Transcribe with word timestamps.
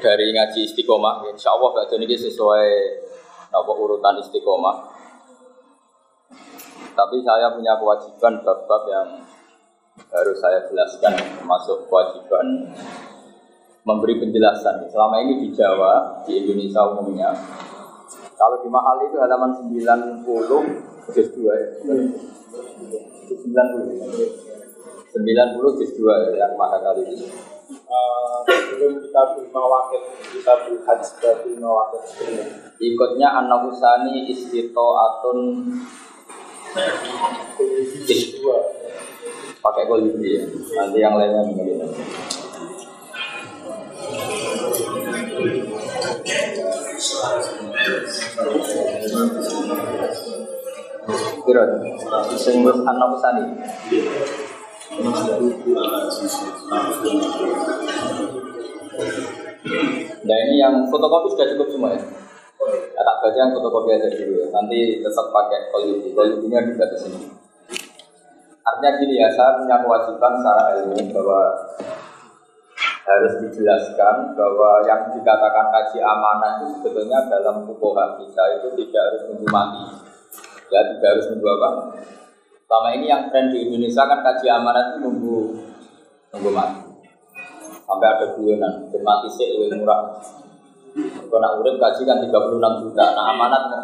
dari 0.00 0.32
ngaji 0.32 0.60
istiqomah, 0.64 1.28
insya 1.28 1.52
Allah 1.52 1.68
gak 1.76 1.92
ini 1.96 2.16
sesuai 2.16 2.68
apa 3.52 3.72
urutan 3.72 4.16
istiqomah. 4.20 4.76
Tapi 6.90 7.16
saya 7.24 7.54
punya 7.54 7.78
kewajiban 7.80 8.44
bab-bab 8.44 8.82
yang 8.88 9.08
harus 10.10 10.36
saya 10.40 10.64
jelaskan, 10.68 11.16
termasuk 11.38 11.86
kewajiban 11.88 12.72
memberi 13.84 14.20
penjelasan. 14.20 14.84
Selama 14.90 15.20
ini 15.24 15.48
di 15.48 15.48
Jawa, 15.54 16.24
di 16.24 16.44
Indonesia 16.44 16.84
umumnya, 16.84 17.32
kalau 18.36 18.60
di 18.64 18.68
mahal 18.72 19.04
itu 19.04 19.16
halaman 19.20 19.52
90 19.52 20.24
juz 21.12 21.28
2 21.36 21.44
ya. 21.44 21.68
90 23.30 23.44
90 25.10 25.78
juz 25.78 25.90
2 25.96 26.08
ya, 26.08 26.30
yang 26.46 26.52
mahal 26.56 26.80
kali 26.80 27.02
ini 27.04 27.49
sebelum 28.46 29.02
kita 29.02 29.22
terima 29.34 29.62
wakil 29.66 30.02
kita 30.30 30.52
haji 30.86 31.04
sudah 31.04 31.32
terima 31.42 31.70
wakil 31.70 32.00
sebelumnya 32.06 32.46
Ikutnya 32.80 33.28
anak 33.28 33.68
usani 33.68 34.24
istito 34.24 34.96
atun 34.96 35.68
dua 38.40 38.56
pakai 39.60 39.84
kolibri 39.84 40.40
ya. 40.40 40.44
Nanti 40.80 40.98
yang 40.98 41.20
lainnya 41.20 41.44
begini. 41.44 41.84
Kira, 51.44 51.64
sing 52.40 52.64
wis 52.64 52.78
anak 52.80 53.08
usani. 53.12 53.44
Nah 60.20 60.36
ini 60.46 60.54
yang 60.58 60.82
fotokopi 60.90 61.30
sudah 61.30 61.46
cukup 61.54 61.68
semua 61.70 61.94
ya. 61.94 62.02
Ya, 62.90 63.00
tak 63.06 63.16
baca 63.22 63.38
yang 63.38 63.54
fotokopi 63.54 63.94
aja 63.94 64.10
dulu 64.10 64.34
ya. 64.34 64.46
Nanti 64.50 64.98
tetap 64.98 65.30
pakai 65.30 65.70
kolibri. 65.70 66.10
Kolibrinya 66.10 66.66
juga 66.66 66.90
di 66.90 66.98
sini. 66.98 67.20
Artinya 68.66 68.90
gini 68.98 69.14
ya, 69.22 69.30
saya 69.30 69.62
punya 69.62 69.78
kewajiban 69.78 70.32
secara 70.42 70.62
ilmu 70.82 70.98
bahwa 71.14 71.40
harus 73.06 73.32
dijelaskan 73.46 74.36
bahwa 74.38 74.84
yang 74.86 75.10
dikatakan 75.10 75.66
kaji 75.72 75.98
amanah 76.02 76.60
itu 76.60 76.78
sebetulnya 76.78 77.26
dalam 77.26 77.66
buku 77.66 77.88
kita 77.94 78.44
itu 78.60 78.68
tidak 78.84 79.02
harus 79.06 79.22
nunggu 79.30 79.46
mati. 79.48 79.82
Ya, 80.70 80.82
tidak 80.94 81.08
harus 81.14 81.26
nunggu 81.30 81.48
apa? 81.48 81.68
Selama 82.70 82.94
ini 82.94 83.10
yang 83.10 83.26
tren 83.34 83.50
di 83.50 83.66
Indonesia 83.66 84.06
kan 84.06 84.22
kaji 84.22 84.46
amanah 84.46 84.94
itu 84.94 85.02
nunggu 85.02 85.58
nunggu 86.30 86.50
mati. 86.54 86.86
Sampai 87.82 88.06
ada 88.06 88.30
guyonan, 88.38 88.86
mati 89.02 89.26
sih 89.26 89.58
lebih 89.58 89.82
murah. 89.82 90.22
Kalau 90.94 91.42
nak 91.42 91.58
urip 91.58 91.82
kaji 91.82 92.06
kan 92.06 92.22
36 92.22 92.30
juta, 92.86 93.04
nah 93.18 93.34
amanat 93.34 93.62
mau 93.74 93.82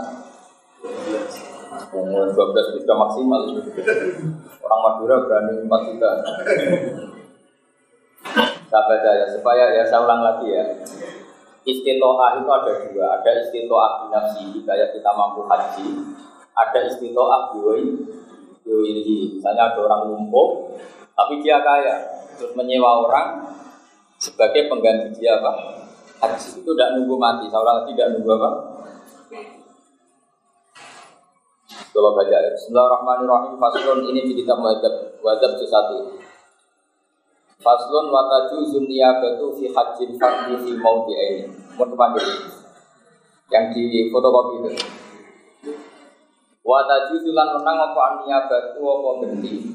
Umur 1.98 2.30
12 2.30 2.78
juta 2.78 2.92
maksimal. 2.94 3.50
Orang 4.62 4.80
Madura 4.86 5.16
berani 5.26 5.66
4 5.66 5.88
juta. 5.90 6.10
Saya 8.70 8.82
baca 8.86 9.10
ya, 9.18 9.26
supaya 9.26 9.66
ya 9.74 9.82
saya 9.82 10.06
ulang 10.06 10.22
lagi 10.22 10.46
ya. 10.54 10.62
Istitoah 11.66 12.38
itu 12.38 12.50
ada 12.54 12.72
dua. 12.86 13.06
Ada 13.18 13.30
istitoah 13.42 14.06
binafsi, 14.06 14.62
kayak 14.62 14.94
kita 14.94 15.10
mampu 15.10 15.42
haji. 15.50 16.14
Ada 16.54 16.86
istitoah 16.86 17.50
biwai 17.50 18.14
Biwai, 18.66 19.38
misalnya 19.38 19.70
ada 19.70 19.78
orang 19.78 20.10
lumpuh 20.10 20.74
Tapi 21.14 21.38
dia 21.38 21.62
kaya 21.62 22.02
Terus 22.34 22.52
menyewa 22.58 23.06
orang 23.06 23.46
Sebagai 24.18 24.66
pengganti 24.66 25.22
dia 25.22 25.38
apa? 25.38 25.86
Haji 26.16 26.64
itu 26.64 26.70
tidak 26.72 26.96
nunggu 26.96 27.20
mati, 27.20 27.44
lagi 27.52 27.92
tidak 27.92 28.16
nunggu 28.16 28.30
apa? 28.40 28.50
Kalau 31.96 32.12
baca 32.12 32.36
ya. 32.36 32.50
Bismillahirrahmanirrahim. 32.52 33.56
Faslun 33.56 33.98
ini 34.12 34.20
di 34.28 34.32
kitab 34.36 34.60
wajib 34.60 35.16
wajib 35.24 35.56
satu. 35.64 36.20
Faslun 37.56 38.12
wataju 38.12 38.68
zunia 38.68 39.16
batu 39.16 39.56
fi 39.56 39.72
hajjin 39.72 40.12
fardi 40.20 40.60
fi 40.60 40.76
mauti 40.76 41.16
ini. 41.16 41.48
Mau 41.80 41.88
kepanggil 41.88 42.52
yang 43.48 43.72
di 43.72 44.12
fotokopi 44.12 44.54
itu. 44.60 44.70
Wataju 46.66 47.14
zulan 47.22 47.54
menang 47.54 47.78
apa 47.78 48.00
ania 48.10 48.50
batu 48.50 48.82
apa 48.82 49.10
genti. 49.22 49.70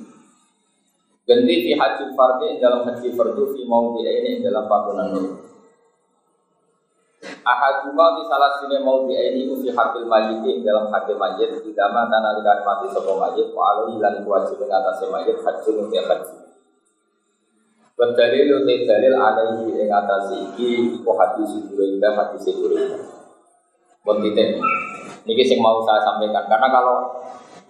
Genti 1.24 1.56
fi 1.64 1.72
hajjin 1.80 2.12
fardi 2.20 2.60
dalam 2.60 2.84
haji 2.84 3.16
fardu 3.16 3.56
fi 3.56 3.64
mauti 3.64 4.04
ini 4.04 4.44
dalam 4.44 4.68
panggonan 4.68 5.16
itu. 5.16 5.32
Ahaduma 7.48 8.20
di 8.20 8.28
salah 8.28 8.60
sini 8.60 8.84
mau 8.84 9.08
di 9.08 9.16
ini 9.16 9.48
usi 9.48 9.72
hakil 9.72 10.04
majid 10.04 10.68
dalam 10.68 10.92
hakil 10.92 11.16
majid 11.16 11.64
tidak 11.64 11.90
mana 11.96 12.20
nalikan 12.20 12.60
mati 12.68 12.92
sopo 12.92 13.16
majid 13.16 13.56
wa 13.56 13.72
alaihi 13.72 13.96
lan 13.96 14.28
wajib 14.28 14.60
atas 14.68 15.00
majid 15.08 15.40
haji 15.40 15.70
nuti 15.72 15.96
haji. 15.96 16.36
Berdalil 17.96 18.66
uti 18.66 18.84
dalil 18.84 19.16
alaihi 19.16 19.80
ing 19.80 19.90
atas 19.94 20.34
iki 20.34 21.00
iku 21.00 21.12
hadis 21.16 21.56
Hurairah 21.72 22.12
hadis 22.20 22.52
Hurairah. 22.52 23.00
Buat 24.04 24.18
titik. 24.28 24.60
Niki 25.26 25.44
sing 25.46 25.62
mau 25.62 25.82
saya 25.86 26.02
sampaikan. 26.02 26.50
Karena 26.50 26.68
kalau 26.70 26.96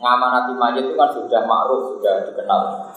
ngamanati 0.02 0.54
majid 0.58 0.84
itu 0.90 0.96
kan 0.98 1.12
sudah 1.14 1.42
ma'ruf 1.46 1.98
sudah 1.98 2.26
dikenal. 2.26 2.92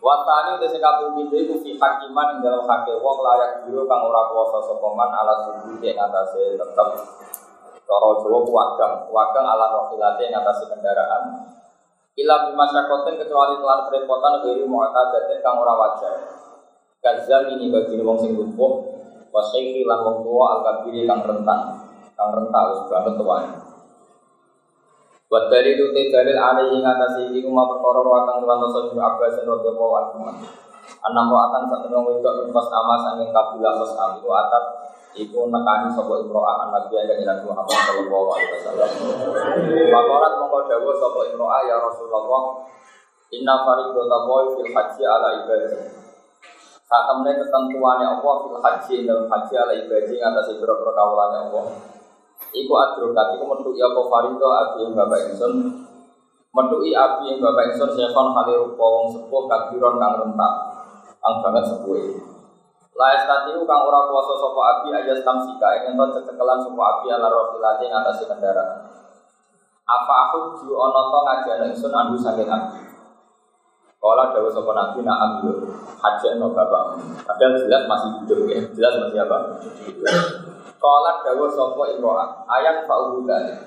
Watani 0.00 0.56
udah 0.56 0.68
sekapung 0.70 1.12
pintu 1.12 1.36
itu 1.36 1.54
fi 1.60 1.76
hakiman 1.76 2.36
yang 2.36 2.38
dalam 2.40 2.64
hakil 2.64 3.04
wong 3.04 3.20
layak 3.20 3.68
biru 3.68 3.84
kang 3.84 4.00
ora 4.00 4.32
kuasa 4.32 4.64
sokoman 4.64 5.12
ala 5.12 5.44
subuh 5.44 5.76
yang 5.84 6.00
atasnya 6.08 6.56
tetap 6.56 6.88
Toro 7.84 8.22
Jawa 8.22 8.40
wagang, 8.48 8.94
wagang 9.12 9.44
ala 9.44 9.66
rohilate 9.76 10.24
yang 10.24 10.40
atasnya 10.40 10.72
kendaraan. 10.72 11.52
Ila 12.16 12.48
bimasyakotin 12.48 13.20
kecuali 13.20 13.60
telah 13.60 13.92
kerepotan 13.92 14.40
dari 14.40 14.64
mu'tadatin 14.64 15.38
kang 15.44 15.60
ora 15.60 15.74
wajar. 15.76 16.16
Gazam 17.04 17.52
ini 17.52 17.68
bagi 17.68 17.96
wong 18.00 18.20
sing 18.20 18.36
lumpuh 18.36 19.00
Wasyikhi 19.30 19.88
lan 19.88 20.04
wong 20.04 20.16
tua 20.26 20.44
al-kabiri 20.60 21.08
kang 21.08 21.24
rentan 21.24 21.89
Kang 22.20 22.36
rentan 22.36 22.64
wis 22.68 22.80
banget 22.92 23.16
Buat 25.30 25.46
dari 25.46 25.78
itu 25.78 25.88
dalil 25.94 26.34
alih 26.34 26.74
ing 26.74 26.82
atas 26.82 27.22
iki 27.22 27.46
kuma 27.46 27.62
perkara 27.70 28.02
ruwatan 28.02 28.42
tuan 28.42 28.58
dosa 28.58 28.90
bin 28.90 28.98
Abbas 28.98 29.38
radhiyallahu 29.38 29.94
anhu. 29.94 30.26
Anam 31.06 31.30
ruwatan 31.30 31.70
sak 31.70 31.86
temen 31.86 32.02
wedok 32.02 32.50
pas 32.50 32.66
ama 32.74 32.98
sanging 32.98 33.30
kabilah 33.30 33.78
pas 33.78 33.94
am 33.94 34.10
itu 34.18 34.26
atat 34.26 34.64
iku 35.14 35.46
nekani 35.46 35.86
sapa 35.94 36.18
imro'ah 36.18 36.66
an 36.66 36.68
nabi 36.74 36.98
yang 36.98 37.22
Nabi 37.22 37.46
Muhammad 37.46 37.78
sallallahu 37.78 38.28
alaihi 38.34 38.52
wasallam. 38.58 38.90
Pakorat 39.94 40.32
mongko 40.34 40.58
dawuh 40.66 40.94
sapa 40.98 41.20
imro'ah 41.30 41.60
ya 41.62 41.76
Rasulullah 41.78 42.42
Inna 43.30 43.54
faridata 43.62 44.18
boy 44.26 44.44
fil 44.58 44.70
haji 44.74 45.02
ala 45.06 45.28
ibadi. 45.46 45.78
Saat 46.90 47.04
temen 47.06 47.38
ketentuannya 47.38 48.18
Allah 48.18 48.34
fil 48.42 48.58
haji 48.58 48.96
dalam 49.06 49.30
haji 49.30 49.54
ala 49.54 49.72
ibadi 49.78 50.18
atas 50.18 50.50
ibro-ibro 50.58 50.90
kawulannya 50.90 51.38
Allah. 51.46 51.89
Iku 52.50 52.72
adrokat 52.74 53.38
iku 53.38 53.44
metuki 53.46 53.78
apa 53.78 54.00
farido 54.10 54.48
abi 54.50 54.82
yang 54.82 54.92
bapak 54.98 55.30
ingsun. 55.30 55.52
Metuki 56.50 56.90
abi 56.90 57.30
yang 57.30 57.38
bapak 57.38 57.70
ingsun 57.70 57.90
sekon 57.94 58.34
kali 58.34 58.52
rupa 58.58 58.84
wong 58.84 59.06
sepuh 59.14 59.42
kabiron 59.46 60.02
kang 60.02 60.18
rentak 60.18 60.54
kang 61.22 61.34
banget 61.46 61.64
sepuh. 61.70 61.98
Laes 62.98 63.22
tadi 63.22 63.54
kang 63.54 63.80
ora 63.86 64.10
kuasa 64.10 64.34
sapa 64.34 64.60
abi 64.66 64.88
aja 64.90 65.14
tamsika 65.22 65.68
ing 65.78 65.94
ento 65.94 66.10
cecekelan 66.10 66.58
sapa 66.58 66.82
abi 66.82 67.06
ala 67.14 67.30
rofilati 67.30 67.86
ing 67.86 67.94
atase 67.94 68.26
kendaraan. 68.26 68.90
Apa 69.86 70.14
aku 70.30 70.58
ju 70.58 70.74
ana 70.74 71.02
to 71.06 71.18
ngajane 71.22 71.64
ingsun 71.70 71.94
andu 71.94 72.18
saking 72.18 72.50
abi 72.50 72.90
Kala 74.00 74.32
dawa 74.32 74.48
sapa 74.48 74.72
nabi 74.72 75.04
nak 75.04 75.18
ambil 75.20 75.60
hajeno 76.00 76.56
bapak 76.56 76.96
Padahal 77.20 77.52
jelas 77.60 77.84
masih 77.84 78.10
hidup 78.24 78.48
ya, 78.48 78.58
jelas 78.72 78.96
masih 78.96 79.20
apa? 79.28 79.38
Kala 80.80 81.20
dawa 81.20 81.46
sapa 81.52 81.82
imro'ah 81.92 82.48
ayat 82.48 82.88
fa'uhu 82.88 83.28
dalik 83.28 83.60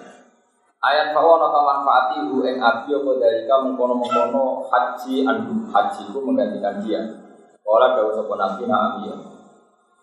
Ayat 0.83 1.15
bahwa 1.15 1.39
nota 1.39 1.61
manfaati 1.63 2.27
hu 2.27 2.43
ing 2.43 2.59
abi 2.59 2.91
apa 2.91 3.11
dari 3.15 3.47
kamu 3.47 3.79
mengkono 3.79 4.67
haji 4.67 5.23
andu 5.23 5.71
haji 5.71 6.11
ku 6.11 6.19
menggantikan 6.27 6.83
dia. 6.83 6.99
Kala 7.63 7.95
dawa 7.95 8.11
sapa 8.11 8.33
nabi 8.35 8.67
na 8.67 8.75
abi. 8.91 9.07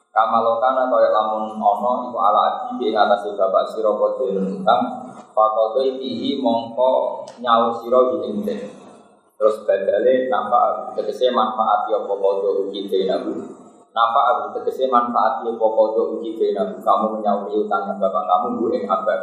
Kamalokana 0.09 0.89
kaya 0.89 1.13
lamun 1.13 1.61
ono 1.61 2.09
iku 2.09 2.17
ala 2.17 2.41
adi 2.73 2.89
ing 2.89 2.97
atase 2.97 3.37
bapak 3.37 3.69
sira 3.69 3.93
padha 3.93 4.25
utang 4.27 4.83
fakodo 5.37 5.85
ihi 5.85 6.41
mongko 6.41 7.29
nyaur 7.45 7.77
sira 7.77 8.17
ing 8.25 8.41
Terus 9.37 9.57
badale 9.69 10.33
nampak 10.33 10.97
tegese 10.97 11.29
manfaat 11.29 11.93
ya 11.93 12.01
apa. 12.01 13.61
Nampak 13.91 14.25
aku 14.31 14.43
tegese 14.55 14.87
manfaat 14.87 15.43
ya 15.43 15.51
padha 15.59 16.03
uji 16.15 16.39
denabu 16.39 16.79
kamu 16.79 17.07
menyauri 17.19 17.59
utangnya 17.59 17.99
bapak 17.99 18.23
kamu 18.23 18.47
bu 18.55 18.67
ing 18.71 18.87
abad. 18.87 19.21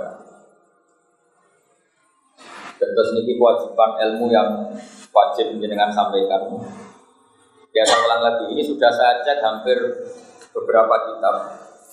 Terus 2.78 3.10
ini 3.18 3.40
kewajiban 3.40 3.92
ilmu 3.98 4.28
yang 4.30 4.70
wajib 5.10 5.56
dengan 5.58 5.90
sampaikan. 5.90 6.46
Ya 7.74 7.84
saya 7.86 8.18
lagi, 8.22 8.50
ini 8.54 8.62
sudah 8.66 8.90
saya 8.90 9.22
cek 9.22 9.38
hampir 9.42 9.78
beberapa 10.50 11.14
kitab, 11.14 11.36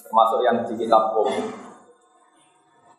termasuk 0.01 0.41
yang 0.41 0.65
di 0.65 0.75
kitab 0.81 1.13
Kom. 1.13 1.29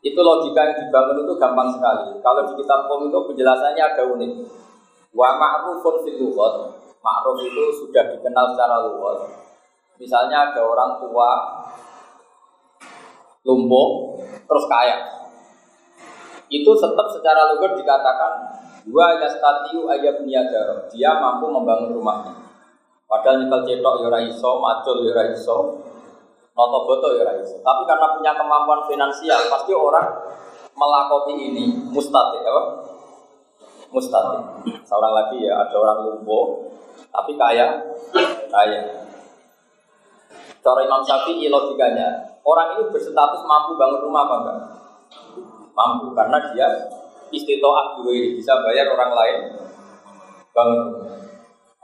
Itu 0.06 0.20
logika 0.22 0.70
yang 0.70 0.78
dibangun 0.86 1.26
itu 1.26 1.34
gampang 1.42 1.74
sekali. 1.74 2.14
Kalau 2.22 2.42
di 2.46 2.54
kitab 2.62 2.86
Kom 2.86 3.10
itu 3.10 3.18
penjelasannya 3.26 3.82
ada 3.82 4.04
unik. 4.06 4.32
Wa 5.18 5.34
ma'rufun 5.40 6.06
fil 6.06 6.18
lughat. 6.22 6.78
Ma'ruf 7.02 7.42
itu 7.42 7.64
sudah 7.86 8.14
dikenal 8.14 8.54
secara 8.54 8.86
luas. 8.86 9.45
Misalnya 9.96 10.52
ada 10.52 10.62
orang 10.64 11.00
tua 11.00 11.30
lumpuh 13.46 14.18
terus 14.46 14.66
kaya. 14.68 14.98
Itu 16.52 16.72
tetap 16.78 17.08
secara 17.10 17.56
lugas 17.56 17.74
dikatakan 17.80 18.32
dua 18.86 19.18
yastatiu 19.22 19.90
ayat 19.90 20.22
niadar. 20.26 20.90
Dia 20.94 21.18
mampu 21.18 21.50
membangun 21.50 21.96
rumahnya. 21.96 22.34
Padahal 23.06 23.46
nyekel 23.46 23.62
cetok 23.70 23.96
ya 24.02 24.20
iso, 24.26 24.58
macul 24.58 25.06
ya 25.06 25.24
iso, 25.30 25.78
noto 26.58 26.80
boto 26.90 27.14
ya 27.22 27.38
iso. 27.38 27.62
Tapi 27.62 27.86
karena 27.86 28.18
punya 28.18 28.34
kemampuan 28.34 28.82
finansial, 28.90 29.46
pasti 29.46 29.72
orang 29.78 30.10
melakoni 30.74 31.54
ini 31.54 31.66
mustati, 31.94 32.42
apa? 32.42 32.64
Mustati. 33.94 34.38
Seorang 34.90 35.14
lagi 35.14 35.38
ya, 35.46 35.54
ada 35.54 35.76
orang 35.78 36.00
lumpuh, 36.10 36.66
tapi 37.14 37.38
kaya, 37.38 37.94
kaya. 38.50 39.05
Cara 40.66 40.82
Imam 40.82 41.06
Syafi'i 41.06 41.46
logikanya, 41.46 42.26
orang 42.42 42.74
ini 42.74 42.90
berstatus 42.90 43.46
mampu 43.46 43.78
bangun 43.78 44.02
rumah 44.02 44.26
apa 44.26 44.36
enggak? 44.42 44.58
Mampu, 45.78 46.10
karena 46.18 46.42
dia 46.50 46.66
istitoah 47.30 48.02
bisa 48.02 48.66
bayar 48.66 48.90
orang 48.90 49.14
lain 49.14 49.38
bangun 50.58 50.80
rumah. 50.90 51.14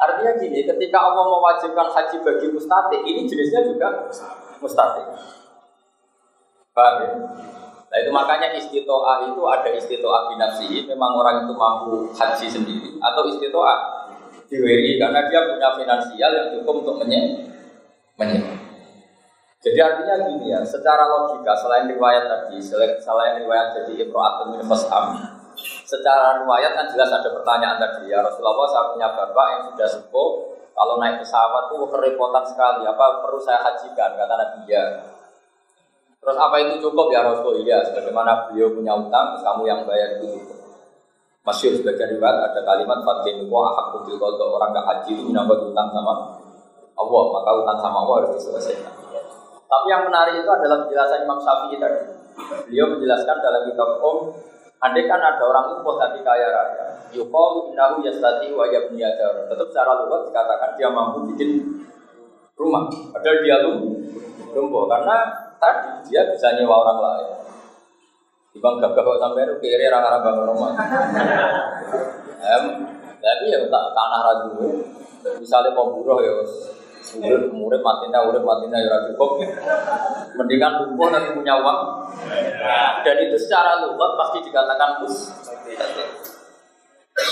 Artinya 0.01 0.33
gini, 0.41 0.65
ketika 0.65 0.97
Allah 0.97 1.29
mewajibkan 1.29 1.93
haji 1.93 2.25
bagi 2.25 2.49
mustati, 2.49 2.97
ini 3.05 3.29
jenisnya 3.29 3.61
juga 3.69 4.09
mustati. 4.57 5.05
Paham 6.73 6.95
ya? 7.05 7.09
Nah 7.85 7.97
itu 8.01 8.09
makanya 8.09 8.49
istitoah 8.57 9.29
itu 9.29 9.45
ada 9.45 9.69
istitoah 9.77 10.33
binafsi, 10.33 10.89
memang 10.89 11.21
orang 11.21 11.45
itu 11.45 11.53
mampu 11.53 12.09
haji 12.17 12.47
sendiri, 12.49 12.97
atau 12.97 13.29
istitoah 13.29 14.09
diwiri 14.49 14.97
karena 14.97 15.29
dia 15.29 15.53
punya 15.53 15.69
finansial 15.77 16.31
yang 16.33 16.47
cukup 16.57 16.81
untuk 16.81 16.95
menye 17.05 17.45
Jadi 19.61 19.77
artinya 19.77 20.25
gini 20.25 20.49
ya, 20.49 20.65
secara 20.65 21.05
logika 21.05 21.53
selain 21.53 21.85
riwayat 21.85 22.25
tadi, 22.25 22.57
selain 22.97 23.33
riwayat 23.45 23.77
jadi 23.77 24.09
imro'atun 24.09 24.57
min 24.57 24.65
Secara 25.85 26.41
riwayat 26.41 26.71
kan 26.73 26.89
jelas 26.89 27.13
ada 27.13 27.29
pertanyaan 27.29 27.77
tadi 27.77 28.09
ya 28.09 28.25
Rasulullah 28.25 28.65
saya 28.65 28.89
punya 28.89 29.07
bapak 29.13 29.45
yang 29.53 29.61
sudah 29.69 29.87
sepuh 29.91 30.29
kalau 30.71 30.97
naik 30.97 31.21
pesawat 31.21 31.69
tuh 31.69 31.85
kerepotan 31.93 32.41
sekali 32.47 32.87
apa 32.87 33.21
perlu 33.21 33.37
saya 33.37 33.59
hajikan 33.61 34.17
kata 34.17 34.33
Nabi 34.33 34.71
ya 34.71 34.83
Terus 36.21 36.37
apa 36.37 36.55
itu 36.61 36.85
cukup 36.85 37.09
ya 37.09 37.25
Rasul? 37.25 37.65
Iya, 37.65 37.81
sebagaimana 37.81 38.45
beliau 38.45 38.69
punya 38.77 38.93
utang, 38.93 39.33
terus 39.33 39.41
kamu 39.41 39.65
yang 39.65 39.81
bayar 39.89 40.21
itu 40.21 40.37
cukup. 40.37 40.57
Masyur 41.41 41.73
sebagai 41.73 42.13
riwayat 42.13 42.53
ada 42.53 42.61
kalimat 42.61 43.01
Fatin 43.01 43.49
wa 43.49 43.73
ahak 43.73 43.97
kubil 43.97 44.21
kalau 44.21 44.53
orang 44.61 44.69
gak 44.69 44.85
haji 44.85 45.17
itu 45.17 45.25
menambah 45.25 45.73
utang 45.73 45.89
sama 45.89 46.13
Allah, 46.93 47.23
maka 47.33 47.49
utang 47.65 47.77
sama 47.81 47.97
Allah 48.05 48.15
harus 48.21 48.31
diselesaikan. 48.37 49.10
Tapi 49.71 49.87
yang 49.87 50.03
menarik 50.03 50.43
itu 50.43 50.51
adalah 50.51 50.83
penjelasan 50.83 51.23
Imam 51.23 51.39
Syafi'i 51.39 51.79
tadi. 51.79 52.03
Beliau 52.67 52.91
menjelaskan 52.91 53.37
dalam 53.39 53.61
kitab 53.71 53.89
Om 54.03 54.17
Andai 54.81 55.05
kan 55.05 55.21
ada 55.21 55.45
orang 55.45 55.77
lumpuh 55.77 55.93
tapi 56.01 56.25
kaya 56.25 56.49
raya, 56.49 57.05
yukalu 57.13 57.69
innahu 57.69 58.01
yastati 58.01 58.49
wa 58.49 58.65
yabniyadar. 58.65 59.45
Tetap 59.45 59.69
secara 59.69 60.09
luas 60.09 60.25
dikatakan 60.25 60.73
dia 60.73 60.89
mampu 60.89 61.29
bikin 61.29 61.69
rumah. 62.57 62.89
Padahal 62.89 63.45
dia 63.45 63.61
lumpuh 63.61 64.89
karena 64.89 65.29
tadi 65.61 66.09
dia 66.09 66.33
bisa 66.33 66.57
nyewa 66.57 66.81
orang 66.81 66.97
lain. 66.97 67.29
Ibang 68.57 68.81
gagah 68.81 69.05
kok 69.05 69.21
sampai 69.21 69.45
itu 69.45 69.55
kiri 69.61 69.85
orang-orang 69.85 70.21
bangun 70.25 70.45
rumah. 70.49 70.71
Em, 72.41 72.63
tapi 73.21 73.53
ya 73.53 73.61
tak 73.69 73.85
tanah 73.93 74.21
ragu. 74.25 74.81
Misalnya 75.37 75.77
pemburuh 75.77 76.25
ya 76.25 76.41
Urip 77.01 77.49
murid 77.49 77.81
matinya, 77.81 78.29
urip 78.29 78.45
matinya 78.45 78.77
ya 78.77 79.09
cukup. 79.09 79.41
Mendingan 80.37 80.85
lumpuh 80.85 81.09
nanti 81.09 81.33
punya 81.33 81.57
uang. 81.57 81.79
Dan 83.01 83.15
itu 83.25 83.37
secara 83.41 83.81
lugat 83.81 84.11
pasti 84.21 84.37
dikatakan 84.45 85.01
pus. 85.01 85.15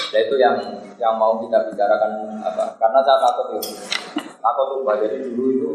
Nah 0.10 0.20
itu 0.20 0.36
yang 0.42 0.58
yang 0.98 1.14
mau 1.16 1.38
kita 1.38 1.70
bicarakan 1.70 2.42
apa? 2.42 2.76
Karena 2.82 3.00
saya 3.06 3.18
takut 3.22 3.48
itu. 3.62 3.72
Takut 4.42 4.66
tuh 4.74 4.96
jadi 4.98 5.18
dulu 5.30 5.46
itu 5.54 5.70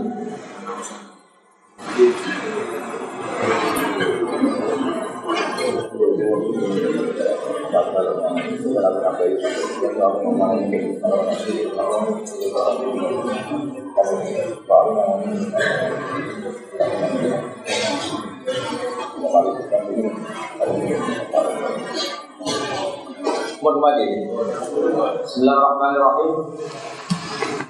Bismillahirrahmanirrahim. 25.21 26.31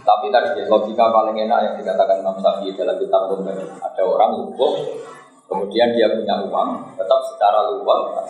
Tapi 0.02 0.28
tadi 0.30 0.66
logika 0.70 1.10
paling 1.10 1.34
enak 1.34 1.60
yang 1.66 1.76
dikatakan 1.82 2.22
Imam 2.22 2.38
Syafi'i 2.38 2.78
dalam 2.78 2.98
kitab 3.02 3.26
Ada 3.82 4.02
orang 4.06 4.30
lumpuh 4.38 4.74
Kemudian 5.52 5.92
dia 5.92 6.08
punya 6.16 6.48
uang, 6.48 6.96
tetap 6.96 7.20
secara 7.28 7.68
luar 7.76 8.24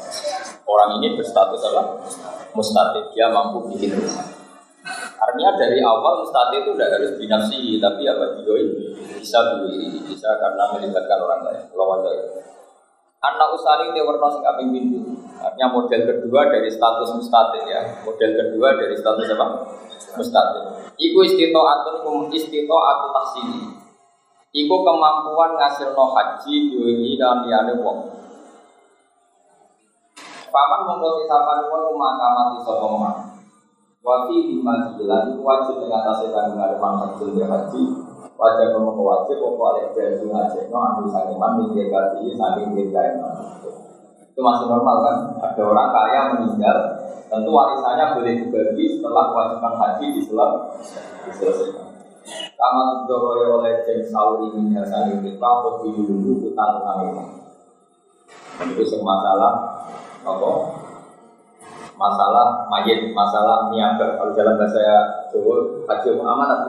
orang 0.65 0.97
ini 0.97 1.13
berstatus 1.13 1.61
apa? 1.69 2.01
Mustatik, 2.57 3.13
dia 3.13 3.29
mampu 3.29 3.69
bikin 3.69 3.93
rumah. 3.93 4.25
Artinya 5.21 5.53
dari 5.53 5.77
awal 5.85 6.25
mustatik 6.25 6.65
itu 6.65 6.73
tidak 6.73 6.97
harus 6.97 7.13
binafsi, 7.21 7.77
tapi 7.77 8.09
apa 8.09 8.41
juga 8.41 8.57
bisa 9.21 9.37
berdiri, 9.53 10.01
bisa 10.09 10.33
karena 10.41 10.65
melibatkan 10.73 11.19
orang 11.21 11.41
lain. 11.45 11.61
Lawan 11.77 12.01
dari 12.01 12.41
Anak 13.21 13.53
usari 13.53 13.93
itu 13.93 14.01
warna 14.01 14.33
sing 14.33 14.41
kaping 14.41 14.73
pintu. 14.73 15.13
Artinya 15.37 15.69
model 15.69 16.09
kedua 16.09 16.41
dari 16.49 16.73
status 16.73 17.13
mustatik 17.13 17.69
ya. 17.69 18.01
Model 18.01 18.33
kedua 18.33 18.73
dari 18.73 18.97
status 18.97 19.29
apa? 19.37 19.45
Mustatik. 20.17 20.89
Iku 20.97 21.21
istito 21.21 21.61
atun 21.61 22.01
istito 22.33 22.73
atau 22.73 23.13
taksini. 23.13 23.80
Iku 24.51 24.83
kemampuan 24.83 25.55
ngasilno 25.55 26.11
haji 26.11 26.75
diwengi 26.75 27.15
dan 27.15 27.47
liyane 27.47 27.79
wong. 27.79 28.03
Paman 30.51 30.81
mongko 30.83 31.23
sisapan 31.23 31.71
wong 31.71 31.95
maka 31.95 32.27
mati 32.35 32.59
sapa 32.59 32.87
man. 32.99 33.15
Wa 34.03 34.27
fi 34.27 34.51
lima 34.51 34.91
jilan 34.99 35.31
iku 35.31 35.41
wajib 35.47 35.79
ing 35.79 35.87
atase 35.87 36.35
kandungan 36.35 36.75
manfaat 36.83 37.15
haji. 37.23 37.83
Wajib 38.35 38.75
mongko 38.75 39.03
wajib 39.07 39.39
oleh 39.39 39.87
jadi 39.95 40.19
haji 40.19 40.59
no 40.67 40.77
anu 40.83 41.07
saking 41.07 41.39
man 41.39 41.55
minggir 41.55 41.87
haji 41.87 42.35
saking 42.35 42.75
Itu 42.75 43.71
Itu 44.35 44.39
masih 44.43 44.67
normal 44.67 44.97
kan? 44.99 45.15
Ada 45.47 45.63
orang 45.63 45.91
kaya 45.95 46.19
meninggal, 46.35 46.77
tentu 47.31 47.51
warisannya 47.55 48.19
boleh 48.19 48.33
dibagi 48.35 48.99
setelah 48.99 49.31
kewajiban 49.31 49.73
haji 49.79 50.05
diselesaikan. 50.11 51.80
Kama 52.61 53.09
tudoro 53.09 53.57
oleh 53.57 53.81
jen 53.81 54.05
sauri 54.05 54.53
min 54.53 54.77
hasani 54.77 55.17
kita 55.25 55.41
Kau 55.41 55.81
dulu 55.81 56.45
utang 56.45 56.77
utang 56.77 57.01
Itu 58.69 58.85
semua 58.85 59.17
masalah 59.17 59.53
apa? 60.21 60.51
Masalah 61.97 62.69
mayit, 62.69 63.09
masalah 63.17 63.73
niaga. 63.73 64.13
Kalau 64.17 64.37
dalam 64.37 64.61
bahasa 64.61 64.81
Jawa, 65.33 65.85
haji 65.89 66.21
amanat 66.21 66.61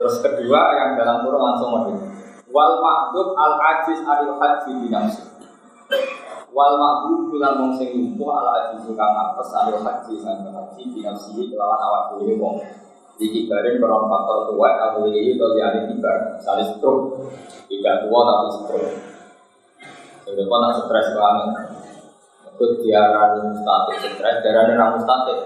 Terus 0.00 0.16
kedua 0.24 0.60
yang 0.80 0.90
dalam 0.96 1.28
kurung 1.28 1.44
langsung 1.44 1.68
model 1.68 2.00
Wal 2.48 2.72
ma'dub 2.80 3.36
al 3.36 3.60
ajiz 3.60 4.00
aril 4.00 4.32
haji 4.40 4.70
binamsi 4.80 5.28
Wal 6.48 6.74
ma'dub 6.80 7.28
bulan 7.28 7.76
sing 7.76 7.92
lumpuh 7.92 8.32
al 8.32 8.48
ajiz 8.56 8.88
kang 8.96 9.12
apes 9.12 9.52
aril 9.52 9.84
haji 9.84 10.14
sang 10.24 10.48
haji 10.48 10.82
binamsi 10.88 11.52
kelawan 11.52 11.76
awak 11.76 12.16
dhewe 12.16 12.40
wong 12.40 12.56
dikibarin 13.18 13.82
peron 13.82 14.06
faktor 14.06 14.54
tua 14.54 14.70
atau 14.78 15.10
ini 15.10 15.34
atau 15.34 15.50
di 15.52 15.60
hari 15.60 15.80
kibar 15.90 16.38
misalnya 16.38 16.64
stroke 16.70 17.18
tidak 17.66 18.06
tua 18.06 18.20
tapi 18.22 18.48
stroke. 18.54 18.90
Jadi 20.28 20.42
kau 20.44 20.58
nak 20.60 20.72
stres 20.78 21.08
banget? 21.18 21.48
Itu 22.54 22.64
diarani 22.82 23.38
mustatik 23.50 23.96
stres 24.18 24.36
diarani 24.42 24.72
ramu 24.78 25.02
mustatik 25.02 25.38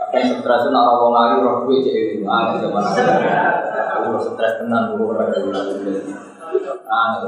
tapi 0.00 0.26
stres 0.26 0.62
itu 0.64 0.70
nak 0.72 0.84
rawong 0.88 1.12
lagi 1.12 1.44
roh 1.44 1.56
gue 1.68 1.76
jadi 1.84 2.18
mana? 2.24 2.56
Zaman 2.56 2.82
aku 4.00 4.16
stres 4.24 4.58
tenang 4.58 4.96
gue 4.96 5.04
orang 5.04 5.30
ah 6.90 7.22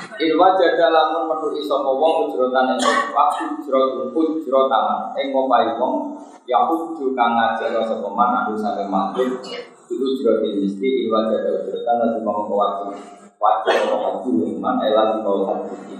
Ilwa 0.00 0.56
jada 0.56 0.86
lamun 0.92 1.32
metu 1.32 1.48
iso 1.56 1.80
wong 1.80 2.28
ujrotan 2.28 2.76
ing 2.76 2.80
waktu 3.12 3.42
ujrot 3.56 4.12
ujrot 4.12 4.66
tangan 4.68 5.12
ing 5.16 5.32
ngopai 5.32 5.76
wong 5.76 6.16
ya 6.48 6.68
uju 6.68 7.12
kang 7.12 7.36
ngajak 7.36 7.84
sapa 7.84 8.08
man 8.08 8.44
anu 8.44 8.56
sampe 8.56 8.84
makhluk 8.88 9.40
itu 9.88 10.04
ujrot 10.04 10.44
mesti 10.44 10.88
ilwa 11.04 11.28
jada 11.28 11.64
ujrotan 11.64 11.96
lan 12.00 12.10
mau 12.24 12.44
wajib 12.48 12.96
wajib 13.40 13.76
ora 13.88 13.96
wajib 14.20 14.60
man 14.60 14.80
ela 14.84 15.16
di 15.16 15.18
bawah 15.24 15.46
hati 15.52 15.96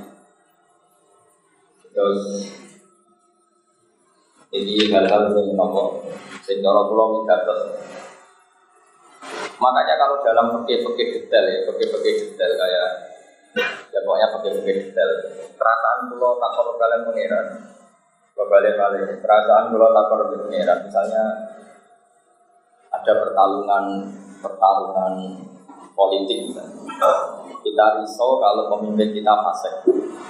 terus 1.93 2.23
ini 4.51 4.91
hal-hal 4.91 5.31
yang 5.37 5.55
nopo 5.55 6.05
sing 6.43 6.65
cara 6.65 6.81
kula 6.89 7.05
minggatos 7.21 7.61
makanya 9.61 9.95
kalau 10.01 10.17
dalam 10.25 10.47
fikih-fikih 10.57 11.07
detail 11.15 11.45
ya 11.45 11.59
fikih-fikih 11.69 12.15
detail 12.33 12.53
kayak 12.57 13.10
ya 13.91 13.99
pokoknya 14.07 14.29
pakai 14.35 14.51
pakai 14.61 14.75
detail. 14.79 15.11
Perasaan 15.59 15.99
pulau 16.11 16.39
tak 16.39 16.51
perlu 16.55 16.73
kalian 16.79 17.01
mengira. 17.09 17.41
Balik 18.35 18.75
balik. 18.79 19.21
Perasaan 19.21 19.65
pulau 19.75 19.91
tak 19.91 20.05
perlu 20.11 20.25
mengira. 20.47 20.75
Misalnya 20.83 21.25
ada 22.91 23.13
pertarungan 23.23 23.85
pertarungan 24.41 25.13
politik. 25.95 26.55
Kita 27.61 27.85
risau 28.01 28.41
kalau 28.41 28.73
pemimpin 28.79 29.13
kita 29.13 29.33
fasik. 29.45 29.75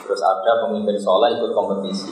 Terus 0.04 0.22
ada 0.26 0.66
pemimpin 0.66 0.98
soleh 0.98 1.38
ikut 1.38 1.54
kompetisi. 1.54 2.10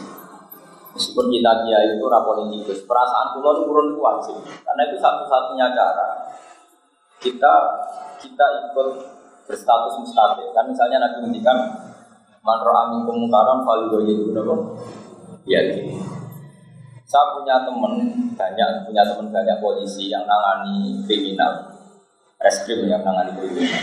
Meskipun 0.98 1.30
kita 1.30 1.62
dia 1.62 1.78
itu 1.94 2.02
rapolitikus 2.10 2.82
perasaan 2.82 3.38
pulau 3.38 3.62
itu 3.62 3.70
itu 3.70 4.00
wajib 4.02 4.36
karena 4.66 4.82
itu 4.90 4.98
satu-satunya 4.98 5.70
cara 5.70 6.26
kita 7.22 7.54
kita 8.18 8.46
ikut 8.66 9.17
berstatus 9.48 9.96
mustahil. 10.04 10.52
Kan 10.52 10.68
misalnya 10.68 11.00
Nabi 11.00 11.24
ngendikan 11.24 11.58
man 12.44 12.60
kemungkaran 13.08 13.64
fal 13.64 13.88
itu 13.88 14.30
napa? 14.36 14.54
Ya 15.48 15.64
Saya 17.08 17.24
punya 17.32 17.64
teman 17.64 17.96
banyak, 18.36 18.68
punya 18.84 19.02
teman 19.08 19.32
banyak 19.32 19.56
polisi 19.64 20.12
yang 20.12 20.28
nangani 20.28 21.00
kriminal, 21.08 21.72
reskrim 22.36 22.84
yang 22.84 23.00
nangani 23.00 23.32
kriminal. 23.32 23.80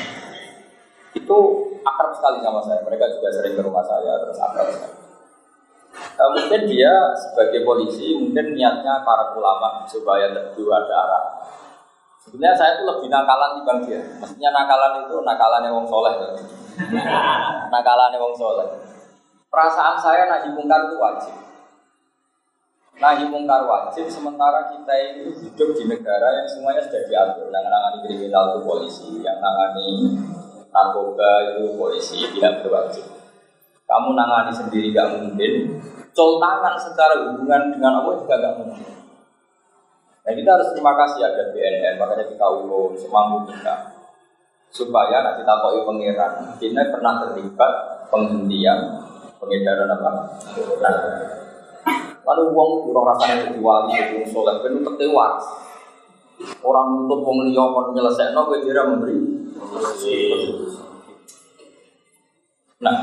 Itu 1.18 1.38
akrab 1.82 2.14
sekali 2.14 2.46
sama 2.46 2.62
saya. 2.62 2.86
Mereka 2.86 3.18
juga 3.18 3.34
sering 3.34 3.58
ke 3.58 3.66
rumah 3.66 3.82
saya, 3.82 4.22
terus 4.22 4.38
akrab 4.38 4.70
sekali. 4.70 4.96
Uh, 6.16 6.30
mungkin 6.38 6.62
dia 6.70 6.94
sebagai 7.18 7.66
polisi, 7.66 8.14
mungkin 8.14 8.54
niatnya 8.54 9.02
para 9.02 9.34
ulama 9.34 9.90
supaya 9.90 10.30
berdua 10.30 10.86
ada 10.86 10.96
arah 10.96 11.26
Sebenarnya 12.26 12.58
saya 12.58 12.72
itu 12.82 12.84
lebih 12.90 13.08
nakalan 13.14 13.62
bang 13.62 13.80
dia. 13.86 14.02
Maksudnya 14.18 14.50
nakalan 14.50 15.06
itu 15.06 15.16
nakalannya 15.22 15.70
wong 15.70 15.86
soleh. 15.86 16.14
nakalannya 17.74 18.18
wong 18.18 18.34
soleh. 18.34 18.68
Perasaan 19.54 19.96
saya 20.02 20.26
nahi 20.26 20.50
mungkar 20.50 20.90
itu 20.90 20.98
wajib. 20.98 21.36
Nahi 22.98 23.24
mungkar 23.30 23.70
wajib, 23.70 24.10
sementara 24.10 24.74
kita 24.74 24.94
ini 24.96 25.32
hidup 25.38 25.70
di 25.78 25.84
negara 25.86 26.42
yang 26.42 26.48
semuanya 26.50 26.82
sudah 26.82 27.04
diatur. 27.06 27.48
Yang 27.54 27.66
nangani 27.70 27.98
kriminal 28.04 28.44
itu 28.52 28.60
polisi, 28.66 29.10
yang 29.22 29.38
nangani 29.38 30.18
narkoba 30.74 31.32
itu 31.56 31.78
polisi, 31.78 32.26
tidak 32.36 32.66
berwajib. 32.66 33.06
Kamu 33.86 34.18
nangani 34.18 34.52
sendiri 34.52 34.90
gak 34.92 35.14
mungkin. 35.14 35.78
Col 36.16 36.42
tangan 36.42 36.76
secara 36.80 37.14
hubungan 37.22 37.70
dengan 37.70 38.02
Allah 38.02 38.16
juga 38.18 38.36
gak 38.42 38.56
mungkin. 38.58 39.05
Nah 40.26 40.34
kita 40.34 40.50
harus 40.58 40.74
terima 40.74 40.98
kasih 40.98 41.22
ada 41.22 41.54
BNN, 41.54 42.02
makanya 42.02 42.26
kita 42.26 42.46
ulun 42.50 42.98
semampu 42.98 43.46
kita 43.54 43.94
supaya 44.74 45.22
nanti 45.22 45.46
kita 45.46 45.54
koi 45.62 45.80
pangeran 45.86 46.34
kita 46.58 46.82
pernah 46.90 47.14
terlibat 47.22 47.72
penghentian 48.10 49.06
pengedaran 49.38 49.94
apa? 49.94 50.10
Nah, 50.82 50.96
lalu 52.26 52.44
uang 52.58 52.70
kurang 52.90 53.06
rasanya 53.14 53.46
jadi 53.46 53.62
wali, 53.62 53.94
jadi 53.94 54.26
soleh, 54.26 54.58
penuh 54.66 54.82
tertewa. 54.82 55.38
Orang 56.66 57.06
untuk 57.06 57.22
uang 57.24 57.48
liya 57.48 57.64
kon 57.72 57.94
nyelesaikan, 57.96 58.36
gue 58.36 58.66
kira 58.66 58.82
memberi. 58.90 59.18
Nah, 62.82 62.96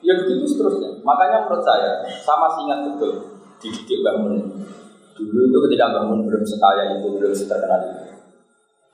ya 0.00 0.12
begitu 0.24 0.46
seterusnya. 0.46 1.02
Makanya 1.04 1.44
menurut 1.44 1.66
saya, 1.66 2.06
sama 2.22 2.48
sih 2.54 2.64
ingat 2.64 2.80
betul 2.88 3.12
dididik 3.58 4.06
bangun 4.06 4.38
Dulu 5.18 5.42
itu 5.50 5.58
ketika 5.66 5.86
bangun 5.98 6.22
belum 6.22 6.42
sekaya 6.46 6.94
itu, 6.94 7.06
belum 7.18 7.32
terkenal 7.34 7.80
itu. 7.90 8.02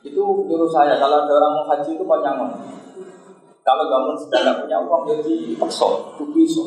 Itu 0.04 0.22
nyuruh 0.48 0.68
saya, 0.72 0.96
kalau 0.96 1.24
ada 1.24 1.32
orang 1.32 1.52
mau 1.60 1.64
haji 1.68 1.96
itu 1.96 2.04
panjangan. 2.04 2.50
Kalau 3.64 3.84
bangun 3.88 4.16
sudah 4.16 4.40
tidak 4.44 4.56
punya 4.64 4.76
uang, 4.80 5.08
jadi 5.08 5.56
paksa, 5.56 5.88
itu 6.16 6.24
bisa. 6.32 6.64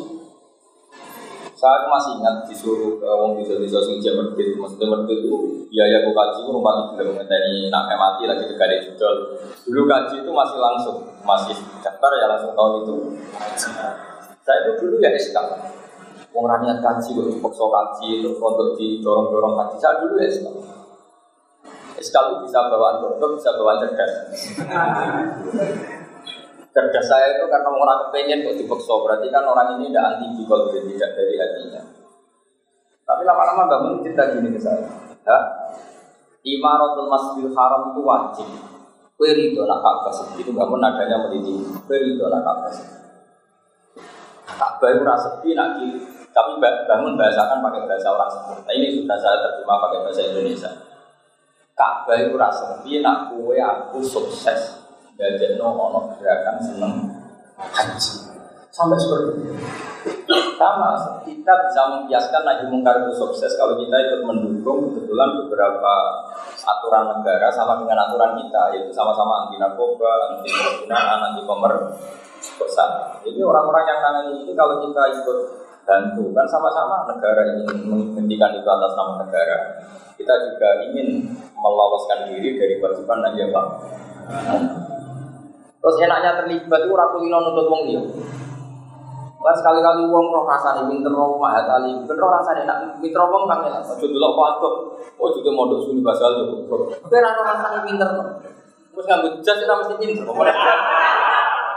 Saya 1.57 1.89
masih 1.89 2.21
ingat 2.21 2.45
disuruh 2.45 3.01
ke 3.01 3.09
wong 3.09 3.33
bisa 3.41 3.57
bisa 3.57 3.81
sing 3.81 3.97
jam 3.97 4.13
medit, 4.21 4.53
maksudnya 4.61 4.93
medit 4.93 5.25
itu 5.25 5.65
biaya 5.73 6.05
ke 6.05 6.13
kaji 6.13 6.45
itu 6.45 6.51
rumah 6.53 6.93
belum 6.93 7.17
ini 7.17 7.73
nak 7.73 7.89
mati 7.97 8.29
lagi 8.29 8.45
tegak 8.45 8.77
judul. 8.85 9.41
Dulu 9.65 9.81
kaji 9.89 10.21
itu 10.21 10.29
masih 10.29 10.61
langsung, 10.61 11.01
masih 11.25 11.57
daftar 11.81 12.13
ya 12.13 12.29
langsung 12.29 12.53
tahun 12.53 12.85
itu. 12.85 12.95
Saya 14.45 14.57
itu 14.69 14.71
dulu 14.85 15.01
ya 15.01 15.09
SK, 15.17 15.33
Wong 16.38 16.46
raniat 16.46 16.86
kaji, 16.86 17.17
kok 17.17 17.34
dipaksa 17.34 17.65
kaji, 17.65 18.22
terus 18.22 18.38
untuk 18.38 18.77
didorong-dorong 18.77 19.58
kaji. 19.58 19.75
Saya 19.82 20.06
dulu 20.06 20.22
ya. 20.22 20.29
SK 21.98 22.13
itu 22.13 22.36
bisa 22.46 22.70
bawaan 22.70 23.01
bodoh, 23.01 23.34
bisa 23.34 23.58
bawaan 23.58 23.82
cerdas. 23.82 24.13
cerdas 26.70 27.06
saya 27.10 27.41
itu 27.41 27.50
karena 27.50 27.74
orang 27.74 28.06
kepengen 28.06 28.46
kok 28.46 28.53
dipaksa, 28.53 28.94
berarti 29.01 29.34
kan 29.34 29.50
orang 29.50 29.82
ini 29.82 29.89
tidak 29.89 30.06
anti 30.13 30.25
bikol, 30.38 30.70
tidak 30.70 31.10
dari 31.17 31.34
hatinya. 31.41 31.82
Tapi 33.01 33.22
lama-lama 33.25 33.63
bangun 33.65 34.06
cerita 34.06 34.29
gini 34.38 34.53
ke 34.53 34.62
saya. 34.62 34.86
Ha? 35.25 35.38
Imaratul 36.46 37.10
Masjidil 37.10 37.50
Haram 37.58 37.98
itu 37.98 38.01
wajib. 38.06 38.48
Kue 39.17 39.34
ridho 39.34 39.65
nak 39.65 39.82
itu 40.38 40.53
bangun 40.53 40.86
adanya 40.86 41.25
meliti. 41.25 41.65
Kue 41.89 41.98
ridho 41.98 42.29
nak 42.29 42.46
Ka'bah 44.48 44.89
itu 44.89 45.03
rasa 45.03 45.41
sepi 45.41 45.51
nak 45.53 45.82
tapi 46.38 46.62
bangun 46.62 47.17
bahasakan 47.17 47.65
pakai 47.65 47.82
bahasa 47.89 48.13
orang 48.13 48.29
sepuh. 48.29 48.58
Nah, 48.62 48.74
ini 48.77 48.94
sudah 48.94 49.17
saya 49.17 49.41
terjemah 49.41 49.77
pakai 49.89 50.00
bahasa 50.06 50.22
Indonesia. 50.22 50.72
Ka'bah 51.74 52.17
itu 52.17 52.34
rasa 52.38 52.82
nak 52.86 53.17
kue 53.34 53.58
aku 53.58 54.01
sukses 54.01 54.86
jadi 55.17 55.58
no 55.58 55.74
ono 55.74 56.13
gerakan 56.22 56.62
seneng 56.62 56.94
haji 57.58 58.13
sampai 58.70 58.98
seperti 59.01 59.50
itu. 59.50 59.53
Sama, 60.58 61.22
kita 61.25 61.53
bisa 61.70 61.82
membiaskan 61.89 62.41
lagi 62.46 62.65
mungkar 62.70 63.01
itu 63.01 63.13
sukses 63.17 63.58
kalau 63.58 63.77
kita 63.77 63.94
ikut 63.94 64.22
mendukung 64.25 64.94
kebetulan 64.94 65.38
beberapa 65.41 65.94
aturan 66.65 67.17
negara 67.17 67.50
sama 67.53 67.82
dengan 67.82 68.10
aturan 68.10 68.38
kita, 68.38 68.74
yaitu 68.74 68.89
sama-sama 68.94 69.46
anti 69.46 69.58
narkoba, 69.62 70.34
anti 70.34 70.50
penggunaan, 70.50 71.20
anti 71.34 71.41
pemerkosaan. 71.46 73.22
Jadi 73.25 73.39
orang-orang 73.41 73.86
yang 73.86 74.00
nangani 74.01 74.34
ini 74.46 74.53
kalau 74.58 74.82
kita 74.82 75.01
ikut 75.22 75.38
bantu 75.88 76.36
kan 76.36 76.44
sama-sama 76.44 77.08
negara 77.08 77.56
ingin 77.56 77.88
menghentikan 77.88 78.51
itu 78.60 78.67
atas 78.67 78.91
nama 79.00 79.24
negara 79.24 79.58
kita 80.20 80.34
juga 80.51 80.70
ingin 80.91 81.32
meloloskan 81.56 82.27
diri 82.27 82.60
dari 82.60 82.75
kewajiban 82.84 83.24
ya 83.39 83.48
bang 83.48 83.70
terus 85.79 85.96
enaknya 86.03 86.44
terlibat 86.44 86.82
itu 86.84 86.91
ratu 86.91 87.17
ino 87.24 87.38
nutut 87.39 87.72
wong 87.72 87.82
dia 87.88 88.03
Lah 89.38 89.53
sekali-kali 89.53 90.10
wong 90.12 90.34
roh 90.34 90.44
rasane 90.50 90.89
pinter 90.89 91.13
roh 91.13 91.38
mahat 91.38 91.70
ali, 91.70 91.94
ben 92.03 92.17
roh 92.17 92.27
rasane 92.36 92.65
nak 92.65 93.00
pinter 93.00 93.22
wong 93.22 93.46
enak. 93.48 93.86
Aja 93.86 93.96
delok 94.01 94.34
kok 94.34 94.74
Oh 95.15 95.29
juga 95.32 95.50
mondok 95.53 95.88
suni 95.88 96.01
basal 96.01 96.41
yo. 96.41 96.67
Kowe 96.67 97.15
ora 97.15 97.32
roh 97.32 97.46
rasane 97.46 97.86
pinter. 97.86 98.10
Wis 98.98 99.06
ngambut 99.06 99.39
jas 99.46 99.62
ora 99.62 99.77
mesti 99.79 99.96
pinter. 100.01 100.25
Apa 100.25 100.34
meneh? 100.36 100.56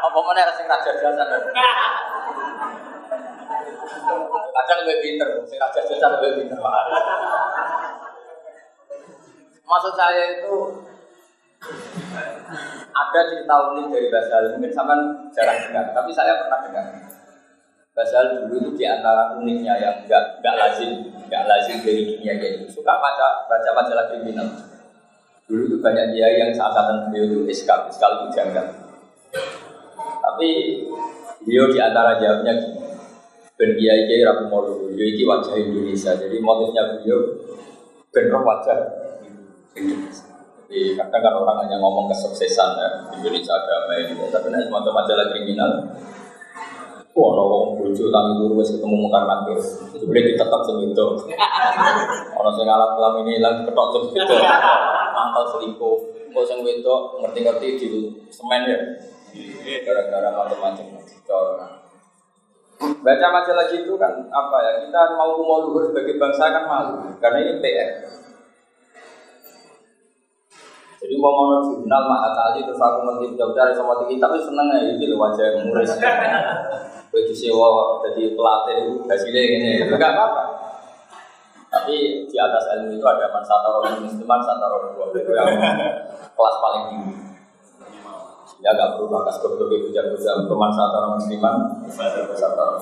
Apa 0.02 0.19
meneh 0.25 0.43
sing 0.57 0.67
raja 0.67 0.90
jasan. 0.99 1.29
Kadang 4.50 4.78
lebih 4.87 4.99
pinter, 5.02 5.28
sing 5.47 5.59
raja 5.59 5.80
jasan 5.82 6.11
lebih 6.20 6.47
pinter. 6.47 6.59
Maksud 9.66 9.94
saya 9.94 10.23
itu 10.38 10.54
ada 12.90 13.20
cerita 13.30 13.54
unik 13.70 13.87
dari 13.92 14.09
Basal, 14.11 14.42
mungkin 14.56 14.73
sama 14.75 14.94
jarang 15.30 15.59
dengar, 15.68 15.94
tapi 15.94 16.11
saya 16.11 16.42
pernah 16.42 16.59
dengar. 16.66 16.87
Basal 17.94 18.47
dulu 18.47 18.54
itu 18.59 18.70
di 18.80 18.85
antara 18.87 19.35
uniknya 19.38 19.75
yang 19.78 19.94
enggak 20.06 20.38
enggak 20.40 20.54
lazim, 20.59 20.90
enggak 21.26 21.44
lazim 21.47 21.76
dari 21.82 22.02
dunia 22.06 22.35
ini. 22.38 22.66
Suka 22.70 22.99
baca 22.99 23.47
baca 23.47 23.70
majalah 23.76 24.06
kriminal. 24.11 24.49
Dulu 25.50 25.62
itu 25.66 25.76
banyak 25.82 26.14
dia 26.14 26.30
yang 26.38 26.50
seangkatan 26.54 27.11
beliau 27.11 27.26
itu 27.26 27.38
iskal, 27.50 27.90
iskal 27.90 28.23
itu 28.23 28.38
janggal. 28.38 28.66
Tapi 30.23 30.49
beliau 31.42 31.66
di 31.70 31.78
antara 31.82 32.14
jawabnya 32.18 32.54
gini. 32.59 32.89
Ben 33.61 33.76
kiai 33.76 34.09
kiai 34.09 34.25
rabu 34.25 34.49
molu, 34.49 34.88
ini 34.97 35.21
wajah 35.21 35.52
Indonesia. 35.52 36.17
Jadi 36.17 36.40
motifnya 36.40 36.97
beliau 36.97 37.21
ben 38.09 38.33
wajah 38.33 38.79
Indonesia. 39.76 40.33
Jadi 40.64 40.97
kadang 40.97 41.21
kan 41.21 41.35
orang 41.45 41.69
hanya 41.69 41.76
ngomong 41.76 42.09
kesuksesan 42.09 42.81
ya, 42.81 42.88
Indonesia 43.21 43.52
damai 43.61 44.09
gitu. 44.09 44.25
Tapi 44.33 44.49
nanti 44.49 44.64
semacam 44.64 45.05
majalah 45.05 45.26
kriminal. 45.29 45.93
Wah, 47.11 47.37
ono 47.37 47.43
wong 47.43 47.64
bojo 47.76 48.05
tangi 48.09 48.33
turu 48.38 48.55
wis 48.57 48.73
ketemu 48.73 48.97
mungkar 48.97 49.29
nakir. 49.29 49.61
Boleh 50.09 50.23
ditetap 50.25 50.62
sing 50.64 50.81
itu. 50.81 51.07
Ono 52.38 52.50
sing 52.57 52.64
alat 52.64 52.97
ini 53.21 53.37
hilang 53.37 53.69
ketok 53.69 53.87
sing 53.93 54.14
itu. 54.14 54.37
Mantel 55.12 55.45
selingkuh. 55.52 55.97
Kok 56.33 56.45
sing 56.49 56.64
wedok 56.64 57.21
ngerti-ngerti 57.21 57.69
di 57.76 57.88
semen 58.33 58.62
ya. 58.73 58.79
Gara-gara 59.85 60.33
macam-macam. 60.33 60.87
Baca 62.80 63.26
majalah 63.28 63.66
gitu 63.68 63.92
kan 64.00 64.12
apa 64.32 64.56
ya? 64.64 64.72
Kita 64.88 65.00
mau 65.12 65.37
mau 65.37 65.68
luhur 65.68 65.84
sebagai 65.92 66.16
bangsa 66.16 66.49
kan 66.49 66.64
malu 66.64 67.12
karena 67.20 67.38
ini 67.44 67.52
PR. 67.60 67.90
Jadi 71.00 71.14
mau 71.16 71.32
mau 71.32 71.64
jurnal 71.64 72.02
mah 72.08 72.32
kali 72.32 72.64
terus 72.64 72.80
aku 72.80 73.04
ngerti 73.04 73.37
jauh 73.37 73.52
dari 73.56 73.72
sama 73.72 74.00
tinggi 74.04 74.20
tapi 74.20 74.37
seneng 74.40 74.68
ya 74.72 74.96
loh 74.96 75.16
wajah 75.16 75.46
muris. 75.64 75.92
Begitu 77.12 77.52
sewa 77.52 78.00
jadi 78.06 78.38
pelatih 78.38 78.75
itu 78.87 78.92
hasilnya 79.10 79.42
ini, 79.42 79.70
enggak 79.82 80.14
apa-apa. 80.14 80.42
Tapi 81.70 82.26
di 82.26 82.37
atas 82.38 82.64
ilmu 82.76 82.94
itu 82.94 83.06
ada 83.06 83.30
mansataro 83.30 83.82
musliman, 83.99 84.40
sataro 84.42 84.94
dua 84.94 85.10
itu 85.14 85.30
yang 85.34 85.50
kelas 86.34 86.56
paling 86.62 86.84
tinggi. 86.90 87.29
Ya 88.61 88.76
gak 88.76 89.00
perlu 89.00 89.09
bakas 89.09 89.40
goblok 89.40 89.73
itu 89.73 89.88
jago-jago 89.88 90.45
teman 90.45 90.71
sataro 90.76 91.17
musliman, 91.17 91.57
sataro. 92.37 92.76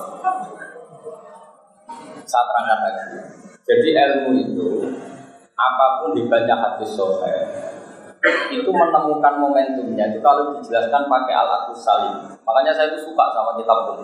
Saya 2.27 2.43
terangkan 2.45 2.79
lagi. 2.83 3.03
Jadi 3.63 3.87
ilmu 3.95 4.31
itu 4.35 4.67
apa 5.55 6.03
pun 6.03 6.11
dibaca 6.15 6.55
hadis 6.55 6.91
sohail 6.95 7.69
itu 8.51 8.67
menemukan 8.67 9.39
momentumnya 9.39 10.11
itu 10.11 10.19
kalau 10.19 10.59
dijelaskan 10.59 11.07
pakai 11.07 11.33
alat 11.33 11.71
salim. 11.71 12.15
Makanya 12.43 12.71
saya 12.75 12.91
itu 12.91 13.07
suka 13.07 13.25
sama 13.31 13.55
kitab 13.55 13.87
pun. 13.87 14.03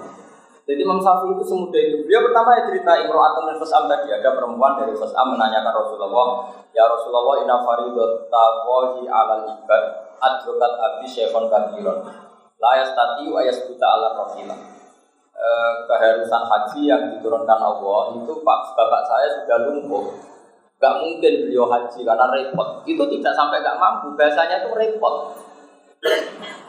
Jadi 0.66 0.82
Imam 0.82 0.98
Syafi'i 0.98 1.38
itu 1.38 1.46
semudah 1.46 1.78
itu. 1.78 1.98
Dia 2.10 2.26
pertama 2.26 2.58
ya 2.58 2.66
cerita 2.66 2.92
Imro'atun 3.06 3.54
dan 3.54 3.58
Fas'am 3.62 3.86
tadi. 3.86 4.10
Ada 4.10 4.34
perempuan 4.34 4.82
dari 4.82 4.98
Fas'am 4.98 5.38
menanyakan 5.38 5.74
Rasulullah, 5.78 6.28
Ya 6.74 6.90
Rasulullah 6.90 7.46
inna 7.46 7.62
faridatawahi 7.62 9.06
alal 9.06 9.46
ibad 9.46 9.84
adrokat 10.18 10.74
abi 10.82 11.06
syekhon 11.06 11.46
kabiron. 11.54 12.02
La 12.58 12.82
yastati 12.82 13.30
wa 13.30 13.46
yasbuta 13.46 13.86
ala 13.86 14.26
rafilah. 14.26 14.60
E, 15.36 15.48
keharusan 15.86 16.44
haji 16.50 16.82
yang 16.90 17.02
diturunkan 17.14 17.60
Allah 17.60 18.16
itu 18.18 18.34
Pak 18.40 18.60
bapak 18.74 19.04
saya 19.04 19.28
sudah 19.36 19.68
lumpuh 19.68 20.16
Gak 20.76 20.96
mungkin 21.00 21.48
beliau 21.48 21.72
haji 21.72 22.04
karena 22.04 22.26
repot. 22.28 22.84
Itu 22.84 23.04
tidak 23.08 23.34
sampai 23.34 23.64
gak 23.64 23.80
mampu. 23.80 24.12
Bahasanya 24.20 24.66
itu 24.66 24.70
repot. 24.76 25.40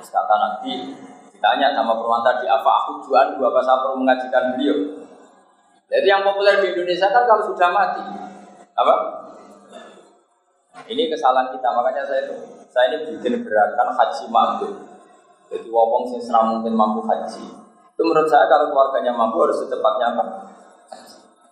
Kata 0.07 0.35
Nabi, 0.39 0.95
ditanya 1.37 1.77
sama 1.77 1.93
perempuan 2.01 2.25
tadi, 2.25 2.49
apa 2.49 2.71
aku 2.83 3.05
dua 3.05 3.49
pas 3.53 3.69
perlu 3.85 4.01
mengajikan 4.01 4.57
beliau? 4.57 5.05
Jadi 5.87 6.07
yang 6.09 6.25
populer 6.25 6.65
di 6.65 6.73
Indonesia 6.73 7.13
kan 7.13 7.29
kalau 7.29 7.45
sudah 7.45 7.69
mati, 7.71 8.03
apa? 8.73 8.95
Ini 10.89 11.13
kesalahan 11.13 11.53
kita, 11.53 11.69
makanya 11.77 12.03
saya 12.09 12.21
itu 12.27 12.37
saya 12.73 12.97
ini 12.97 12.97
bikin 13.17 13.45
gerakan 13.45 13.93
haji 13.93 14.25
makhluk. 14.33 14.73
Jadi 15.53 15.69
wong 15.71 16.05
sing 16.09 16.21
mungkin 16.27 16.75
mampu 16.75 17.05
haji. 17.07 17.47
Itu 17.97 18.03
menurut 18.03 18.29
saya 18.29 18.51
kalau 18.51 18.73
keluarganya 18.73 19.15
mampu 19.15 19.41
harus 19.45 19.63
secepatnya 19.63 20.17
apa? 20.17 20.25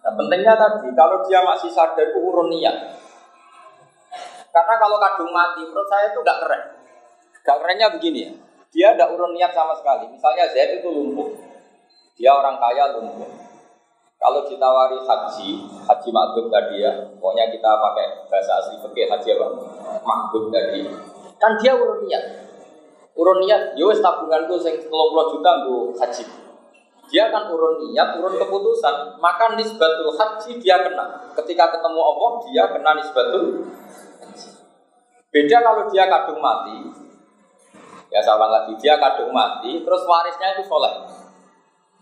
Nah, 0.04 0.12
pentingnya 0.12 0.52
tadi, 0.58 0.92
kalau 0.92 1.24
dia 1.24 1.40
masih 1.40 1.72
sadar 1.72 2.12
itu 2.12 2.20
urun 2.20 2.52
niat. 2.52 3.00
Karena 4.52 4.74
kalau 4.76 5.00
kadung 5.00 5.32
mati, 5.32 5.64
menurut 5.64 5.88
saya 5.88 6.12
itu 6.12 6.20
nggak 6.20 6.38
keren. 6.44 6.62
Gak 7.44 7.56
kerennya 7.60 7.88
begini 7.92 8.18
ya, 8.24 8.32
dia 8.74 8.90
tidak 8.92 9.14
urun 9.14 9.38
niat 9.38 9.54
sama 9.54 9.70
sekali. 9.78 10.10
Misalnya 10.10 10.50
Z 10.50 10.82
itu 10.82 10.88
lumpuh, 10.90 11.30
dia 12.18 12.34
orang 12.34 12.58
kaya 12.58 12.98
lumpuh. 12.98 13.30
Kalau 14.18 14.42
ditawari 14.50 14.98
haji, 14.98 15.48
haji 15.86 16.08
makbub 16.10 16.50
tadi 16.50 16.82
ya, 16.82 16.90
pokoknya 17.20 17.54
kita 17.54 17.70
pakai 17.70 18.06
bahasa 18.26 18.52
asli 18.58 18.82
pakai 18.82 19.06
haji 19.06 19.28
apa? 19.38 19.46
Makbub 20.02 20.50
tadi. 20.50 20.82
Kan 21.38 21.54
dia 21.62 21.78
urun 21.78 22.02
niat. 22.02 22.24
Urun 23.14 23.46
niat, 23.46 23.78
yo 23.78 23.94
ya 23.94 24.02
tabunganku 24.02 24.58
sing 24.58 24.74
30 24.74 24.90
juta 25.30 25.50
untuk 25.62 25.94
haji 25.94 26.24
dia 27.12 27.28
akan 27.28 27.52
urun 27.52 27.84
niat, 27.84 28.16
urun 28.16 28.34
keputusan, 28.40 29.20
maka 29.20 29.52
nisbatul 29.54 30.08
haji 30.16 30.56
dia 30.56 30.80
kena. 30.80 31.30
Ketika 31.36 31.76
ketemu 31.76 32.00
Allah, 32.00 32.30
dia 32.48 32.64
kena 32.72 32.90
nisbatul 32.96 33.68
Beda 35.34 35.58
kalau 35.66 35.90
dia 35.90 36.06
kadung 36.06 36.38
mati, 36.38 36.78
ya 38.14 38.22
sama 38.22 38.46
lagi, 38.46 38.78
dia 38.78 38.94
kadung 38.94 39.34
mati, 39.34 39.82
terus 39.82 40.06
warisnya 40.06 40.54
itu 40.54 40.62
soleh. 40.70 41.02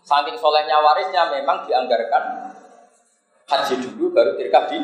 Saking 0.05 0.37
solehnya 0.37 0.77
warisnya 0.77 1.33
memang 1.33 1.65
dianggarkan 1.65 2.53
haji 3.49 3.75
dulu 3.81 4.13
baru 4.13 4.37
tirkah 4.37 4.69
di 4.69 4.77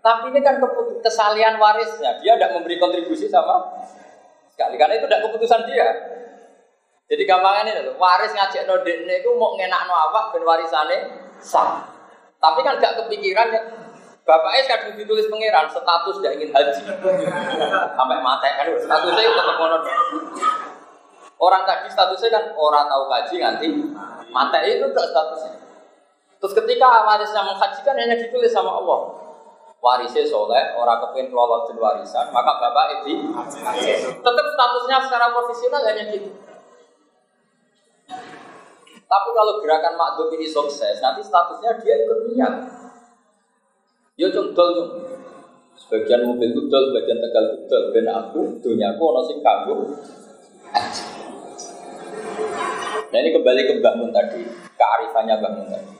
Tapi 0.00 0.24
ini 0.30 0.40
kan 0.46 0.62
kesalian 1.02 1.58
warisnya, 1.58 2.22
dia 2.22 2.38
tidak 2.38 2.54
memberi 2.54 2.78
kontribusi 2.78 3.26
sama 3.26 3.66
sekali, 4.54 4.78
karena 4.78 4.94
itu 4.94 5.10
tidak 5.10 5.26
keputusan 5.26 5.66
dia. 5.66 5.88
Jadi 7.10 7.26
gampang 7.26 7.66
ini 7.66 7.90
waris 7.98 8.30
ngajak 8.30 8.70
no 8.70 8.86
dekne 8.86 9.18
itu 9.18 9.34
mau 9.34 9.58
ngenak 9.58 9.90
no 9.90 9.94
awak 9.98 10.30
ben 10.30 10.46
warisane 10.46 11.10
sah. 11.42 11.82
Tapi 12.38 12.62
kan 12.62 12.78
gak 12.78 12.94
kepikiran 13.02 13.50
ya. 13.50 13.62
Bapaknya 14.30 14.62
kadang 14.70 14.94
ditulis 14.94 15.26
pangeran 15.26 15.66
status 15.66 16.22
tidak 16.22 16.38
ingin 16.38 16.54
haji 16.54 16.86
sampai 17.98 18.18
mati 18.22 18.46
kan 18.54 18.66
statusnya 18.78 19.22
itu 19.26 19.34
tetap 19.34 19.56
mono. 19.58 19.78
Orang 21.34 21.66
tadi 21.66 21.90
statusnya 21.90 22.30
kan 22.30 22.44
orang 22.54 22.86
tahu 22.86 23.10
haji 23.10 23.36
nanti 23.42 23.66
mati 24.30 24.58
itu 24.70 24.86
tidak 24.86 25.06
statusnya. 25.10 25.52
Terus 26.38 26.54
ketika 26.62 27.02
warisnya 27.02 27.42
menghajikan 27.42 27.98
hanya 27.98 28.14
ditulis 28.22 28.54
sama 28.54 28.70
Allah 28.70 29.18
warisnya 29.80 30.22
soleh, 30.28 30.76
orang 30.76 31.00
kepingin 31.08 31.32
lolos 31.32 31.72
di 31.72 31.80
warisan, 31.80 32.28
maka 32.30 32.52
bapak 32.60 33.00
itu 33.00 33.32
tetap 34.20 34.46
statusnya 34.54 34.96
secara 35.08 35.32
profesional 35.32 35.82
hanya 35.88 36.04
gitu. 36.12 36.30
Tapi 39.10 39.28
kalau 39.34 39.58
gerakan 39.58 39.98
makdum 39.98 40.30
ini 40.38 40.46
sukses, 40.46 41.02
nanti 41.02 41.24
statusnya 41.24 41.82
dia 41.82 42.06
ikut 42.06 42.30
niat. 42.30 42.79
Yo 44.20 44.28
cung 44.28 44.52
dol 44.52 44.68
cung. 44.76 44.90
Sebagian 45.80 46.28
mobil 46.28 46.52
itu 46.52 46.68
dol, 46.68 46.92
sebagian 46.92 47.24
tegal 47.24 47.56
itu 47.56 47.64
dol. 47.72 47.88
Ben 47.88 48.04
aku, 48.04 48.60
dunia 48.60 48.92
aku 48.92 49.00
ono 49.00 49.20
sing 49.24 49.40
kanggo. 49.40 49.96
Nah 53.10 53.18
ini 53.18 53.32
kembali 53.32 53.60
ke 53.64 53.72
Mbak 53.80 53.94
Mun 53.96 54.12
tadi, 54.12 54.44
kearifannya 54.76 55.40
Mbak 55.40 55.52
Mun 55.56 55.66
tadi. 55.72 55.92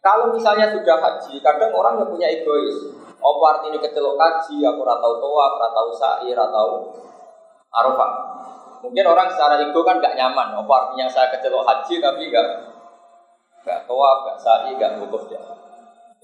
Kalau 0.00 0.32
misalnya 0.32 0.72
sudah 0.72 0.96
haji, 0.96 1.36
kadang 1.44 1.68
orang 1.76 2.00
yang 2.00 2.08
punya 2.08 2.32
egois. 2.32 2.96
Apa 3.20 3.44
artinya 3.56 3.76
kecelok 3.76 4.16
haji, 4.16 4.64
aku 4.64 4.80
ratau 4.80 5.12
toa, 5.20 5.46
ratau 5.60 5.88
sa'i, 5.92 6.32
ratau 6.32 6.96
arafah. 7.76 8.12
Mungkin 8.80 9.04
orang 9.04 9.28
secara 9.28 9.60
ego 9.60 9.84
kan 9.84 10.00
gak 10.00 10.16
nyaman. 10.16 10.64
Apa 10.64 10.72
artinya 10.80 11.12
saya 11.12 11.28
kecelok 11.28 11.64
haji 11.64 12.00
tapi 12.00 12.32
gak 12.32 12.48
gak 13.68 13.84
toa, 13.84 14.10
gak 14.32 14.36
sa'i, 14.40 14.76
gak 14.80 14.96
wukuf 14.96 15.28
dia. 15.28 15.40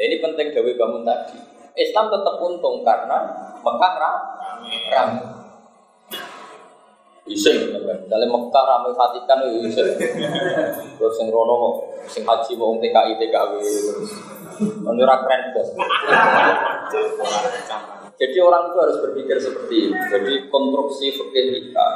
Nah, 0.01 0.09
ini 0.09 0.17
penting 0.17 0.49
Dewi 0.57 0.81
bangun 0.81 1.05
tadi. 1.05 1.37
Islam 1.77 2.09
tetap 2.09 2.41
untung 2.41 2.81
karena 2.81 3.21
Mekah 3.61 3.93
ramai. 4.01 5.21
Isin, 7.29 7.69
misalnya 7.77 8.27
Mekah 8.33 8.65
ramai 8.65 8.97
Vatikan 8.97 9.45
itu 9.45 9.69
isin. 9.69 9.93
Terus 10.97 11.13
sing 11.21 11.29
rono 11.29 11.85
sing 12.09 12.25
haji 12.25 12.57
mau 12.57 12.81
TKI 12.81 13.13
TKW 13.21 13.53
menurut 14.89 15.21
keren 15.21 15.43
bos. 15.53 15.69
Jadi 18.17 18.37
orang 18.41 18.73
itu 18.73 18.77
harus 18.81 18.97
berpikir 19.05 19.37
seperti 19.37 19.93
ini. 19.93 20.01
Jadi 20.09 20.33
konstruksi 20.49 21.13
fikih 21.13 21.45
kita 21.61 21.89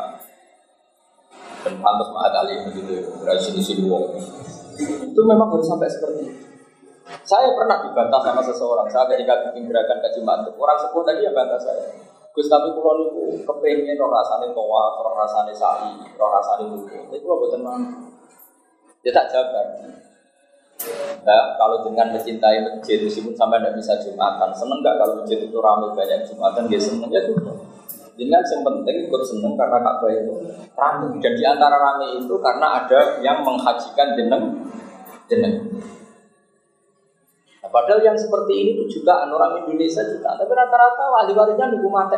dan 1.65 1.81
pantas 1.81 2.13
kali 2.13 2.69
begitu 2.69 3.09
dari 3.25 3.41
sini 3.41 3.65
sini 3.65 3.89
wong 3.89 4.13
itu 4.77 5.21
memang 5.25 5.49
harus 5.49 5.65
sampai 5.65 5.89
seperti 5.89 6.29
itu. 6.29 6.54
Saya 7.25 7.53
pernah 7.53 7.85
dibantah 7.85 8.21
sama 8.25 8.41
seseorang. 8.41 8.89
Saya 8.89 9.05
ketika 9.13 9.49
bikin 9.49 9.69
gerakan 9.69 10.01
kaji 10.01 10.21
mantuk, 10.25 10.57
orang 10.57 10.81
sepuh 10.81 11.05
tadi 11.05 11.21
yang 11.25 11.37
bantah 11.37 11.61
saya. 11.61 11.85
Gus 12.35 12.51
tapi 12.51 12.75
pulau 12.75 12.99
niku 12.99 13.47
kepengen 13.47 13.95
roh 13.95 14.11
rasane 14.11 14.51
toa, 14.51 14.85
roh 14.99 15.15
rasane 15.15 15.55
sa'i, 15.55 15.95
roh 16.19 16.31
rasane 16.35 16.67
buku. 16.67 17.15
Itu 17.15 17.23
pulau 17.23 17.47
buatan 17.47 17.61
mana? 17.63 17.89
Dia 19.07 19.13
tak 19.15 19.31
jabar. 19.31 19.67
Nah, 21.25 21.57
kalau 21.57 21.81
dengan 21.87 22.13
mencintai 22.13 22.59
masjid, 22.61 23.01
meskipun 23.01 23.33
sampai 23.33 23.63
tidak 23.63 23.79
bisa 23.79 23.95
jumatan, 24.03 24.51
seneng 24.53 24.83
nggak 24.83 24.97
kalau 24.99 25.15
masjid 25.23 25.39
itu 25.41 25.57
ramai 25.63 25.89
banyak 25.95 26.27
jumatan, 26.27 26.67
dia 26.69 26.81
seneng 26.81 27.09
ya 27.09 27.23
tuh. 27.25 27.39
Dengan 28.15 28.43
yang 28.47 28.63
penting 28.63 28.97
ikut 29.11 29.23
seneng 29.27 29.55
karena 29.59 29.79
Ka'bah 29.83 30.11
itu 30.11 30.35
ramai. 30.75 31.15
Dan 31.19 31.33
di 31.35 31.45
antara 31.47 31.77
ramai 31.79 32.19
itu 32.19 32.35
karena 32.39 32.83
ada 32.83 33.01
yang 33.23 33.43
menghajikan 33.43 34.15
jeneng 34.19 34.43
jeneng. 35.31 35.55
Padahal 37.75 38.07
yang 38.07 38.15
seperti 38.15 38.55
ini 38.55 38.71
tuh 38.79 38.87
jutaan 38.87 39.35
orang 39.35 39.67
Indonesia 39.67 40.07
juga, 40.07 40.39
tapi 40.39 40.55
rata-rata 40.55 41.11
wali-walinya 41.11 41.75
nunggu 41.75 41.91
mati. 41.91 42.15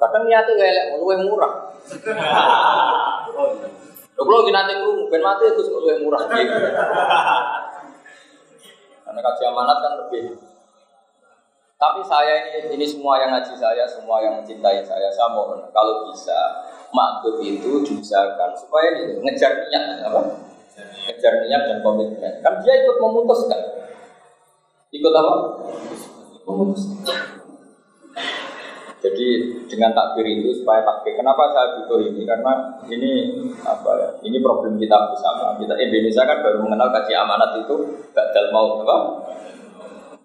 Kadang 0.00 0.24
niatnya 0.24 0.56
kayak 0.56 0.96
lebih 0.96 1.28
murah. 1.28 1.52
Lo 4.16 4.22
kalau 4.24 4.48
kita 4.48 4.64
nanti 4.64 4.80
ngurung, 4.80 5.12
ben 5.12 5.20
mati 5.20 5.44
itu 5.52 5.60
lebih 5.60 6.08
murah. 6.08 6.24
Karena 9.04 9.20
kaji 9.20 9.42
amanat 9.44 9.76
kan 9.84 9.92
lebih. 10.00 10.40
Tapi 11.78 12.00
saya 12.02 12.48
ini, 12.48 12.80
ini 12.80 12.86
semua 12.88 13.20
yang 13.20 13.30
ngaji 13.36 13.54
saya, 13.54 13.84
semua 13.84 14.24
yang 14.24 14.40
mencintai 14.40 14.82
saya, 14.88 15.12
saya 15.12 15.30
mohon 15.30 15.62
kalau 15.70 16.08
bisa 16.08 16.64
makhluk 16.96 17.44
itu 17.44 17.84
diusahakan 17.84 18.56
supaya 18.56 18.98
ini 18.98 19.20
ngejar 19.20 19.68
niat 19.68 20.00
apa? 20.00 20.48
Ngejar 21.06 21.44
niat 21.44 21.62
dan 21.70 21.78
komitmen. 21.84 22.40
Kan 22.40 22.64
dia 22.64 22.72
ikut 22.82 22.96
memutuskan. 22.98 23.67
Ikut 24.88 25.12
apa? 25.12 25.34
Jadi 28.98 29.28
dengan 29.68 29.92
takbir 29.92 30.26
itu 30.26 30.64
supaya 30.64 30.80
takbir. 30.80 31.12
Kenapa 31.14 31.52
saya 31.52 31.76
butuh 31.76 32.00
ini? 32.08 32.24
Karena 32.24 32.80
ini 32.88 33.36
apa 33.62 33.90
ya? 34.00 34.08
Ini 34.24 34.40
problem 34.40 34.80
kita 34.80 35.12
bersama. 35.12 35.60
Kita 35.60 35.76
Indonesia 35.76 36.24
kan 36.24 36.40
baru 36.40 36.64
mengenal 36.64 36.88
kaji 36.88 37.12
amanat 37.14 37.50
itu 37.60 37.76
gagal 38.16 38.46
mau 38.48 38.80
apa? 38.80 38.96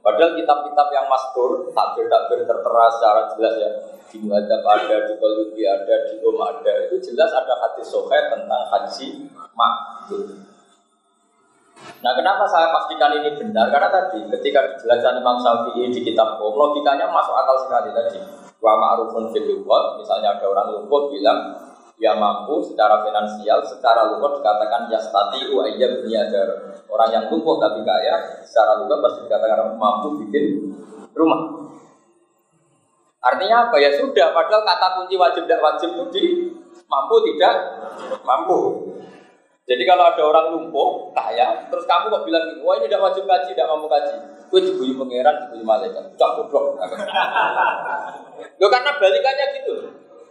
Padahal 0.04 0.36
kitab-kitab 0.36 0.88
yang 0.92 1.08
maskur, 1.08 1.72
takbir-takbir 1.72 2.44
tertera 2.44 2.86
secara 2.92 3.22
jelas 3.36 3.56
ya 3.56 3.72
di 4.12 4.20
Muhadzab 4.20 4.64
ada, 4.68 4.96
di 5.08 5.14
Qalubi 5.16 5.64
ada, 5.64 5.96
di 6.12 6.20
Om 6.20 6.38
ada, 6.44 6.74
itu 6.86 6.96
jelas 7.12 7.32
ada 7.32 7.56
hadis 7.64 7.88
sohe 7.88 8.20
tentang 8.30 8.64
haji 8.68 9.32
makbul. 9.56 10.53
Nah 12.04 12.12
kenapa 12.20 12.44
saya 12.48 12.68
pastikan 12.72 13.16
ini 13.16 13.32
benar? 13.40 13.72
Karena 13.72 13.88
tadi 13.88 14.28
ketika 14.28 14.76
dijelaskan 14.76 15.24
Imam 15.24 15.40
Syafi'i 15.40 15.88
di 15.88 16.04
kitab 16.04 16.36
Qom, 16.36 16.56
logikanya 16.56 17.08
masuk 17.08 17.32
akal 17.32 17.56
sekali 17.64 17.90
tadi. 17.96 18.20
Wa 18.60 18.76
ma'rufun 18.80 19.32
fil 19.32 19.64
misalnya 20.00 20.40
ada 20.40 20.46
orang 20.48 20.68
lumpuh 20.72 21.12
bilang 21.12 21.40
dia 22.00 22.16
mampu 22.20 22.60
secara 22.60 23.00
finansial, 23.06 23.64
secara 23.64 24.12
lumpuh 24.12 24.36
dikatakan 24.40 24.92
yastati 24.92 25.48
wa 25.56 25.64
iya 25.64 25.88
bniadar. 26.04 26.84
Orang 26.92 27.10
yang 27.16 27.24
lumpuh 27.32 27.56
tapi 27.60 27.80
kaya, 27.88 28.44
secara 28.44 28.84
lumpuh 28.84 29.00
pasti 29.00 29.24
dikatakan 29.24 29.80
mampu 29.80 30.20
bikin 30.24 30.76
rumah. 31.16 31.64
Artinya 33.24 33.72
apa 33.72 33.80
ya 33.80 33.96
sudah, 33.96 34.36
padahal 34.36 34.68
kata 34.68 34.88
kunci 35.00 35.16
wajib 35.16 35.48
tidak 35.48 35.64
wajib 35.64 35.96
itu 35.96 36.04
di 36.12 36.24
mampu 36.92 37.16
tidak 37.24 37.56
mampu. 38.28 38.92
Jadi 39.64 39.84
kalau 39.88 40.04
ada 40.12 40.20
orang 40.28 40.46
lumpuh, 40.52 41.16
kaya, 41.16 41.72
terus 41.72 41.88
kamu 41.88 42.12
kok 42.12 42.28
bilang 42.28 42.44
gini, 42.52 42.60
wah 42.68 42.76
ini 42.76 42.92
tidak 42.92 43.08
wajib 43.08 43.24
kaji, 43.24 43.56
tidak 43.56 43.72
mau 43.72 43.88
kaji. 43.88 44.16
Gue 44.52 44.60
dibunyi 44.60 44.92
pangeran, 45.00 45.36
dibunyi 45.48 45.64
malaikat. 45.64 46.04
Cak 46.20 46.30
goblok. 46.36 46.76
Loh 48.60 48.68
karena 48.68 48.92
balikannya 49.00 49.46
gitu. 49.56 49.76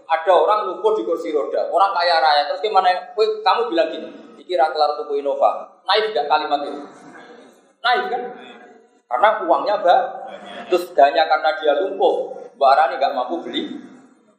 Ada 0.05 0.33
orang 0.37 0.61
lumpuh 0.69 0.93
di 1.01 1.09
kursi 1.09 1.33
roda, 1.33 1.65
orang 1.73 1.97
kaya 1.97 2.21
raya, 2.21 2.43
terus 2.53 2.61
gimana? 2.61 2.93
Gue, 3.17 3.41
kamu 3.41 3.73
bilang 3.73 3.89
gini, 3.89 4.13
dikira 4.37 4.69
kelar 4.69 5.01
tubuh 5.01 5.17
Innova. 5.17 5.81
Naik 5.89 6.13
tidak 6.13 6.29
kalimat 6.29 6.61
itu? 6.69 6.85
Naik 7.81 8.05
kan? 8.13 8.23
Karena 9.09 9.29
uangnya 9.49 9.75
banyak. 9.81 10.69
Terus 10.69 10.93
hanya 11.01 11.25
karena 11.25 11.57
dia 11.57 11.73
lumpuh, 11.81 12.37
Mbak 12.61 12.69
Arani 12.69 12.95
nggak 13.01 13.15
mampu 13.17 13.41
beli 13.41 13.81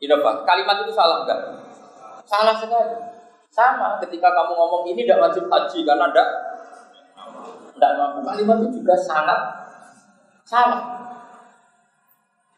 Innova. 0.05 0.45
Kalimat 0.45 0.85
itu 0.85 0.93
salah 0.93 1.25
enggak? 1.25 1.39
Salah 2.29 2.53
sekali. 2.61 3.12
Sama 3.53 4.01
ketika 4.01 4.33
kamu 4.33 4.57
ngomong 4.57 4.81
ini 4.89 5.05
tidak 5.05 5.29
wajib 5.29 5.45
haji 5.45 5.85
karena 5.85 6.09
tidak 6.09 6.29
tidak 7.77 7.91
mampu. 8.01 8.19
Kalimat 8.25 8.57
itu 8.65 8.81
juga 8.81 8.97
sangat 8.97 9.39
salah. 10.41 10.81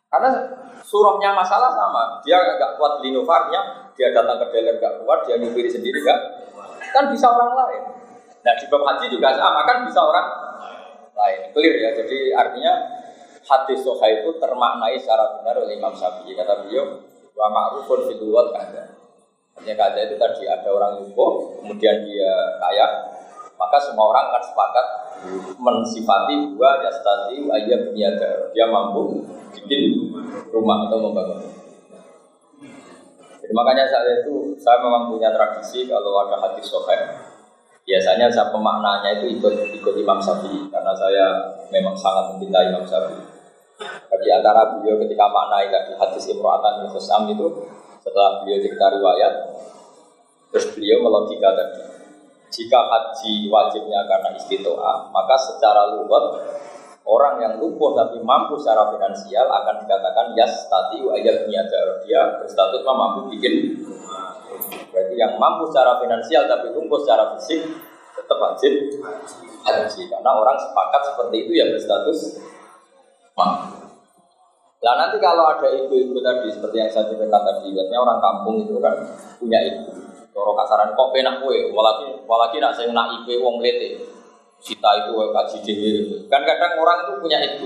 Karena 0.08 0.32
surahnya 0.80 1.36
masalah 1.36 1.76
sama. 1.76 2.24
Dia 2.24 2.40
agak 2.40 2.80
kuat 2.80 3.04
beli 3.04 3.12
novarnya, 3.12 3.92
dia 3.92 4.16
datang 4.16 4.40
ke 4.48 4.56
dealer 4.56 4.80
gak 4.80 5.04
kuat, 5.04 5.28
dia 5.28 5.36
nyupiri 5.36 5.68
sendiri 5.68 6.00
gak. 6.00 6.20
Kan 6.96 7.12
bisa 7.12 7.28
orang 7.28 7.52
lain. 7.52 7.84
Nah 8.40 8.54
di 8.56 8.66
bab 8.72 8.88
haji 8.88 9.12
juga 9.12 9.36
sama 9.36 9.68
kan 9.68 9.84
bisa 9.84 10.00
orang 10.00 10.28
lain. 11.12 11.52
Clear 11.52 11.76
ya. 11.76 11.90
Jadi 11.92 12.32
artinya 12.32 12.72
hadis 13.44 13.84
soha 13.84 14.08
itu 14.08 14.32
termaknai 14.40 14.96
secara 14.96 15.44
benar 15.44 15.60
oleh 15.60 15.76
Imam 15.76 15.92
Syafi'i. 15.92 16.32
Kata 16.40 16.64
beliau, 16.64 17.04
wa 17.36 17.52
ma'rufun 17.52 18.08
fil 18.08 18.32
ada. 18.56 18.95
Artinya 19.56 19.76
kada 19.88 20.00
itu 20.04 20.16
tadi 20.20 20.44
ada 20.46 20.68
orang 20.68 21.00
lumpuh, 21.00 21.56
kemudian 21.64 22.04
dia 22.04 22.32
kaya, 22.60 22.86
maka 23.56 23.78
semua 23.80 24.12
orang 24.12 24.28
akan 24.30 24.44
sepakat 24.44 24.88
mensifati 25.58 26.36
dua 26.54 26.84
yastati 26.84 27.40
ayat 27.48 27.96
niaga. 27.96 28.52
Dia 28.52 28.68
mampu 28.68 29.24
bikin 29.56 30.12
rumah 30.52 30.86
atau 30.86 31.00
membangun. 31.00 31.40
Jadi 33.40 33.54
makanya 33.54 33.86
saya 33.88 34.26
itu 34.26 34.58
saya 34.60 34.82
memang 34.82 35.08
punya 35.08 35.32
tradisi 35.32 35.86
kalau 35.86 36.26
ada 36.26 36.36
hati 36.42 36.66
sohek 36.66 36.98
biasanya 37.86 38.26
saya 38.34 38.50
pemaknanya 38.50 39.22
itu 39.22 39.38
ikut 39.38 39.56
ikut 39.78 39.94
Imam 40.02 40.18
Syafi'i 40.18 40.66
karena 40.74 40.94
saya 40.98 41.54
memang 41.70 41.94
sangat 41.94 42.34
mencintai 42.34 42.74
Imam 42.74 42.82
Syafi'i. 42.82 43.24
Di 44.26 44.30
antara 44.34 44.74
beliau 44.74 44.98
ketika 45.06 45.30
maknai 45.30 45.70
tadi 45.70 45.94
hadis 45.94 46.26
Imro'atan 46.34 46.90
Khusam 46.90 47.30
itu 47.30 47.46
setelah 48.06 48.46
beliau 48.46 48.62
cerita 48.62 48.86
riwayat, 48.94 49.34
terus 50.54 50.66
beliau 50.78 51.02
melogika 51.02 51.50
tadi. 51.58 51.82
Jika 52.54 52.78
haji 52.78 53.50
wajibnya 53.50 54.06
karena 54.06 54.30
istitoah, 54.38 55.10
maka 55.10 55.34
secara 55.42 55.98
luwet 55.98 56.46
orang 57.06 57.38
yang 57.38 57.54
lumpuh 57.62 57.94
tapi 57.94 58.22
mampu 58.22 58.58
secara 58.58 58.90
finansial 58.94 59.46
akan 59.46 59.86
dikatakan 59.86 60.34
yas 60.34 60.66
tati 60.66 61.06
ayat 61.06 61.46
niaga 61.46 62.02
dia 62.02 62.42
berstatus 62.42 62.82
mampu 62.82 63.30
bikin 63.30 63.78
berarti 64.90 65.14
yang 65.14 65.38
mampu 65.38 65.70
secara 65.70 66.02
finansial 66.02 66.50
tapi 66.50 66.74
lumpuh 66.74 66.98
secara 67.06 67.38
fisik 67.38 67.62
tetap 68.18 68.38
wajib 68.42 68.74
haji 69.62 70.02
karena 70.10 70.32
orang 70.34 70.58
sepakat 70.58 71.02
seperti 71.14 71.36
itu 71.46 71.52
ya 71.62 71.66
berstatus 71.70 72.42
mampu 73.38 73.75
Nah 74.86 74.94
nanti 75.02 75.18
kalau 75.18 75.50
ada 75.50 75.66
ibu-ibu 75.66 76.22
tadi 76.22 76.46
seperti 76.54 76.78
yang 76.78 76.86
saya 76.94 77.10
ceritakan 77.10 77.42
tadi, 77.42 77.74
biasanya 77.74 78.06
orang 78.06 78.22
kampung 78.22 78.62
itu 78.62 78.78
kan 78.78 78.94
punya 79.42 79.58
ibu. 79.66 79.90
Coro 80.30 80.54
kasaran 80.54 80.94
kok 80.94 81.10
penak 81.10 81.42
kue, 81.42 81.74
walaki 81.74 82.22
walaki 82.30 82.62
nak 82.62 82.78
saya 82.78 82.94
nak 82.94 83.10
ibu 83.18 83.42
wong 83.42 83.66
lete. 83.66 83.98
Sita 84.62 84.88
itu 85.02 85.18
kaji 85.18 85.58
dewi 85.66 85.92
Kan 86.30 86.46
kadang 86.46 86.78
orang 86.78 87.02
itu 87.02 87.14
punya 87.18 87.38
ibu. 87.42 87.66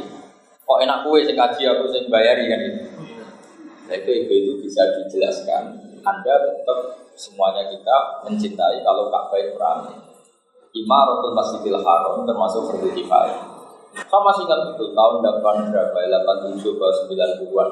Kok 0.63 0.79
enak 0.79 1.03
kue 1.03 1.19
saya 1.27 1.35
kaji 1.35 1.61
aku 1.67 1.91
saya 1.91 2.07
bayari 2.07 2.47
kan 2.47 2.59
itu. 2.63 2.81
Nah 3.91 3.95
itu 3.99 4.11
ibu 4.23 4.31
itu 4.31 4.51
bisa 4.63 4.87
dijelaskan. 4.95 5.75
Anda 5.99 6.33
tetap 6.39 7.03
semuanya 7.19 7.67
kita 7.67 8.23
mencintai 8.23 8.79
kalau 8.79 9.11
Ka'bah 9.11 9.39
itu 9.43 9.59
ramai. 9.59 9.91
Imaratul 10.71 11.35
Masjidil 11.35 11.83
Haram 11.83 12.23
termasuk 12.23 12.71
fardu 12.71 12.95
kifayah. 12.95 13.58
Saya 13.89 14.21
masih 14.21 14.45
ingat 14.45 14.59
itu 14.77 14.85
tahun 14.93 15.15
8 15.21 15.73
berapa, 15.73 15.97
87 15.97 16.61
ke 16.61 16.87
90-an. 17.09 17.69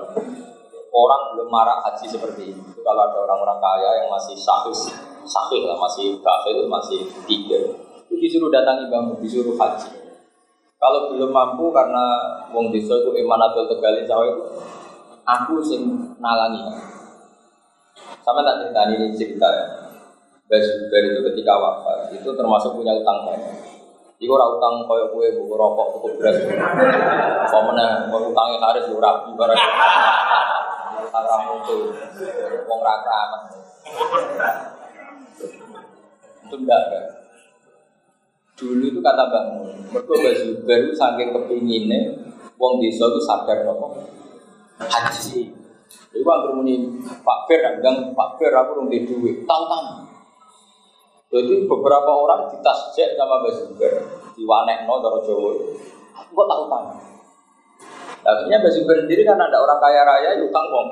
Orang 0.90 1.22
belum 1.36 1.48
marah 1.54 1.78
haji 1.86 2.06
seperti 2.10 2.58
itu. 2.58 2.82
Kalau 2.82 3.02
ada 3.06 3.18
orang-orang 3.22 3.60
kaya 3.62 3.90
yang 4.02 4.10
masih 4.10 4.34
sahih, 4.34 4.74
sahih 5.28 5.62
lah, 5.70 5.78
masih 5.78 6.18
kafir, 6.24 6.58
masih 6.66 7.06
tiga. 7.30 7.60
Itu 8.10 8.18
disuruh 8.18 8.50
datangi 8.50 8.90
bambu, 8.90 9.22
disuruh 9.22 9.54
haji. 9.54 9.94
Kalau 10.78 11.10
belum 11.14 11.34
mampu 11.34 11.74
karena 11.74 12.06
wong 12.54 12.70
desa 12.70 12.98
itu 13.02 13.10
atau 13.14 13.64
tegali 13.66 14.06
itu, 14.06 14.34
aku 15.26 15.62
sing 15.62 16.14
nalangi. 16.18 16.66
Sama 18.22 18.46
tak 18.46 18.62
cerita 18.66 18.82
ini 18.94 19.14
cerita 19.14 19.48
ya. 19.50 19.66
Zubair 20.48 21.12
itu 21.12 21.20
ketika 21.28 21.60
wafat 21.60 22.08
itu 22.16 22.30
termasuk 22.32 22.72
punya 22.80 22.96
utang 22.96 23.28
banyak. 23.28 23.67
Iku 24.18 24.34
ora 24.34 24.50
utang 24.50 24.90
koyo 24.90 25.14
kue 25.14 25.30
buku 25.38 25.54
rokok 25.54 25.88
buku 25.98 26.08
beras. 26.18 26.38
Kok 27.54 27.64
meneh 27.70 28.10
mau 28.10 28.18
utangnya 28.26 28.58
karis 28.58 28.90
lu 28.90 28.98
rapi 28.98 29.30
barang. 29.38 29.62
Utang 31.06 31.26
ramu 31.26 31.54
itu 31.62 31.78
wong 32.66 32.80
ra. 32.82 32.96
Itu 36.48 36.56
enggak 36.58 36.82
kan. 36.90 37.06
Dulu 38.58 38.90
itu 38.90 39.00
kata 39.06 39.22
Mbak 39.30 39.44
Mun, 39.54 39.70
mereka 39.94 40.14
Mbak 40.18 40.34
Zubair 40.42 40.80
itu 40.90 40.94
saking 40.98 41.30
kepinginnya 41.30 42.18
wong 42.58 42.82
desa 42.82 43.06
itu 43.06 43.22
sadar 43.22 43.70
nopo 43.70 44.02
haji. 44.82 45.54
Jadi 46.10 46.24
aku 46.26 46.58
muni 46.58 46.90
Pak 47.22 47.40
Ber, 47.46 47.78
gang 47.86 48.18
Pak 48.18 48.30
Ber 48.42 48.52
aku 48.58 48.82
rung 48.82 48.90
di 48.90 49.06
duit, 49.06 49.46
tahu 49.46 49.64
tahu. 49.70 50.07
Jadi 51.28 51.68
beberapa 51.68 52.08
orang 52.08 52.48
ditasjek 52.48 53.20
sama 53.20 53.44
Mbak 53.44 53.54
Zubair, 53.60 54.00
no 54.88 54.96
dari 55.04 55.20
Jawa. 55.28 55.52
Aku 56.24 56.42
tahu 56.48 56.64
tahu. 56.72 56.86
Akhirnya 58.24 58.64
Mbak 58.64 58.72
Zubair 58.72 58.98
sendiri 59.04 59.28
kan 59.28 59.36
ada 59.36 59.60
orang 59.60 59.80
kaya 59.84 60.08
raya, 60.08 60.40
utang 60.40 60.68
wong. 60.72 60.90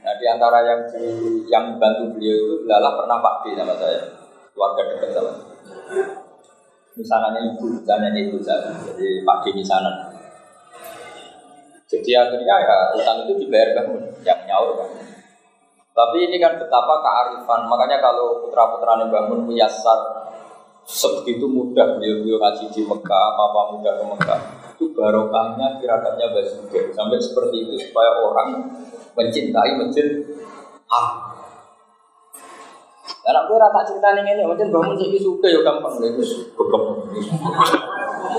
Nah 0.00 0.14
di 0.16 0.24
antara 0.28 0.64
yang 0.64 0.80
di, 0.88 1.04
yang 1.48 1.80
bantu 1.80 2.12
beliau 2.16 2.60
itu 2.60 2.68
adalah 2.68 3.00
pernah 3.00 3.16
Pak 3.24 3.34
D 3.40 3.44
sama 3.56 3.74
saya, 3.76 4.00
keluarga 4.52 4.82
dekat 4.92 5.10
sama. 5.16 5.32
Misalnya 6.96 7.40
ibu, 7.40 7.64
misalnya 7.80 8.08
ibu 8.12 8.36
saya, 8.40 8.68
jadi 8.84 9.24
Pak 9.24 9.36
D 9.40 9.44
misalnya. 9.56 9.92
Jadi 11.88 12.10
akhirnya 12.14 12.56
ya 12.62 12.76
utang 13.00 13.24
itu 13.24 13.44
dibayar 13.44 13.80
bangun, 13.80 14.12
yang 14.22 14.40
nyaur 14.44 14.76
kan. 14.76 15.09
Tapi 16.00 16.16
ini 16.32 16.40
kan 16.40 16.56
betapa 16.56 17.04
kearifan, 17.04 17.68
makanya 17.68 18.00
kalau 18.00 18.40
putra-putranya 18.40 19.12
bangun 19.12 19.44
muyasar 19.44 20.00
sebegitu 20.88 21.44
mudah 21.44 22.00
beliau-beliau 22.00 22.40
ngaji 22.40 22.72
di 22.72 22.82
Mekah, 22.88 23.26
apa 23.36 23.60
mudah 23.76 23.92
ke 24.00 24.04
Mekah. 24.08 24.40
Itu 24.80 24.96
barokahnya 24.96 25.76
kirakatnya 25.76 26.32
Basuki 26.32 26.88
sampai 26.96 27.20
seperti 27.20 27.68
itu 27.68 27.74
supaya 27.84 28.16
orang 28.16 28.80
mencintai 29.12 29.76
masjid 29.76 30.24
ah 30.88 31.36
dan 33.20 33.36
aku 33.46 33.60
rata 33.60 33.84
cerita 33.84 34.16
nih 34.16 34.32
ini, 34.32 34.42
macam 34.48 34.72
bangun 34.72 34.96
sih 34.96 35.20
suka 35.20 35.46
ya 35.52 35.60
gampang, 35.60 35.92
itu 36.00 36.24
begem, 36.56 36.82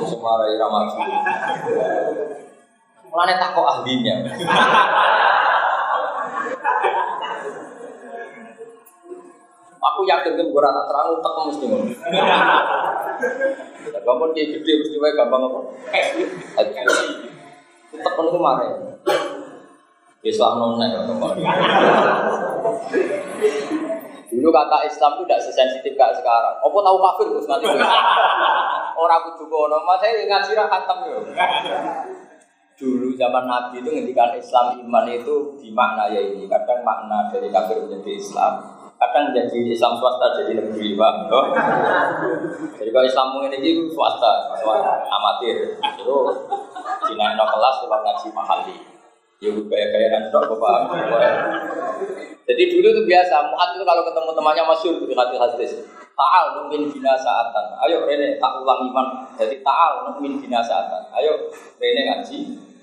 semarai 0.10 0.58
ramah 0.58 0.90
Mulane 3.12 3.36
tak 3.38 3.54
kok 3.54 3.68
ahlinya. 3.68 4.24
Aku 9.82 10.06
yakin 10.06 10.38
kan 10.38 10.46
gue 10.46 10.62
rata 10.62 10.82
terang 10.86 11.18
tak 11.18 11.34
mesti 11.50 11.66
ngono. 11.66 11.90
Gampang 14.06 14.30
kayak 14.38 14.48
gede 14.62 14.72
mesti 14.78 14.96
wae 15.02 15.14
gampang 15.18 15.42
apa? 15.42 15.60
Tak 17.92 18.14
penuh 18.14 18.34
kemarin. 18.34 18.74
Islam 20.22 20.78
ya 20.86 21.02
Dulu 24.32 24.50
kata 24.54 24.78
Islam 24.86 25.12
itu 25.18 25.24
tidak 25.26 25.42
sesensitif 25.42 25.94
kayak 25.98 26.14
sekarang. 26.22 26.56
Apa 26.62 26.78
tahu 26.78 26.98
kafir 27.02 27.28
terus 27.34 27.50
nanti? 27.50 27.66
Orang 29.02 29.18
aku 29.26 29.30
juga 29.42 29.76
nama 29.76 29.98
saya 29.98 30.30
ngaji 30.30 30.52
khatam 30.54 30.98
ya 31.10 31.18
dulu 32.82 33.14
zaman 33.14 33.46
Nabi 33.46 33.78
itu 33.78 33.94
ngendikan 33.94 34.34
Islam 34.34 34.74
iman 34.82 35.06
itu 35.06 35.54
makna 35.70 36.10
ya 36.10 36.18
ini 36.18 36.50
kadang 36.50 36.82
makna 36.82 37.30
dari 37.30 37.54
kafir 37.54 37.78
menjadi 37.86 38.18
Islam 38.18 38.81
kadang 39.02 39.34
jadi 39.34 39.58
Islam 39.66 39.98
swasta 39.98 40.38
jadi 40.38 40.62
negeri 40.62 40.94
pak 40.94 41.14
jadi 42.78 42.90
kalau 42.94 43.08
Islam 43.10 43.28
ini 43.50 43.58
itu 43.66 43.90
swasta 43.90 44.54
swasta 44.62 45.02
amatir 45.10 45.74
itu 45.82 46.16
Cina 47.10 47.34
no 47.34 47.46
kelas 47.50 47.76
kalau 47.82 48.06
ngaji 48.06 48.28
mahali 48.30 48.76
ya 49.42 49.50
gaya 49.50 49.86
gaya 49.90 50.08
nanti 50.14 50.30
bapak 50.30 50.78
jadi 52.46 52.64
dulu 52.78 52.88
itu 52.94 53.02
biasa 53.10 53.50
muat 53.50 53.74
itu 53.74 53.82
kalau 53.82 54.06
ketemu 54.06 54.30
temannya 54.38 54.64
masyur 54.70 54.94
di 55.02 55.16
hati 55.18 55.38
hadis 55.42 55.74
Ta'al 56.12 56.54
numin 56.54 56.92
bina 56.92 57.18
saatan. 57.18 57.82
Ayo 57.82 58.06
Rene 58.06 58.38
tak 58.38 58.62
ulang 58.62 58.86
iman. 58.94 59.26
Jadi 59.42 59.64
ta'al 59.66 60.12
numin 60.12 60.38
bina 60.38 60.62
saatan. 60.62 61.10
Ayo 61.18 61.50
Rene 61.82 62.02
ngaji 62.06 62.40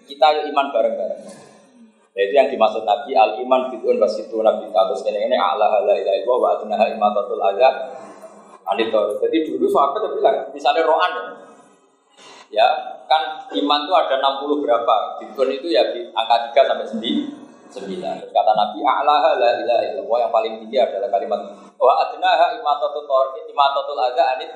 kita 0.08 0.26
yuk 0.40 0.44
iman 0.50 0.66
bareng-bareng. 0.72 1.47
Jadi 2.18 2.34
yang 2.34 2.50
dimaksud 2.50 2.82
Nabi 2.82 3.14
al 3.14 3.38
iman 3.38 3.70
fitun 3.70 3.94
wasitu 4.02 4.42
nabi 4.42 4.66
terus 4.66 5.06
ini 5.06 5.30
ini 5.30 5.38
Allah 5.38 5.86
la 5.86 5.94
ilaha 5.94 6.18
illallah 6.18 6.38
wa 6.42 6.50
adnaha 6.58 6.84
imatatul 6.90 7.38
azab 7.38 7.74
anitor. 8.74 9.22
Jadi 9.22 9.46
dulu 9.46 9.70
sahabat 9.70 10.02
itu 10.02 10.18
bilang 10.18 10.36
misalnya 10.50 10.82
rohan 10.82 11.12
ya. 11.14 11.24
Ya, 12.48 12.66
kan 13.06 13.46
iman 13.54 13.80
itu 13.84 13.92
ada 13.92 14.18
60 14.18 14.64
berapa? 14.64 15.20
Fitun 15.22 15.48
itu 15.52 15.68
ya 15.70 15.94
di 15.94 16.10
angka 16.10 16.50
3 16.50 16.64
sampai 16.66 16.86
9. 16.90 17.78
9. 17.86 18.02
Terus 18.24 18.32
kata 18.34 18.52
Nabi 18.56 18.80
Allah 18.82 19.36
la 19.38 19.50
ilaha 19.62 19.82
illallah 19.86 20.18
yang 20.26 20.32
paling 20.34 20.52
tinggi 20.64 20.78
adalah 20.80 21.12
kalimat 21.14 21.38
wa 21.78 21.92
adnaha 22.02 22.58
imatatul 22.58 23.06
imatatul 23.46 24.00
azab 24.00 24.26
anit 24.34 24.50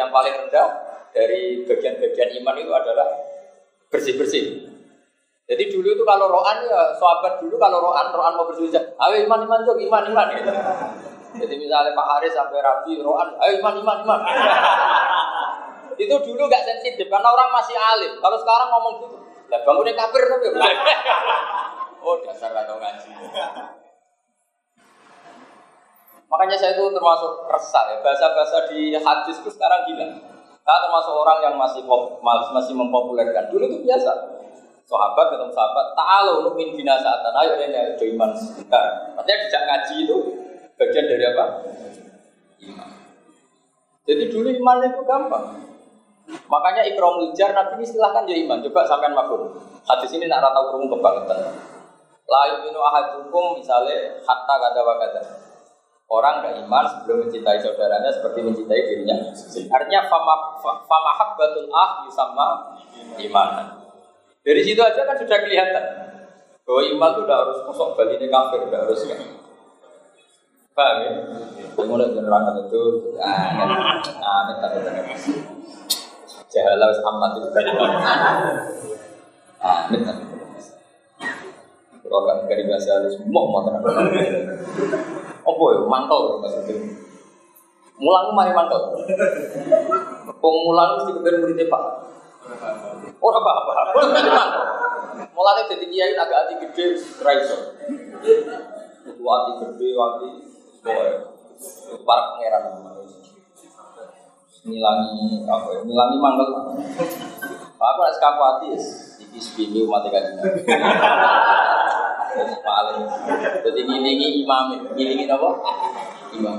yang 0.00 0.08
paling 0.08 0.32
rendah 0.40 0.68
dari 1.12 1.68
bagian-bagian 1.68 2.32
iman 2.40 2.56
itu 2.56 2.72
adalah 2.72 3.08
bersih-bersih. 3.92 4.63
Jadi 5.44 5.68
dulu 5.68 5.92
itu 5.92 6.04
kalau 6.08 6.32
roan 6.32 6.64
ya 6.64 6.96
sahabat 6.96 7.36
dulu 7.36 7.60
kalau 7.60 7.84
roan 7.84 8.08
roan 8.16 8.32
mau 8.32 8.48
bersuci, 8.48 8.80
ayo 8.80 9.14
iman 9.28 9.44
iman 9.44 9.60
tuh 9.60 9.76
iman 9.76 10.02
iman. 10.08 10.26
Gitu. 10.32 10.48
Jadi 11.44 11.54
misalnya 11.60 11.92
Pak 11.92 12.06
Haris 12.16 12.32
sampai 12.32 12.64
Rabi 12.64 13.04
roan, 13.04 13.28
ayo 13.44 13.60
iman 13.60 13.74
iman 13.84 13.98
iman. 14.08 14.20
itu 16.00 16.16
dulu 16.16 16.48
gak 16.48 16.64
sensitif 16.64 17.06
karena 17.12 17.28
orang 17.28 17.52
masih 17.52 17.76
alim. 17.76 18.16
Kalau 18.24 18.40
sekarang 18.40 18.68
ngomong 18.72 18.94
gitu, 19.04 19.16
ya 19.52 19.60
bangunnya 19.68 19.92
kafir 19.92 20.22
tapi. 20.32 20.48
oh 22.08 22.16
dasar 22.24 22.50
atau 22.64 22.80
ngaji. 22.80 23.12
Makanya 26.24 26.56
saya 26.56 26.72
itu 26.72 26.88
termasuk 26.88 27.32
resah 27.52 27.84
ya 27.92 27.96
bahasa-bahasa 28.00 28.72
di 28.72 28.96
hadis 28.96 29.44
itu 29.44 29.50
sekarang 29.52 29.84
gila. 29.92 30.08
Saya 30.64 30.78
termasuk 30.88 31.12
orang 31.12 31.38
yang 31.44 31.54
masih 31.60 31.84
masih 32.24 32.72
mempopulerkan. 32.72 33.52
Dulu 33.52 33.68
itu 33.68 33.84
biasa 33.84 34.34
sahabat 34.84 35.26
ketemu 35.32 35.52
sahabat. 35.52 35.86
Ta'alu 35.96 36.52
min 36.56 36.68
binasatan 36.76 37.32
ayo 37.44 37.52
ini 37.60 37.76
ada 37.76 38.04
iman. 38.04 38.30
Sebentar 38.36 38.84
artinya 39.16 39.36
dijak 39.44 39.62
ngaji 39.64 39.94
itu 40.04 40.16
bagian 40.76 41.04
dari 41.08 41.24
apa? 41.28 41.44
Iman. 42.64 42.88
Jadi 44.04 44.24
dulu 44.28 44.48
iman 44.48 44.78
itu 44.84 45.02
gampang. 45.04 45.46
Makanya 46.24 46.88
ikram 46.88 47.20
ujar 47.20 47.52
nabi 47.52 47.80
ini 47.80 47.84
silahkan 47.84 48.24
ya 48.28 48.36
iman. 48.44 48.60
Coba 48.64 48.88
sampean 48.88 49.12
mabur 49.12 49.56
hadis 49.84 50.10
ini 50.16 50.28
nak 50.28 50.44
tahu 50.52 50.72
kurung 50.72 50.88
kebangetan 50.88 51.52
layu 52.24 52.64
minu 52.64 52.80
ahadukum 52.80 53.60
misalnya 53.60 54.16
hatta 54.24 54.54
kata 54.56 54.80
wakata 54.80 55.22
orang 56.08 56.40
gak 56.40 56.56
iman 56.64 56.84
sebelum 56.88 57.26
mencintai 57.26 57.60
saudaranya 57.60 58.12
seperti 58.12 58.44
mencintai 58.44 58.80
dirinya. 58.80 59.16
Artinya 59.72 60.00
fama 60.08 60.56
famahabbatul 60.60 61.68
ah 61.72 62.04
sama 62.08 62.76
iman 63.20 63.50
dari 64.44 64.60
situ 64.60 64.80
aja 64.84 65.08
kan 65.08 65.16
sudah 65.16 65.38
kelihatan 65.40 65.84
bahwa 66.64 66.80
iman 66.84 67.10
itu 67.16 67.20
udah 67.24 67.36
harus 67.44 67.58
kosong 67.64 67.96
balik 67.96 68.20
ini 68.20 68.28
kafir, 68.28 68.60
udah 68.68 68.80
harus 68.84 69.00
kan. 69.08 69.20
Paham 70.74 70.96
ya? 71.00 71.12
Mulai 71.74 72.12
penerangan 72.12 72.66
itu, 72.66 72.82
amin, 73.20 74.56
tapi 74.58 74.78
Jahalah 76.54 76.92
amat 76.94 77.30
itu 77.40 77.48
kan. 77.50 77.64
Amin, 79.64 80.00
tapi 80.06 80.24
Kalau 82.04 82.20
kan 82.28 82.46
dari 82.46 82.62
bahasa 82.68 83.00
halus, 83.00 83.16
mau 83.26 83.48
mau 83.48 83.64
tenang. 83.64 83.82
Oh 85.44 85.54
boy, 85.58 85.82
mantel 85.88 86.40
maksudnya. 86.40 86.78
Mulang 87.98 88.34
mari 88.36 88.52
mantel. 88.54 88.96
Pengulang 90.40 90.90
mesti 90.98 91.10
kemudian 91.10 91.42
muridnya 91.42 91.66
pak. 91.68 91.84
Boleh 93.18 93.34
teman. 93.40 94.48
Mulanya 95.32 95.62
jadi 95.70 95.86
kiai 95.88 96.12
agak 96.12 96.38
hati 96.44 96.54
gede, 96.60 97.00
raiso. 97.24 97.56
Itu 99.08 99.22
hati 99.24 99.52
gede, 99.64 99.88
boy. 99.96 101.06
Itu 101.56 102.04
para 102.04 102.22
pangeran. 102.36 102.62
Nilangi 104.64 105.44
apa 105.44 105.68
ya? 105.76 105.80
Nilangi 105.84 106.16
mangkel. 106.20 106.48
Aku 107.74 108.00
nak 108.00 108.14
sekapu 108.16 108.40
hati, 108.40 108.68
iki 109.20 109.38
sepini 109.40 109.84
umat 109.84 110.08
kajian. 110.08 110.40
Paling. 112.64 113.04
Jadi 113.60 113.80
ngilingi 113.84 114.40
imam, 114.40 114.72
ngilingi 114.96 115.28
apa? 115.28 115.48
Imam. 116.32 116.56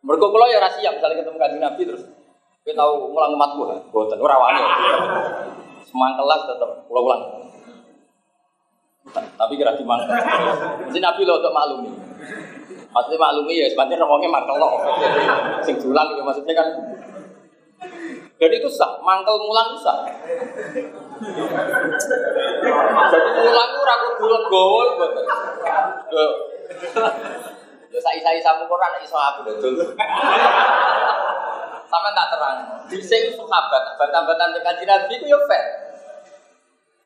Kalau 0.00 0.46
ya 0.46 0.58
rahasia, 0.62 0.94
misalnya 0.94 1.22
ketemu 1.22 1.38
kajian 1.38 1.62
Nabi 1.62 1.82
terus 1.86 2.02
kita 2.70 2.86
tahu 2.86 3.10
ngulang 3.10 3.34
matku, 3.34 3.66
boten 3.90 4.22
ora. 4.22 4.38
Semang 5.82 6.14
kelas 6.14 6.46
tetap 6.46 6.70
ulang-ulang. 6.86 7.50
Tapi 9.10 9.58
kira 9.58 9.74
di 9.74 9.82
mana? 9.82 10.06
Mesti 10.86 11.02
Nabi 11.02 11.26
lo 11.26 11.42
untuk 11.42 11.50
maklumi. 11.50 11.90
Maksudnya 12.94 13.18
maklumi 13.18 13.58
ya 13.58 13.66
sebenarnya 13.66 14.06
ngomongnya 14.06 14.30
mangkel 14.30 14.54
lo. 14.54 14.86
Sing 15.66 15.82
julang 15.82 16.14
itu 16.14 16.22
maksudnya 16.22 16.54
kan. 16.54 16.70
Jadi 18.38 18.54
itu 18.62 18.70
sah, 18.70 19.02
mangkel 19.02 19.34
mulang 19.34 19.74
itu 19.74 19.82
sah. 19.82 20.06
Jadi 23.10 23.30
mulang 23.34 23.68
itu 23.74 23.82
ragu 23.82 24.08
dulu 24.14 24.38
gol, 24.46 24.88
betul. 24.94 26.30
Ya 27.90 27.98
sai-sai 27.98 28.38
samu 28.38 28.70
Quran 28.70 29.02
iso 29.02 29.18
aku 29.18 29.42
dodol. 29.50 29.90
Sampai 31.90 32.14
tak 32.14 32.26
terang. 32.30 32.58
Bisa 32.86 33.14
itu 33.18 33.34
sahabat, 33.34 33.98
batan-batan 33.98 34.54
dekat 34.54 34.86
Nabi 34.86 35.12
itu 35.18 35.26
ya 35.26 35.38
fair. 35.50 35.64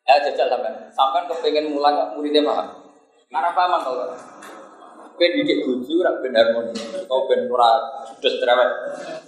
Ya 0.04 0.20
jajal 0.20 0.52
sampai, 0.52 0.76
sampai 0.92 1.24
kepengen 1.24 1.72
mulang 1.72 2.12
muridnya 2.12 2.44
paham. 2.44 2.84
Karena 3.32 3.50
paham 3.56 3.80
kalau 3.80 4.12
Kowe 5.14 5.26
dikit 5.30 5.62
bojo 5.62 6.02
ora 6.02 6.10
ben 6.18 6.34
harmoni. 6.34 6.74
Kau 7.06 7.30
ben 7.30 7.46
ora 7.46 7.78
judes. 8.02 8.34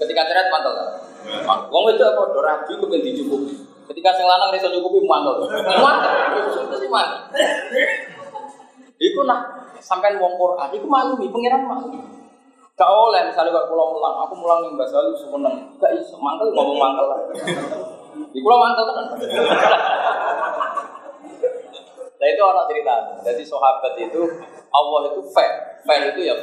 Ketika 0.03 0.23
cerewet 0.27 0.51
mantel. 0.51 0.75
Wong 1.47 1.85
itu 1.95 2.03
apa 2.03 2.23
do 2.35 2.41
rabi 2.43 2.75
kepen 2.75 3.01
dicukupi. 3.07 3.55
Ketika 3.87 4.19
sing 4.19 4.27
lanang 4.27 4.51
iso 4.51 4.67
nyukupi 4.67 5.07
mantel. 5.07 5.47
Mantel. 5.47 6.11
Itu 6.43 6.77
sih 6.83 6.91
mantel. 6.91 7.23
Iku 8.99 9.21
nah 9.31 9.71
sampean 9.79 10.19
wong 10.19 10.35
Quran 10.35 10.75
iku 10.75 10.87
maklumi 10.91 11.31
pangeran 11.31 11.63
maklumi. 11.71 12.26
Gak 12.77 12.93
oleh 12.93 13.25
misalnya 13.25 13.57
kalau 13.57 13.73
pulang 13.73 13.89
mulang, 13.97 14.15
aku 14.21 14.37
mulang 14.37 14.61
nih 14.61 14.77
bahasa 14.77 15.01
lu 15.01 15.17
semeneng, 15.17 15.65
gak 15.81 15.97
iso 15.97 16.21
mantel 16.21 16.53
ngomong 16.53 16.77
mantel 16.77 17.09
lah. 17.09 17.21
Di 18.13 18.39
pulau 18.45 18.61
mantel 18.61 18.85
kan. 18.93 19.17
Nah 22.17 22.27
itu 22.29 22.43
orang 22.45 22.69
cerita. 22.69 22.95
Jadi 23.25 23.43
sahabat 23.49 23.97
itu 23.97 24.21
Allah 24.69 25.01
itu 25.09 25.21
fair, 25.33 25.81
fair 25.89 26.13
itu 26.13 26.29
ya. 26.29 26.37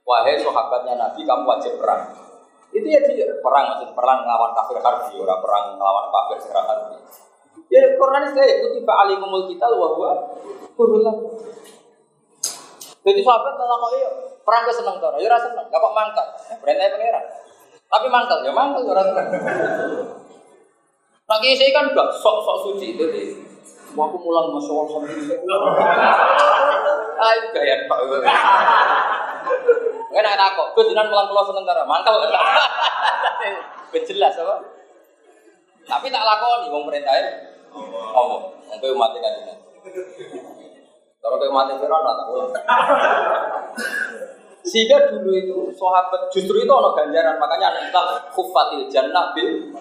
Wahai 0.00 0.40
sahabatnya 0.40 0.96
Nabi, 0.96 1.28
kamu 1.28 1.44
wajib 1.44 1.76
perang. 1.76 2.16
Itu 2.72 2.88
ya 2.88 3.04
dia 3.04 3.28
perang, 3.44 3.76
maksud 3.76 3.92
perang 3.92 4.24
melawan 4.24 4.56
kafir 4.56 4.80
harbi, 4.80 5.12
orang 5.20 5.40
perang 5.44 5.64
melawan 5.76 6.08
kafir 6.08 6.36
secara 6.40 6.64
harbi. 6.64 6.96
Ya 7.68 7.84
Quran 8.00 8.32
itu 8.32 8.32
kayak 8.32 8.56
kutiba 8.64 8.92
alimul 8.96 9.44
kita 9.44 9.68
wa 9.68 9.92
huwa 9.92 10.12
kurulah. 10.72 11.14
Jadi 13.00 13.20
sahabat 13.24 13.56
tentang 13.56 13.80
kok 13.80 13.92
iya 13.96 14.10
perang 14.44 14.64
ke 14.68 14.72
seneng 14.76 14.96
tora, 15.00 15.16
ya 15.16 15.28
rasa 15.32 15.48
seneng, 15.48 15.66
gak 15.72 15.80
kok 15.80 15.96
mangkat, 15.96 16.26
perintahnya 16.60 16.92
pangeran. 16.92 17.24
Tapi 17.90 18.06
mangkal, 18.12 18.38
ya 18.44 18.52
mangkal 18.52 18.82
ya 18.84 18.92
rasa 18.92 19.10
seneng. 19.16 19.28
Nah 21.24 21.38
saya 21.40 21.70
kan 21.72 21.84
gak 21.96 22.08
sok-sok 22.20 22.56
suci, 22.68 22.98
jadi 23.00 23.24
Mau 23.90 24.06
aku 24.06 24.22
mulang 24.22 24.54
masuk 24.54 24.86
Allah 24.86 25.02
sendiri. 25.02 25.34
Ayo 27.20 27.40
gaya 27.50 27.76
pak. 27.90 27.98
Kan 30.10 30.26
anak 30.26 30.48
kok, 30.54 30.68
gue 30.78 30.84
jangan 30.94 31.10
mulang 31.10 31.26
pulau 31.30 31.44
sementara, 31.46 31.82
mangkal. 31.82 32.22
Jelas 33.90 34.34
apa? 34.38 34.56
Tapi 35.86 36.06
tak 36.06 36.22
lakoni, 36.22 36.70
mau 36.70 36.86
perintahnya. 36.86 37.30
Oh, 38.14 38.54
mungkin 38.70 38.94
mati 38.94 39.18
kan. 39.18 39.34
Kalau 41.20 41.36
kayak 41.36 41.52
mati 41.52 41.72
Fir'aun, 41.76 42.04
tak 42.04 42.26
pulang. 42.32 42.50
Sehingga 44.60 44.96
dulu 45.08 45.30
itu 45.32 45.56
sahabat 45.76 46.28
justru 46.32 46.64
itu 46.64 46.68
ono 46.68 46.92
ganjaran 46.92 47.40
makanya 47.40 47.72
ada 47.72 47.80
kita 47.88 48.00
kufatil 48.32 48.84
jannah 48.92 49.32
bil 49.32 49.72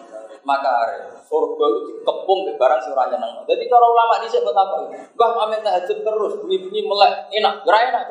makare. 0.48 1.20
Surga 1.30 1.66
itu 1.70 1.80
dikepung 1.94 2.48
di 2.48 2.58
barang 2.58 2.80
sing 2.82 2.92
ora 2.96 3.06
nyeneng. 3.12 3.46
Jadi 3.46 3.70
para 3.70 3.86
ulama 3.86 4.18
di 4.24 4.28
sini 4.32 4.50
apa? 4.50 4.76
Bah 5.14 5.30
amin 5.46 5.62
tahajud 5.62 6.00
terus, 6.02 6.34
bunyi-bunyi 6.42 6.90
melek, 6.90 7.30
enak, 7.38 7.62
ora 7.70 7.80
enak. 7.86 8.04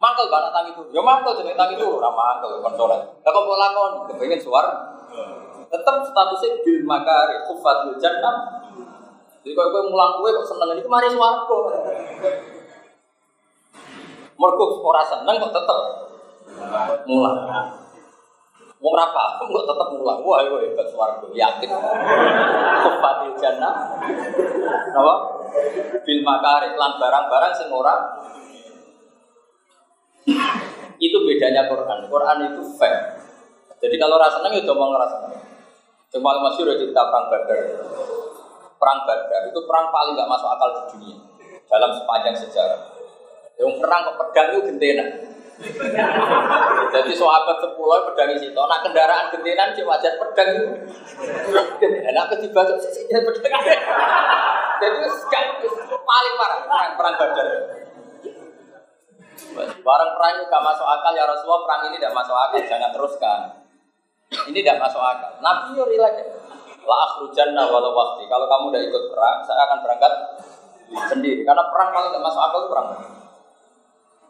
Mangkel 0.00 0.26
banget 0.32 0.50
tangi 0.56 0.70
itu. 0.72 0.82
Ya 0.94 1.02
mangkel 1.04 1.32
jenenge 1.36 1.58
tangi 1.58 1.74
itu 1.76 1.86
ora 1.86 2.08
mangkel 2.08 2.64
kon 2.64 2.74
salat. 2.80 3.00
Lah 3.20 3.30
kok 3.30 3.44
lakon 3.44 3.92
kepengin 4.08 4.40
suar. 4.40 4.66
Tetap 5.68 5.96
statusnya 6.06 6.64
bil 6.64 6.80
makare 6.88 7.44
kufatil 7.44 7.98
jannah. 8.00 8.63
Jadi 9.44 9.52
kalau 9.52 9.76
kowe 9.76 9.92
mulang 9.92 10.12
kue 10.16 10.32
kok 10.32 10.48
seneng 10.48 10.72
ini 10.72 10.80
kemarin 10.80 11.12
swarga. 11.12 11.58
Mergo 14.40 14.64
ora 14.80 15.04
seneng 15.04 15.36
kok 15.36 15.52
tetep 15.52 15.78
mulang. 17.04 17.36
Wong 18.80 18.94
ra 18.96 19.12
paham 19.12 19.44
kok 19.52 19.68
tetep 19.68 19.88
mulang. 20.00 20.18
Wah, 20.24 20.40
iku 20.48 20.56
hebat 20.64 20.88
swarga, 20.88 21.28
yakin. 21.28 21.68
Kufatil 22.88 23.32
jannah. 23.36 24.00
Napa? 24.96 25.14
Bil 26.08 26.20
makari 26.24 26.72
lan 26.80 26.96
barang-barang 26.96 27.52
sing 27.52 27.68
ora 27.68 28.24
itu 30.96 31.16
bedanya 31.20 31.68
Quran. 31.68 32.08
Quran 32.08 32.38
itu 32.48 32.64
fair. 32.80 33.20
Jadi 33.76 34.00
kalau 34.00 34.16
rasa 34.16 34.40
seneng 34.40 34.56
ya 34.56 34.64
ngomong 34.64 34.96
rasa 34.96 35.16
seneng. 35.20 35.42
Cuma 36.08 36.32
masih 36.40 36.64
udah 36.64 36.76
cerita 36.80 37.12
perang 37.12 37.28
Badar. 37.28 37.60
Perang 38.84 39.00
Badar 39.08 39.48
itu 39.48 39.60
perang 39.64 39.88
paling 39.88 40.12
nggak 40.12 40.28
masuk 40.28 40.44
akal 40.44 40.68
di 40.76 40.82
dunia 40.92 41.16
dalam 41.72 41.88
sepanjang 41.96 42.36
sejarah. 42.36 42.84
Yang 43.56 43.80
perang 43.80 44.00
kok 44.04 44.16
pedang 44.20 44.46
itu 44.52 44.60
gentena. 44.68 45.04
Jadi 46.92 47.16
sahabat 47.16 47.64
sepuluh 47.64 48.04
pedang 48.12 48.36
itu, 48.36 48.52
nah 48.52 48.84
kendaraan 48.84 49.32
gentenan 49.32 49.72
cuma 49.72 49.96
wajar 49.96 50.20
pedang 50.20 50.48
itu. 50.52 50.68
Enak 52.12 52.24
ketiba 52.36 52.60
tuh 52.68 52.76
sih 52.76 53.08
pedang. 53.08 53.62
Jadi 54.84 54.96
paling 55.88 56.34
parah 56.36 56.58
perang 56.68 56.92
perang 57.00 57.14
Badar. 57.16 57.48
Barang 59.80 60.10
perang 60.12 60.30
itu 60.36 60.44
gak 60.44 60.60
masuk 60.60 60.84
akal 60.84 61.12
ya 61.16 61.24
Rasulullah 61.24 61.64
perang 61.64 61.80
ini 61.88 61.96
tidak 61.96 62.12
masuk 62.12 62.36
akal 62.36 62.60
jangan 62.68 62.90
teruskan. 62.92 63.40
Ini 64.52 64.58
tidak 64.60 64.76
masuk 64.76 65.00
akal. 65.00 65.40
Nabi 65.40 65.72
yo 65.72 65.88
relax. 65.88 66.20
La 66.84 66.96
akhrujanna 67.08 67.62
walau 67.68 67.92
waktu. 67.96 68.28
Kalau 68.28 68.46
kamu 68.48 68.64
udah 68.72 68.82
ikut 68.84 69.02
perang, 69.12 69.38
saya 69.44 69.64
akan 69.68 69.78
berangkat 69.80 70.12
sendiri. 71.08 71.40
Karena 71.42 71.64
perang 71.72 71.88
paling 71.92 72.10
tidak 72.12 72.24
masuk 72.24 72.42
akal 72.44 72.62
perang. 72.68 72.88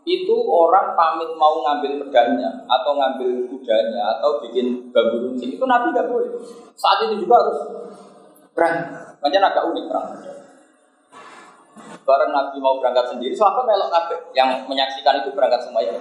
Itu 0.05 0.37
orang 0.37 0.93
pamit 0.93 1.33
mau 1.41 1.65
ngambil 1.65 2.05
pedangnya 2.05 2.69
atau 2.69 2.93
ngambil 2.93 3.49
kudanya 3.49 4.21
atau 4.21 4.37
bikin 4.45 4.93
bambu 4.93 5.17
runcing 5.17 5.57
itu 5.57 5.65
Nabi 5.65 5.97
nggak 5.97 6.13
boleh. 6.13 6.29
Saat 6.77 7.09
itu 7.09 7.25
juga 7.25 7.41
harus 7.41 7.59
perang. 8.53 8.77
Makanya 9.25 9.49
agak 9.49 9.65
unik 9.73 9.85
perang. 9.89 10.07
Bareng 12.05 12.31
Nabi 12.37 12.61
mau 12.61 12.77
berangkat 12.77 13.17
sendiri, 13.17 13.33
sahabat 13.33 13.65
melok 13.65 13.89
kabeh. 13.89 14.19
Yang 14.37 14.69
menyaksikan 14.69 15.25
itu 15.25 15.33
berangkat 15.33 15.65
semua 15.65 15.81
itu. 15.81 15.97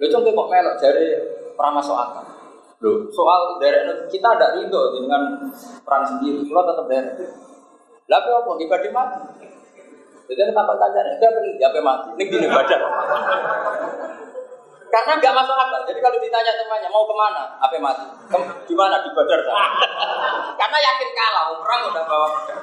Coba 0.00 0.32
kok 0.32 0.48
melok 0.48 0.76
dari 0.80 1.06
perang 1.60 1.76
masuk 1.76 1.92
akal. 1.92 2.24
Loh, 2.80 3.12
soal 3.12 3.60
dari 3.60 3.76
kita 4.08 4.28
ada 4.40 4.56
ridho 4.56 4.96
dengan 4.96 5.36
perang 5.84 6.00
sendiri, 6.00 6.48
kalau 6.48 6.64
tetap 6.64 6.86
dari. 6.88 7.28
Lalu 8.08 8.30
apa? 8.32 8.50
Ibadah 8.56 8.90
mati. 8.96 9.20
Jadi 10.32 10.40
kenapa 10.48 10.72
tanya? 10.80 11.00
Enggak 11.12 11.30
penting, 11.36 11.60
apa 11.60 11.78
mati? 11.84 12.08
Ini 12.16 12.24
gini 12.24 12.46
badan. 12.48 12.80
Karena 14.90 15.12
nggak 15.20 15.34
masuk 15.36 15.54
akal. 15.54 15.80
Jadi 15.86 16.00
kalau 16.00 16.18
ditanya 16.18 16.52
temannya 16.56 16.88
mau 16.88 17.04
ke 17.04 17.14
mana, 17.14 17.42
apa 17.60 17.76
mati? 17.76 18.04
Kem, 18.32 18.42
di 18.64 18.74
mana 18.74 19.04
di 19.04 19.10
badar? 19.12 19.40
Karena 20.56 20.78
yakin 20.80 21.10
kalah, 21.12 21.42
mau 21.52 21.56
perang 21.60 21.80
udah 21.92 22.04
bawa 22.08 22.28
pedang. 22.32 22.60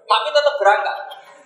Tapi 0.00 0.28
tetap 0.32 0.54
berangkat. 0.56 0.98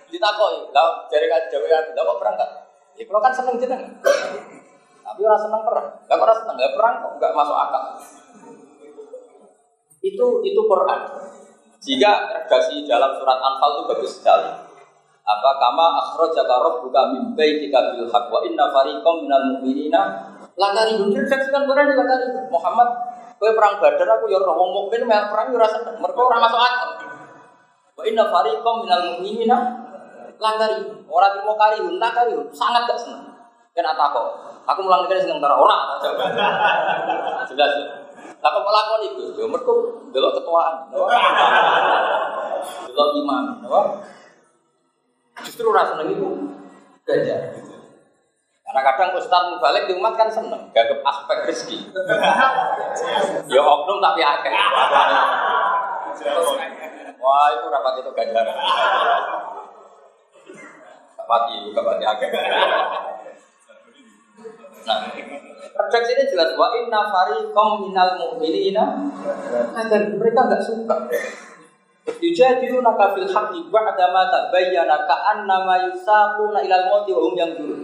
Ditakoi, 0.09 0.73
lah 0.73 1.05
jauh 1.11 1.67
kan, 1.69 1.83
kok 1.93 2.17
berangkat? 2.17 2.49
Ya 2.97 3.03
kalau 3.05 3.21
kan 3.21 3.33
seneng 3.35 3.55
jeneng. 3.61 3.83
Tapi 5.09 5.25
orang 5.25 5.41
seneng 5.41 5.61
perang. 5.65 5.87
Gak 6.05 6.19
orang 6.21 6.37
seneng, 6.37 6.55
gak 6.61 6.73
perang 6.77 6.93
kok 7.01 7.13
nggak 7.17 7.33
masuk 7.33 7.57
akal. 7.57 7.83
Itu 10.05 10.25
itu 10.45 10.61
Quran. 10.69 10.99
Jika 11.81 12.11
redaksi 12.29 12.85
dalam 12.85 13.17
surat 13.17 13.39
Anfal 13.41 13.69
itu 13.73 13.83
bagus 13.89 14.11
sekali. 14.21 14.51
Apa 15.25 15.51
kama 15.57 15.85
akhrajaka 15.97 16.55
rabbuka 16.61 17.01
min 17.13 17.33
baitika 17.33 17.97
bil 17.97 18.05
haqq 18.05 18.29
wa 18.29 18.41
inna 18.45 18.69
fariqam 18.69 19.25
minal 19.25 19.45
mu'minina 19.57 20.01
lakari 20.57 20.97
redaksikan 20.97 21.69
Quran 21.69 21.85
lakari 21.93 22.25
Muhammad 22.49 22.89
kowe 23.37 23.51
perang 23.55 23.77
Badar 23.79 24.09
aku 24.19 24.25
ya 24.27 24.41
ora 24.41 24.57
mukmin 24.57 25.05
mel 25.07 25.29
perang 25.31 25.53
ya 25.53 25.57
ora 25.61 25.69
seneng 25.69 25.95
mergo 26.01 26.21
ora 26.27 26.37
masuk 26.37 26.59
akal. 26.59 26.89
Wa 27.97 28.03
inna 28.05 28.29
fariqam 28.29 28.75
minal 28.85 29.03
mu'minina 29.15 29.57
lakari 30.37 30.77
ora 31.07 31.27
terima 31.33 31.53
kari 31.57 31.77
lakari 31.97 32.33
sangat 32.53 32.89
gak 32.89 32.99
seneng. 32.99 33.29
Kena 33.71 33.93
takok. 33.95 34.58
Aku 34.69 34.79
mulang 34.85 35.09
kene 35.09 35.25
seneng 35.25 35.41
ora 35.41 35.57
ora. 35.57 35.77
Jelas. 37.49 37.71
Lah 38.39 38.49
kok 38.53 38.69
lakon 38.69 39.01
iku? 39.09 39.23
Ya 39.35 39.45
mergo 39.49 39.73
delok 40.13 40.37
ketuaan. 40.39 40.93
Delok 42.87 43.09
imam, 43.17 43.65
apa? 43.65 43.81
Justru 45.41 45.73
rasa 45.73 45.97
seneng 45.97 46.13
itu 46.13 46.27
ganjar. 47.03 47.57
Karena 48.69 48.81
kadang 48.85 49.17
Ustaz 49.17 49.49
Mubalik 49.49 49.89
di 49.89 49.97
umat 49.97 50.13
kan 50.13 50.29
seneng, 50.29 50.69
gagap 50.69 51.01
aspek 51.01 51.49
rezeki. 51.49 51.89
ya 53.49 53.61
oknum 53.65 53.97
tapi 53.97 54.21
akeh. 54.21 54.53
Wah 57.17 57.47
itu 57.57 57.65
rapat 57.65 57.93
itu 58.05 58.11
ganjaran. 58.13 58.57
Kapati, 61.17 61.57
kapati 61.73 62.03
agak. 62.05 62.31
Nah, 64.87 64.99
redaksi 65.59 66.11
ini 66.17 66.23
jelas 66.31 66.55
wa 66.55 66.71
inna 66.73 67.07
fariqam 67.11 67.87
minal 67.87 68.11
mu'minina 68.17 68.85
agar 69.75 70.01
mereka 70.15 70.39
nggak 70.49 70.63
suka. 70.63 70.97
Yujadiluna 72.19 72.97
kafil 72.97 73.29
haqqi 73.29 73.69
ba'da 73.69 74.09
ma 74.09 74.27
tabayyana 74.33 75.05
ka'annama 75.05 75.93
yusaquna 75.93 76.59
ilal 76.65 76.85
mauti 76.89 77.11
wa 77.13 77.21
hum 77.21 77.35
yanzurun. 77.37 77.81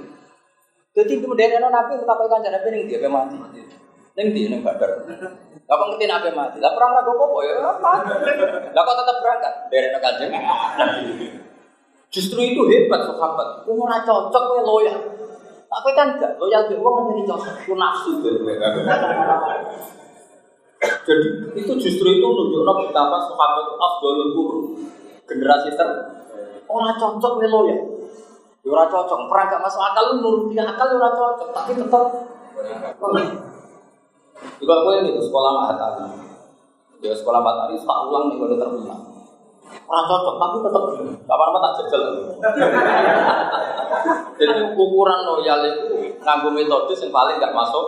Jadi 0.95 1.19
kemudian 1.19 1.59
ana 1.59 1.69
nabi 1.69 1.99
utawa 1.99 2.25
kanjeng 2.25 2.55
nabi 2.55 2.67
ning 2.71 2.83
dia 2.87 3.05
mati. 3.11 3.35
Ning 4.15 4.27
dia 4.31 4.47
ning 4.47 4.63
badar. 4.63 5.03
Lah 5.65 5.75
kok 5.75 5.87
ngerti 5.91 6.05
nabi 6.07 6.31
mati? 6.31 6.57
Lah 6.63 6.71
perang 6.71 6.95
raga 6.95 7.11
apa 7.11 7.37
ya? 7.43 7.55
Lah 8.71 8.81
kok 8.81 8.95
tetap 9.03 9.17
berangkat 9.19 9.53
dari 9.67 9.87
kanjeng 9.99 10.31
Justru 12.15 12.39
itu 12.39 12.63
hebat 12.71 13.03
sahabat. 13.11 13.67
Ora 13.67 13.99
cocok 14.07 14.43
kowe 14.47 14.61
loyal. 14.63 15.14
Tapi 15.75 15.89
kan 15.91 16.15
enggak 16.15 16.39
loyal 16.39 16.71
ke 16.71 16.79
wong 16.79 17.11
ngene 17.11 17.27
cocok. 17.27 17.67
Ku 17.67 17.75
nafsu. 17.75 18.23
Jadi 21.05 21.27
itu 21.59 21.71
justru 21.75 22.07
itu 22.15 22.23
menunjukkan 22.23 22.75
betapa 22.87 23.17
sahabat 23.27 23.67
itu 23.67 23.75
afdolul 23.75 24.29
qurun. 24.31 24.65
Generasi 25.27 25.75
ter 25.75 25.89
ora 26.71 26.95
cocok 26.95 27.31
kowe 27.43 27.47
loyal. 27.51 27.79
Ya 28.65 28.69
ora 28.73 28.89
cocok, 28.89 29.29
perang 29.29 29.45
gak 29.51 29.61
masuk 29.61 29.77
akal 29.77 30.03
lu 30.09 30.25
nuruti 30.25 30.57
akal 30.57 30.89
ya 30.89 30.97
ora 30.97 31.11
cocok, 31.13 31.49
tapi 31.53 31.77
tetap 31.77 32.05
juga 34.57 34.75
gue 34.81 34.93
ini 35.05 35.21
sekolah 35.21 35.51
matahari. 35.53 36.09
Ya 37.03 37.13
sekolah 37.13 37.45
matahari 37.45 37.77
tak 37.77 37.99
ulang 38.09 38.33
nih 38.33 38.35
kalau 38.41 38.57
terminal. 38.57 38.99
Orang 39.85 40.05
cocok 40.09 40.35
tapi 40.41 40.55
tetap 40.65 40.83
kapan 41.25 41.47
apa 41.49 41.59
tak 41.61 41.73
jajal. 41.77 42.03
Jadi 44.35 44.61
ukuran 44.75 45.19
loyal 45.25 45.59
itu 45.63 45.85
nganggo 46.21 46.49
metode 46.51 46.93
yang 46.93 47.09
paling 47.13 47.37
gak 47.37 47.55
masuk. 47.55 47.85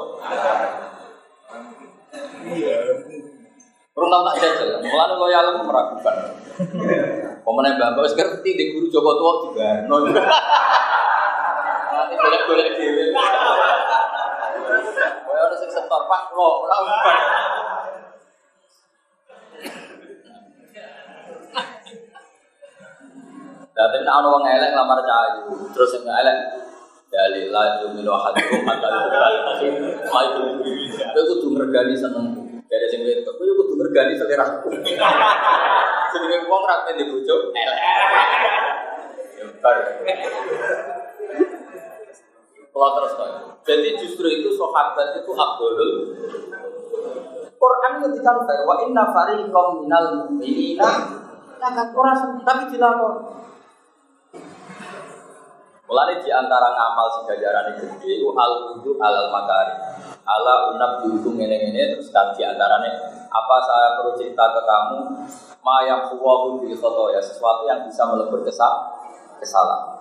Kurang 3.98 4.10
tahu 4.14 4.24
tak 4.30 4.38
jajal. 4.42 4.70
Mulane 4.86 5.16
loyal 5.18 5.46
itu 5.54 5.62
meragukan. 5.66 6.16
Pemenang 7.42 7.76
bapak 7.80 8.04
wis 8.06 8.18
ngerti 8.18 8.50
di 8.54 8.64
guru 8.76 8.88
Joko 8.92 9.12
tua 9.18 9.34
juga. 9.48 9.68
Nanti 9.88 10.12
boleh-boleh 12.18 12.68
dhewe. 12.78 13.06
Kowe 15.26 15.38
ora 15.38 15.56
sing 15.56 15.70
setor 15.72 16.02
Pak, 16.08 16.22
lo 16.36 16.68
ora 16.68 16.76
umpan. 16.84 17.18
Dadi 23.78 24.02
nek 24.02 24.10
ana 24.10 24.28
wong 24.34 24.42
elek 24.42 24.74
lamar 24.74 24.98
cahayu, 25.06 25.54
terus 25.70 25.94
sing 25.94 26.02
elek 26.02 26.38
dalil 27.14 27.54
la 27.54 27.78
yu'minu 27.86 28.10
ahadukum 28.10 28.66
hatta 28.66 28.90
yu'minu 29.62 29.94
Mai 30.10 30.28
Kowe 31.14 31.22
kudu 31.30 31.48
mergani 31.54 31.94
seneng. 31.94 32.58
Dari 32.66 32.90
sing 32.90 33.06
wedok, 33.06 33.38
kowe 33.38 33.46
kudu 33.46 33.74
mergani 33.78 34.18
seleraku. 34.18 34.74
Jenenge 36.12 36.38
wong 36.50 36.64
ra 36.66 36.90
pengen 36.90 37.06
dibojo 37.06 37.54
elek. 37.54 37.80
Ya 39.38 39.46
bar. 39.62 39.78
Kalau 42.74 42.90
terus. 42.98 43.14
Jadi 43.62 43.90
justru 44.02 44.26
itu 44.26 44.50
sahabat 44.58 45.22
itu 45.22 45.32
abdul. 45.38 45.74
Quran 47.58 47.92
itu 48.02 48.08
dicatat 48.18 48.60
wa 48.66 48.76
inna 48.82 49.04
fariqam 49.14 49.86
minal 49.86 50.06
mu'minina 50.26 50.90
Nah, 51.58 51.74
orang 51.74 52.38
tapi 52.46 52.64
dilakon. 52.70 53.14
Mulai 55.88 56.20
di 56.20 56.28
antara 56.28 56.76
ngamal 56.76 57.08
si 57.16 57.20
gajaran 57.32 57.72
gede 57.80 58.20
itu 58.20 58.28
al 58.36 58.76
wudu 58.76 59.00
alal 59.00 59.32
makari. 59.32 59.72
Ala 60.28 60.76
unab 60.76 61.00
dihukum 61.00 61.40
ini 61.40 61.72
terus 61.96 62.12
kan 62.12 62.36
di 62.36 62.44
antaranya 62.44 62.92
apa 63.32 63.56
saya 63.64 63.96
perlu 63.96 64.12
cerita 64.20 64.52
ke 64.52 64.62
kamu 64.68 65.00
ma 65.64 65.88
yang 65.88 66.12
kuwahu 66.12 66.60
bil 66.60 66.76
ya 67.16 67.22
sesuatu 67.24 67.64
yang 67.64 67.88
bisa 67.88 68.04
melebur 68.04 68.44
kesal 68.44 69.00
kesalahan. 69.40 69.96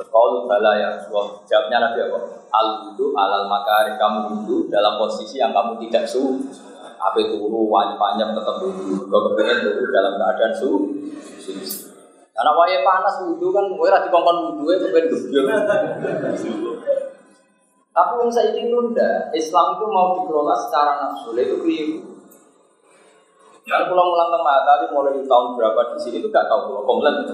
Kalau 0.00 0.48
bala 0.50 0.74
ya 0.74 0.98
Rasulullah 0.98 1.38
jawabnya 1.46 1.78
Nabi 1.78 1.98
apa? 2.10 2.18
Al 2.50 2.68
wudu 2.82 3.14
alal 3.14 3.46
makari 3.46 3.94
kamu 3.94 4.34
wudu 4.34 4.66
dalam 4.66 4.98
posisi 4.98 5.38
yang 5.38 5.54
kamu 5.54 5.78
tidak 5.86 6.10
su 6.10 6.42
apa 6.98 7.20
turu 7.30 7.70
wajib 7.70 8.02
panjang 8.02 8.34
tetap 8.34 8.58
wudu. 8.58 9.06
Kau 9.06 9.30
kepengen 9.30 9.62
turu 9.62 9.94
dalam 9.94 10.18
keadaan 10.18 10.52
su 10.58 10.70
karena 12.40 12.56
waya 12.56 12.80
panas 12.80 13.20
wudhu 13.20 13.52
kan, 13.52 13.68
gue 13.68 13.88
rati 13.92 14.08
kongkon 14.08 14.36
wudhu 14.48 14.64
kan 14.72 15.04
gebyur. 15.12 15.44
Tapi 17.92 18.12
yang 18.16 18.32
saya 18.32 18.56
ingin 18.56 18.72
tunda, 18.72 19.28
Islam 19.36 19.76
itu 19.76 19.84
mau 19.92 20.16
dikelola 20.16 20.56
secara 20.56 21.04
nafsu, 21.04 21.36
itu 21.36 21.60
keliru. 21.60 22.00
Dan 23.68 23.92
pulang 23.92 24.08
ulang 24.08 24.32
tengah 24.32 24.56
tadi 24.64 24.88
mulai 24.88 25.20
di 25.20 25.28
tahun 25.28 25.52
berapa 25.52 25.92
di 25.92 26.00
sini 26.00 26.16
itu 26.24 26.32
gak 26.32 26.48
tahu 26.48 26.72
pulau 26.72 26.88
komplain. 26.88 27.28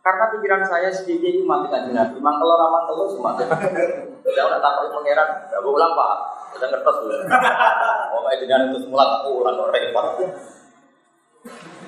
Karena 0.00 0.24
pikiran 0.32 0.64
saya 0.64 0.88
sedikit 0.88 1.28
itu 1.28 1.44
mati 1.44 1.68
kan 1.68 1.92
nabi, 1.92 2.16
mangkel 2.24 2.48
orang 2.48 2.72
mangkel 2.72 3.04
semua. 3.12 3.36
Saya 3.36 4.42
udah 4.48 4.60
takut 4.64 4.96
pangeran, 4.96 5.28
gak 5.52 5.60
ulang 5.60 5.92
pak, 5.92 6.12
udah 6.56 6.68
ngertos 6.72 6.96
dulu. 7.04 7.14
Mau 8.16 8.20
kayak 8.24 8.38
dengan 8.48 8.72
itu 8.72 8.80
semula 8.80 9.20
aku 9.20 9.44
ulang 9.44 9.60
orang 9.60 9.76
repot. 9.76 10.06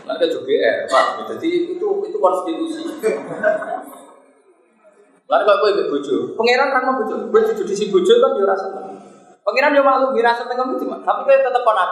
Mereka 0.07 0.25
juga 0.31 0.47
GR, 0.47 0.79
Pak. 0.87 1.07
Jadi 1.35 1.51
itu 1.75 1.87
itu 2.07 2.17
konstitusi. 2.23 2.83
Lalu 5.27 5.43
kalau 5.43 5.59
gue 5.59 5.71
ikut 5.75 5.87
bojo, 5.91 6.17
pangeran 6.39 6.71
kan 6.71 6.83
mau 6.87 7.03
bojo, 7.03 7.15
gue 7.27 7.41
jujur 7.51 7.67
di 7.67 7.75
si 7.75 7.91
bojo 7.91 8.15
kan 8.23 8.31
dia 8.39 8.47
rasa 8.47 8.71
Pangeran 9.43 9.75
dia 9.75 9.83
malu, 9.83 10.15
dia 10.15 10.23
rasa 10.23 10.47
tengah 10.47 10.71
cuma, 10.79 11.03
tapi 11.03 11.27
gue 11.27 11.43
tetap 11.43 11.67
konak. 11.67 11.91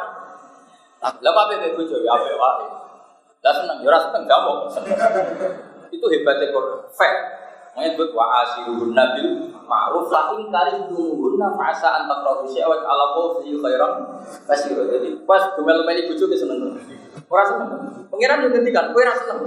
Lalu 1.02 1.34
apa 1.34 1.50
yang 1.58 1.74
bojo 1.74 1.96
ya 1.98 2.10
apa 2.14 2.26
ya? 2.30 2.38
Lah 3.42 3.52
seneng, 3.58 3.82
dia 3.82 3.90
rasa 3.90 4.14
tengah 4.14 4.38
mau. 4.46 4.70
Itu 5.90 6.06
hebatnya 6.06 6.54
kok, 6.54 6.94
fact. 6.94 7.43
Menyebut 7.74 8.14
wa 8.14 8.24
asiruhun 8.46 8.94
nabil 8.94 9.50
ma'ruf 9.66 10.06
lakin 10.06 10.46
karim 10.52 10.86
dumuhunna 10.86 11.58
fa'asa 11.58 12.02
antak 12.02 12.22
rohu 12.22 12.46
syawat 12.46 12.86
ala 12.86 13.18
fi 13.42 13.50
khairan 13.50 13.92
kasih 14.46 14.78
jadi 14.78 15.08
pas 15.26 15.42
gemel-gemel 15.58 16.14
bojo 16.14 16.24
ke 16.30 16.36
seneng 16.38 16.78
Orang 17.26 17.46
seneng. 17.50 17.70
Pengiran 18.10 18.46
yang 18.46 18.52
ngendikan, 18.52 18.94
kowe 18.94 19.00
ora 19.02 19.14
seneng. 19.16 19.38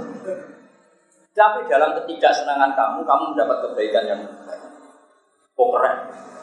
Tapi 1.32 1.70
dalam 1.70 1.94
ketidaksenangan 2.02 2.74
kamu, 2.74 3.06
kamu 3.06 3.24
mendapat 3.32 3.56
kebaikan 3.70 4.04
yang 4.10 4.20
kok 5.54 5.68
keren. 5.72 5.96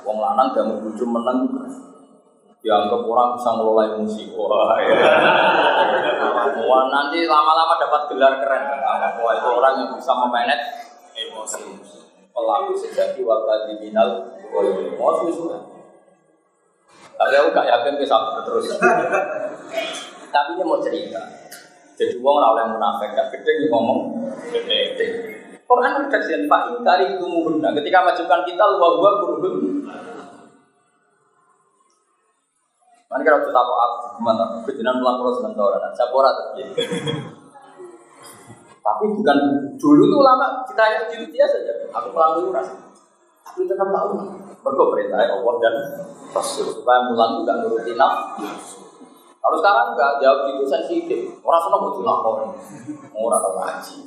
Wong 0.07 0.17
lanang 0.21 0.53
gak 0.53 0.65
mau 0.69 0.79
bujuk 0.79 1.09
menang 1.09 1.49
dianggap 2.65 3.01
orang 3.05 3.37
bisa 3.37 3.49
ngelola 3.53 3.83
emosi. 3.93 4.23
Wah, 4.33 4.73
ya. 4.81 4.95
Wah, 6.65 6.83
nanti 6.89 7.29
lama-lama 7.29 7.77
dapat 7.77 8.01
gelar 8.09 8.33
keren. 8.41 8.63
Wah, 9.21 9.33
itu 9.37 9.49
orang 9.53 9.73
yang 9.85 9.89
bisa 9.93 10.13
emosi. 11.45 12.01
Pelaku 12.35 12.73
sejati 12.75 13.21
waktu 13.23 13.77
diminal, 13.77 14.33
emosi 14.51 15.27
semua. 15.31 15.59
Tapi 17.15 17.33
aku 17.39 17.49
gak 17.55 17.69
yakin 17.69 17.95
bisa 17.95 18.17
terus. 18.43 18.65
Tapi 20.33 20.49
dia 20.59 20.65
mau 20.67 20.83
cerita. 20.83 21.21
Jadi 21.95 22.19
uang 22.19 22.35
ora 22.43 22.51
oleh 22.51 22.65
munafik 22.75 23.15
gak 23.15 23.31
gede 23.31 23.51
dia 23.63 23.71
ngomong 23.71 23.99
gede. 24.51 25.05
Quran 25.65 26.05
redaksian 26.05 26.45
Pak 26.45 26.77
Inkari 26.77 27.17
Tumuhunna 27.17 27.73
ketika 27.73 28.03
majukan 28.05 28.41
kita 28.45 28.63
luar 28.75 28.91
gua 28.99 29.11
kurun. 29.23 29.87
Mana 33.09 33.21
kira 33.23 33.39
kita 33.41 33.53
tahu 33.55 33.73
aku 33.73 34.19
gimana? 34.19 34.43
Kejenan 34.67 34.99
pulang 34.99 35.17
pulau 35.23 35.33
sementara, 35.39 35.89
saya 35.95 36.11
pora 36.11 36.29
Tapi 38.85 39.03
bukan 39.17 39.37
dulu 39.81 40.03
tuh 40.13 40.21
lama 40.21 40.61
kita 40.69 40.83
yang 40.85 41.03
gitu 41.09 41.25
dia 41.33 41.49
saja. 41.49 41.73
Aku 41.89 42.13
pulang 42.13 42.37
dulu 42.37 42.53
rasa. 42.53 42.77
Tapi 43.41 43.65
tetap 43.65 43.89
tahu. 43.89 44.09
Berkau 44.61 44.93
perintah 44.93 45.25
Allah 45.25 45.55
dan 45.61 45.75
Rasul 46.33 46.69
supaya 46.69 47.09
mulan 47.09 47.41
juga 47.41 47.53
nuruti 47.65 47.97
nafsu. 47.97 48.85
Kalau 49.41 49.57
sekarang 49.61 49.93
enggak 49.93 50.11
jawab 50.21 50.39
itu 50.53 50.63
sensitif. 50.69 51.19
Orang 51.41 51.61
senang 51.65 51.81
mau 51.81 51.93
dilapor. 51.97 52.33
Orang 53.13 53.41
tahu 53.41 53.53
ngaji. 53.57 53.97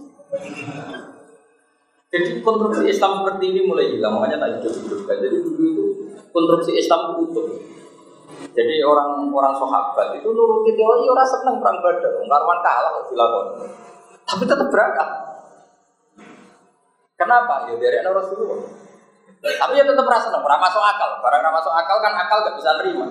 Jadi 2.09 2.29
konstruksi 2.41 2.85
Islam 2.91 3.22
seperti 3.22 3.45
ini 3.51 3.61
mulai 3.66 3.91
hilang. 3.91 4.18
Makanya 4.18 4.43
tak 4.43 4.51
hidup 4.62 4.72
hidupkan. 4.79 5.16
Jadi 5.18 5.37
dulu 5.43 5.62
itu 5.62 5.85
konstruksi 6.31 6.79
Islam 6.79 7.18
utuh. 7.18 7.51
Jadi 8.55 8.74
orang-orang 8.83 9.55
sahabat 9.59 10.18
itu 10.18 10.29
nuruti 10.31 10.70
teori 10.74 11.07
orang 11.07 11.26
senang 11.26 11.59
perang 11.62 11.79
badar. 11.83 12.14
Karwan 12.18 12.59
kalah 12.62 12.93
dilakukan. 13.07 13.47
Tapi 14.29 14.45
tetap 14.45 14.68
berangkat. 14.68 15.09
Kenapa? 17.18 17.66
Ya 17.72 17.74
dari 17.81 17.99
Rasulullah. 18.05 18.61
Tapi 19.41 19.72
ya 19.74 19.85
tetap 19.89 20.07
rasa 20.07 20.29
senang. 20.29 20.45
Orang 20.45 20.61
masuk 20.61 20.83
akal. 20.85 21.11
Barang 21.24 21.55
masuk 21.55 21.72
akal 21.72 21.97
kan 22.05 22.14
akal 22.14 22.39
gak 22.45 22.57
bisa 22.61 22.70
nerima. 22.79 23.07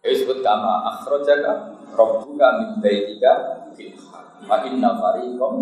Ya 0.00 0.14
disebut 0.14 0.38
kama 0.40 0.86
akhrojaka 0.96 1.76
rabbuka 1.96 2.48
min 2.62 2.70
baitika 2.78 3.32
wa 4.46 4.62
inna 4.62 4.94
fariqam 5.02 5.54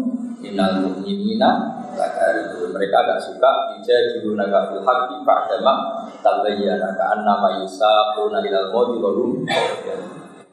minal 0.43 0.85
mu'minina 0.85 1.81
lakarihun 1.97 2.75
mereka 2.75 3.07
agak 3.07 3.19
suka 3.25 3.73
dijadilunaka 3.73 4.69
bil 4.69 4.83
haqqi 4.85 5.17
ba'dama 5.25 6.05
tabayyana 6.21 6.93
ka'annama 6.93 7.65
yusaquna 7.65 8.45
ilal 8.45 8.69
mauti 8.69 8.97
wa 9.01 9.11
hum 9.17 9.31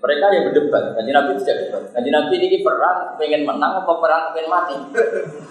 mereka 0.01 0.33
yang 0.33 0.49
berdebat, 0.49 0.97
kanji 0.97 1.11
Nabi 1.13 1.37
tidak 1.37 1.55
debat. 1.69 1.83
Kanji 1.93 2.09
Nabi 2.09 2.35
ini 2.41 2.57
perang 2.65 3.13
pengen 3.21 3.45
menang 3.45 3.85
apa 3.85 3.93
perang 4.01 4.33
pengen 4.33 4.49
mati? 4.49 4.75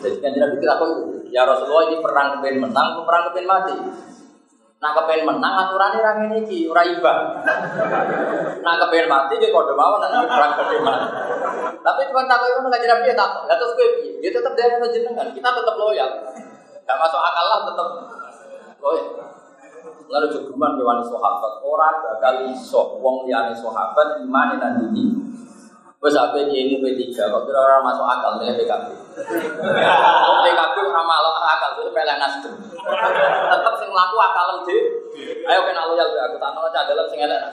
Jadi 0.02 0.16
kanji 0.18 0.38
Nabi 0.42 0.54
tidak 0.58 0.76
tahu. 0.82 1.22
Ya 1.30 1.46
Rasulullah 1.46 1.86
ini 1.86 2.02
perang 2.02 2.42
pengen 2.42 2.66
menang 2.66 2.86
apa 2.98 3.00
perang 3.06 3.22
pengen 3.30 3.46
mati? 3.46 3.76
Nah 4.80 4.90
kepengen 4.96 5.28
menang 5.28 5.54
aturannya 5.54 5.98
orang 6.02 6.18
ini 6.34 6.40
ki 6.50 6.58
ora 6.66 6.82
iba. 6.82 7.14
Nah 8.64 8.74
kepengen 8.74 9.06
mati 9.06 9.38
dia 9.38 9.54
kode 9.54 9.76
mau 9.78 10.02
nanti 10.02 10.26
perang 10.26 10.52
kepengen 10.58 10.82
mati. 10.82 11.06
Tapi 11.80 12.00
cuma 12.10 12.26
tak 12.26 12.42
itu 12.42 12.58
nggak 12.58 12.80
jadi 12.82 12.94
dia 13.06 13.14
tak. 13.14 13.30
Lalu 13.46 13.54
terus 13.54 13.72
gue 13.78 13.88
dia 14.18 14.30
tetap 14.34 14.52
dari 14.58 14.82
jenengan. 14.90 15.30
Kita 15.30 15.48
tetap 15.54 15.76
loyal. 15.78 16.10
Gak 16.82 16.98
masuk 16.98 17.22
akal 17.22 17.46
lah 17.46 17.58
tetap 17.70 17.88
loyal. 18.82 19.29
Lalu 20.10 20.26
jogeman 20.34 20.74
ke 20.74 20.82
wani 20.82 21.06
sahabat 21.06 21.52
orang 21.62 21.94
bakal 22.02 22.34
iso 22.50 22.98
wong 22.98 23.30
liyane 23.30 23.54
sahabat 23.54 24.18
iman 24.26 24.58
nanti 24.58 24.90
ini. 24.90 25.04
Wes 26.00 26.16
ape 26.16 26.48
ini 26.48 26.80
P3 26.80 27.12
kok 27.12 27.44
kira 27.44 27.60
orang 27.60 27.84
masuk 27.84 28.08
akal 28.08 28.40
milih 28.40 28.56
PKB. 28.56 28.88
PKB 30.40 30.76
ora 30.80 31.02
malah 31.04 31.44
akal 31.44 31.76
itu 31.76 31.92
pelek 31.92 32.16
nasdem. 32.16 32.56
Tetep 33.52 33.74
sing 33.76 33.88
mlaku 33.92 34.16
akalem 34.16 34.64
dhewe. 34.64 34.80
Ayo 35.44 35.60
kena 35.68 35.84
loyal 35.92 36.08
be 36.08 36.18
aku 36.24 36.36
tak 36.40 36.56
ono 36.56 36.72
cah 36.72 36.88
dalam 36.88 37.04
sing 37.04 37.20
elek. 37.20 37.52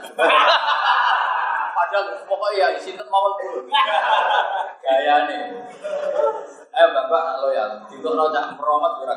Padahal 1.75 2.03
pokoknya 2.23 2.71
ya 2.73 2.79
sinten 2.79 3.05
mawon 3.11 3.35
dulu. 3.35 3.67
Gayane. 4.79 5.39
Ayo 6.71 6.87
Bapak 6.95 7.43
loyal. 7.43 7.83
Dikokno 7.91 8.31
cak 8.31 8.55
meromet 8.55 8.93
ora. 9.03 9.15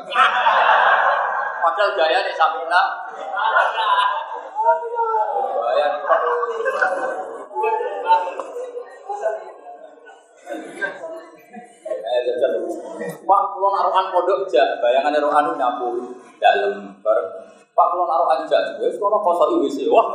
Padahal 1.61 1.91
gaya 1.93 2.19
nih 2.25 2.33
Samina. 2.33 2.81
Gaya. 5.61 5.85
Eh. 12.11 12.21
Pak, 13.01 13.41
kalau 13.55 13.69
naruhan 13.71 14.05
pondok 14.11 14.45
aja, 14.45 14.81
bayangannya 14.81 15.23
rohanu 15.23 15.55
nyapu 15.55 16.17
dalam 16.41 16.97
bareng. 16.99 17.29
Pak, 17.71 17.85
kalau 17.93 18.05
naruhan 18.09 18.43
aja, 18.43 18.77
wes 18.81 18.97
kalau 18.99 19.21
kosong 19.23 19.61
ibu 19.61 19.93
Wah, 19.93 20.05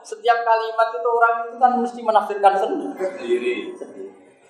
setiap 0.00 0.38
kalimat 0.42 0.88
itu 0.94 1.08
orang 1.08 1.34
itu 1.48 1.56
kan 1.60 1.72
mesti 1.78 2.00
menafsirkan 2.00 2.54
sendiri. 2.56 3.74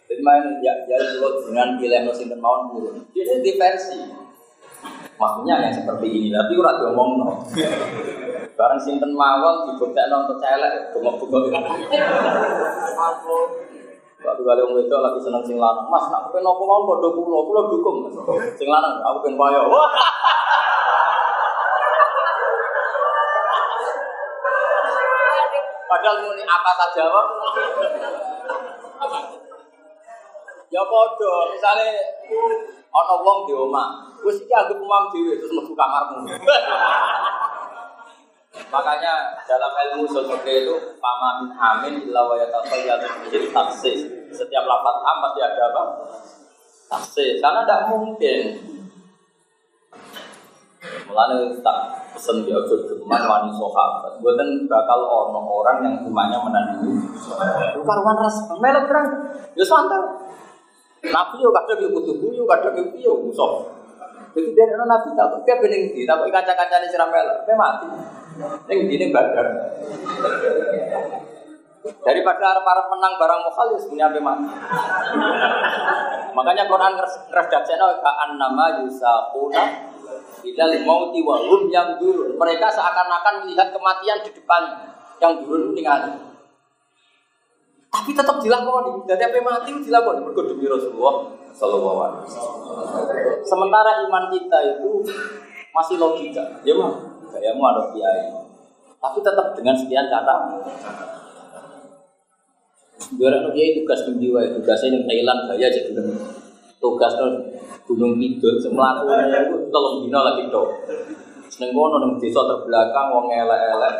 Jadi 0.05 0.21
main 0.21 0.45
ya, 0.61 0.85
ya 0.85 0.97
kalau 1.01 1.41
dengan 1.49 1.81
pilih 1.81 2.13
sinten 2.13 2.39
mawon. 2.39 3.03
Ini 3.17 3.41
diversi. 3.41 4.24
Maksudnya 5.15 5.55
yang 5.63 5.75
seperti 5.75 6.07
ini, 6.11 6.29
tapi 6.35 6.59
ora 6.59 6.75
diomong 6.83 7.11
no. 7.23 7.29
Barang 8.55 8.79
sinten 8.79 9.15
mawon 9.15 9.67
dibuktekno 9.71 10.27
untuk 10.27 10.39
celek, 10.39 10.95
bengok-bengok. 10.95 11.55
Waktu 14.25 14.41
kali 14.41 14.61
wong 14.65 14.81
itu 14.81 14.97
lagi 14.97 15.21
seneng 15.21 15.45
sing 15.45 15.61
lanang, 15.61 15.85
Mas, 15.91 16.09
nak 16.09 16.33
pengen 16.33 16.49
apa 16.49 16.63
mau 16.65 16.89
padha 16.89 17.13
kula, 17.13 17.39
kula 17.45 17.61
dukung. 17.69 18.09
Sing 18.57 18.71
lanang, 18.71 19.03
aku 19.05 19.27
pengen. 19.27 19.37
Padahal 25.85 26.17
muni 26.25 26.43
apa 26.47 26.71
saja 26.79 27.03
kok. 27.05 27.27
Ya 30.73 30.83
padha, 30.89 31.35
misale 31.53 31.89
ana 32.95 33.15
wong 33.21 33.39
di 33.45 33.53
omah, 33.53 34.14
wis 34.25 34.41
iki 34.41 34.53
anggap 34.57 34.81
umam 34.81 35.13
dhewe 35.13 35.37
terus 35.37 35.53
mlebu 35.53 35.73
kamarmu. 35.77 36.25
Makanya 38.71 39.35
dalam 39.51 39.73
ilmu 39.75 40.07
sosiologi 40.07 40.67
itu 40.67 40.75
pama 41.03 41.43
min 41.43 41.51
amin 41.59 41.95
illa 42.07 42.23
wa 42.27 42.35
yatafayyadu 42.39 43.07
bihi 43.27 43.51
taksis. 43.51 44.07
Setiap 44.31 44.65
lafaz 44.67 44.97
am 45.03 45.17
pasti 45.23 45.41
ada 45.43 45.63
apa? 45.71 45.83
Taksis. 46.91 47.43
Karena 47.43 47.67
tidak 47.67 47.91
mungkin. 47.91 48.41
Mulane 51.11 51.55
tak 51.63 51.79
pesen 52.15 52.47
dia 52.47 52.55
ojo 52.59 52.75
geman 52.87 53.23
wani 53.27 53.51
sahabat. 53.51 54.23
Mboten 54.23 54.71
bakal 54.71 55.03
ono 55.03 55.41
orang 55.43 55.79
yang 55.83 55.95
imannya 56.07 56.39
menandingi. 56.39 56.95
Karuan 57.79 58.17
ras 58.23 58.37
melok 58.59 58.85
terang. 58.87 59.07
Ya 59.59 59.65
santai. 59.67 60.03
Nabi 61.05 61.37
yo 61.43 61.53
kadang 61.53 61.79
yo 61.85 61.89
kudu 61.93 62.13
guyu, 62.17 62.43
kadang 62.49 62.81
yo 62.81 62.85
piye 62.95 63.11
musuh. 63.13 63.84
Jadi 64.35 64.51
dari 64.51 64.75
nabi 64.75 65.09
tak 65.15 65.27
kok 65.31 65.47
bening 65.63 65.95
di, 65.95 66.03
tak 66.03 66.19
kaca-kacane 66.27 66.87
siram 66.91 67.07
melok, 67.07 67.47
mati. 67.55 67.87
Yang 68.67 68.79
ini 68.91 69.07
badar. 69.15 69.47
Daripada 71.85 72.45
arep-arep 72.57 72.87
menang 72.91 73.15
barang 73.21 73.41
mokal 73.47 73.67
ya 73.77 73.79
sebenarnya 73.79 74.11
apa 74.11 74.21
mati. 74.27 74.47
Makanya 76.35 76.65
Quran 76.67 76.93
ngeres 76.99 77.15
dacena 77.31 77.87
ka'an 78.03 78.31
nama 78.35 78.83
yusaquna 78.83 79.65
ilal 80.43 80.75
mauti 80.83 81.23
wa 81.23 81.39
hum 81.39 81.71
yang 81.71 81.95
dulu. 82.03 82.35
Mereka 82.35 82.67
seakan-akan 82.75 83.47
melihat 83.47 83.71
kematian 83.71 84.19
di 84.27 84.31
depan 84.35 84.63
yang 85.23 85.47
dulu 85.47 85.71
ningali. 85.71 86.34
Tapi 87.95 88.11
tetap 88.11 88.43
dilakoni. 88.43 89.07
Jadi 89.07 89.23
apa 89.23 89.39
mati 89.39 89.71
dilakoni 89.71 90.27
mergo 90.27 90.43
demi 90.51 90.67
Rasulullah 90.67 91.31
sallallahu 91.55 91.99
alaihi 92.03 92.23
wasallam. 92.27 92.59
Sementara 93.47 94.03
iman 94.03 94.27
kita 94.35 94.59
itu 94.75 95.07
masih 95.71 96.03
logika. 96.03 96.43
Ya 96.67 96.75
mah, 96.75 96.91
gayamu 97.31 97.63
ada 97.63 97.95
kiai. 97.95 98.35
Tapi 98.99 99.19
tetap 99.23 99.55
dengan 99.55 99.79
sekian 99.79 100.11
kata. 100.11 100.35
Biar 103.15 103.35
kiai 103.55 103.79
tugas 103.79 104.03
di 104.11 104.27
jiwa, 104.27 104.43
tugasnya 104.59 104.99
yang 104.99 105.07
Thailand 105.07 105.41
gaya 105.55 105.71
aja 105.71 105.81
gitu. 105.87 106.03
Tugas 106.83 107.15
Gunung 107.85 108.17
Kidul, 108.17 108.59
semelaku 108.59 109.13
itu 109.13 109.57
tolong 109.69 110.03
dino 110.03 110.21
lagi 110.25 110.49
dong. 110.49 110.73
Seneng 111.53 111.71
kono 111.77 112.03
nang 112.03 112.19
desa 112.19 112.43
terbelakang 112.43 113.13
wong 113.15 113.31
elek-elek 113.31 113.95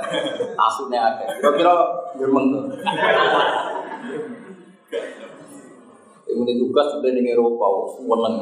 asune 0.59 0.99
akeh. 0.99 1.29
Kira-kira 1.39 1.75
gremeng 2.19 2.67
tuh. 4.15 4.27
Ini 6.35 6.53
tugas 6.59 6.87
sudah 6.95 7.11
di 7.15 7.23
Eropa, 7.27 7.67
seneng. 7.95 8.37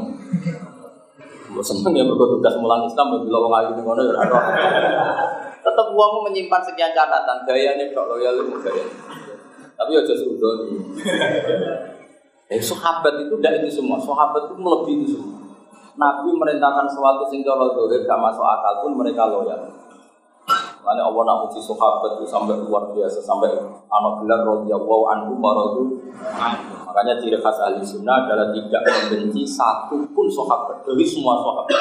Seneng 1.61 1.93
ya 1.93 2.05
berkot 2.09 2.41
tugas 2.41 2.55
mulang 2.61 2.89
Islam, 2.89 3.21
bila 3.25 3.39
wong 3.45 3.53
ayu 3.53 3.71
di 3.77 3.83
kono 3.85 4.01
ya 4.01 4.25
Tetap 5.63 5.87
uang 5.95 6.13
menyimpan 6.29 6.63
sekian 6.65 6.91
catatan, 6.97 7.45
gayanya 7.45 7.85
kok 7.93 8.09
loyal 8.09 8.35
itu 8.41 8.57
gaya. 8.65 8.85
Tapi 9.77 9.91
ya 9.99 10.03
sudah 10.05 10.53
nih. 10.65 10.81
Eh, 12.53 12.61
sahabat 12.61 13.17
itu 13.17 13.33
tidak 13.41 13.65
itu 13.65 13.81
semua, 13.81 13.97
sahabat 13.97 14.53
itu 14.53 14.55
melebihi 14.61 14.97
itu 15.01 15.07
semua. 15.17 15.41
Nabi 15.97 16.33
merintahkan 16.37 16.89
sesuatu 16.89 17.25
sing 17.29 17.45
cara 17.45 17.69
dohir 17.73 18.05
gak 18.05 18.21
masuk 18.21 18.45
akal 18.45 18.85
pun 18.85 18.93
mereka 18.97 19.29
loyal. 19.29 19.61
Makanya 20.83 21.03
Allah 21.09 21.23
nak 21.25 21.39
uji 21.49 21.61
sahabat 21.63 22.19
itu 22.19 22.27
sampai 22.27 22.59
luar 22.59 22.91
biasa 22.93 23.23
sampai 23.23 23.55
anak 23.93 24.25
gelar 24.25 24.41
radhiyallahu 24.41 25.05
anhu 25.13 25.33
maradu. 25.37 25.85
Makanya 26.89 27.21
ciri 27.21 27.37
khas 27.41 27.59
ahli 27.61 27.85
sunnah 27.85 28.25
adalah 28.25 28.49
tidak 28.53 28.83
membenci 28.85 29.45
satu 29.45 30.01
pun 30.17 30.27
sahabat 30.29 30.81
dari 30.85 31.05
semua 31.05 31.41
sahabat. 31.41 31.81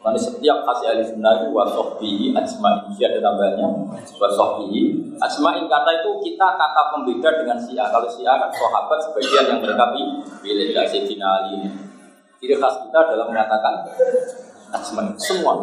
Makanya 0.00 0.20
setiap 0.22 0.62
khas 0.66 0.86
ahli 0.86 1.02
sunnah 1.02 1.42
itu 1.42 1.50
wasohbihi 1.50 2.34
ajma'in 2.34 2.94
ada 2.94 3.18
tambahnya 3.18 3.66
wasohbihi 4.18 4.82
ajma'in 5.18 5.66
kata 5.66 5.90
itu 5.98 6.10
kita 6.30 6.46
kata 6.54 6.82
pembeda 6.94 7.30
dengan 7.42 7.58
si'a 7.58 7.90
kalau 7.90 8.06
si'a 8.06 8.34
kan 8.38 8.50
sahabat 8.54 8.98
sebagian 9.10 9.44
yang 9.50 9.58
mereka 9.62 9.90
pilih 10.42 10.66
dari 10.74 10.88
Sayyidina 10.88 11.26
Ali 11.26 11.70
Ciri 12.40 12.56
khas 12.56 12.86
kita 12.86 12.98
adalah 13.04 13.26
mengatakan 13.28 13.74
ajma'in 14.78 15.14
semua 15.18 15.58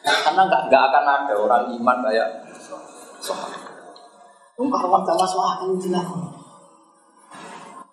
karena 0.00 0.42
nggak 0.48 0.82
akan 0.92 1.04
ada 1.04 1.34
orang 1.36 1.64
iman 1.76 1.96
kayak 2.08 2.28
sahabat. 3.20 3.69
Itu 4.60 4.68
kalau 4.68 5.00
gak 5.00 5.16
masuk 5.16 5.40
akal 5.40 5.72
jelas. 5.80 6.04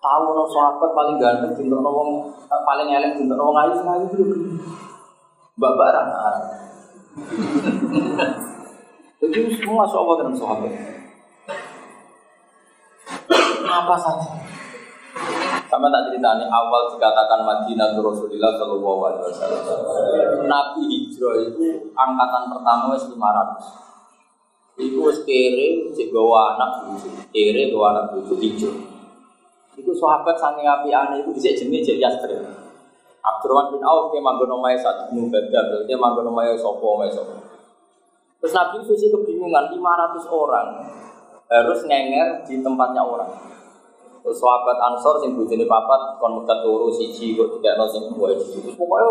Tahu 0.04 0.24
no 0.36 0.44
sahabat 0.52 0.92
paling 0.92 1.16
ganteng, 1.16 1.56
cinta 1.56 1.80
no 1.80 2.28
paling 2.44 2.92
elek, 2.92 3.16
cinta 3.16 3.40
no 3.40 3.56
ayu, 3.56 3.72
ayu 3.88 4.04
itu 4.12 4.52
Mbak 5.56 5.74
Barang. 5.80 6.12
Jadi 9.24 9.40
semua 9.56 9.88
sahabat 9.88 10.28
dan 10.28 10.36
sahabat. 10.36 10.76
Apa 13.64 13.96
saja. 13.96 14.32
Sama 15.72 15.88
tak 15.88 16.12
ceritanya 16.12 16.52
awal 16.52 16.92
dikatakan 16.92 17.48
Madinah 17.48 17.96
Rasulullah 17.96 18.52
Shallallahu 18.60 19.02
Alaihi 19.08 19.24
Wasallam. 19.24 19.64
Nabi 20.52 20.84
hijrah 20.84 21.48
itu 21.48 21.96
angkatan 21.96 22.44
pertama 22.52 22.92
wes 22.92 23.08
500. 23.08 23.87
Iku 24.78 25.10
wis 25.10 25.26
kere 25.26 25.90
cek 25.90 26.14
gawa 26.14 26.54
anak 26.54 26.86
bojo, 26.86 27.10
kere 27.34 27.74
gawa 27.74 27.98
anak 27.98 28.06
bojo 28.14 28.38
tijo. 28.38 28.70
Iku 29.74 29.90
sahabat 29.94 30.38
saking 30.38 30.70
apiane 30.70 31.26
iku 31.26 31.34
dhisik 31.34 31.58
jenenge 31.58 31.82
Jek 31.82 31.98
Yasrib. 31.98 32.46
Abdurrahman 33.26 33.74
bin 33.74 33.82
Auf 33.84 34.14
ke 34.14 34.22
manggon 34.22 34.54
omahe 34.54 34.78
sak 34.78 35.10
gunung 35.10 35.34
Badar, 35.34 35.84
dia 35.84 35.98
manggon 35.98 36.30
omahe 36.30 36.54
sapa 36.54 36.80
omahe 36.80 37.10
sapa. 37.10 37.36
Terus 38.38 38.54
Nabi 38.54 38.78
Susi 38.86 39.10
kebingungan 39.10 39.74
500 39.74 40.30
orang 40.30 40.68
harus 41.50 41.80
ngenger 41.84 42.46
di 42.46 42.62
tempatnya 42.62 43.02
orang. 43.02 43.34
Terus 44.22 44.38
sahabat 44.38 44.78
Ansor 44.78 45.20
sing 45.26 45.34
bojone 45.34 45.66
papat 45.66 46.22
kon 46.22 46.38
megat 46.38 46.62
loro 46.62 46.94
siji 46.94 47.34
kok 47.34 47.58
tidak 47.58 47.82
ono 47.82 47.86
sing 47.90 48.04
dua 48.14 48.36
Terus 48.36 48.76
pokoknya 48.78 49.10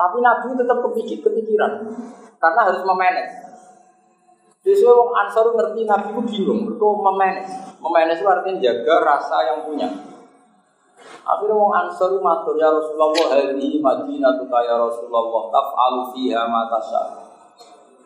tapi 0.00 0.16
Nabi 0.24 0.56
tetap 0.56 0.78
kepikir 0.80 1.18
kepikiran 1.20 1.72
karena 2.40 2.60
harus 2.68 2.80
memanage. 2.84 3.49
Jadi 4.60 4.84
wong 4.84 5.16
Ansor 5.16 5.56
ngerti 5.56 5.88
Nabi 5.88 6.12
itu 6.12 6.22
bingung, 6.28 6.68
mereka 6.68 6.84
memanage. 6.84 7.52
Memanage 7.80 8.20
itu 8.20 8.28
artinya 8.28 8.60
jaga 8.60 8.94
rasa 9.00 9.36
yang 9.48 9.58
punya. 9.64 9.88
Akhirnya 11.24 11.56
wong 11.56 11.72
Ansor 11.72 12.20
matur 12.20 12.60
ya 12.60 12.68
Rasulullah 12.68 13.40
hadhihi 13.40 13.80
Madinatu 13.80 14.44
ya 14.52 14.76
Rasulullah 14.76 15.48
taf'alu 15.48 16.12
fiha 16.12 16.44
ma 16.44 16.68
tasya. 16.68 17.02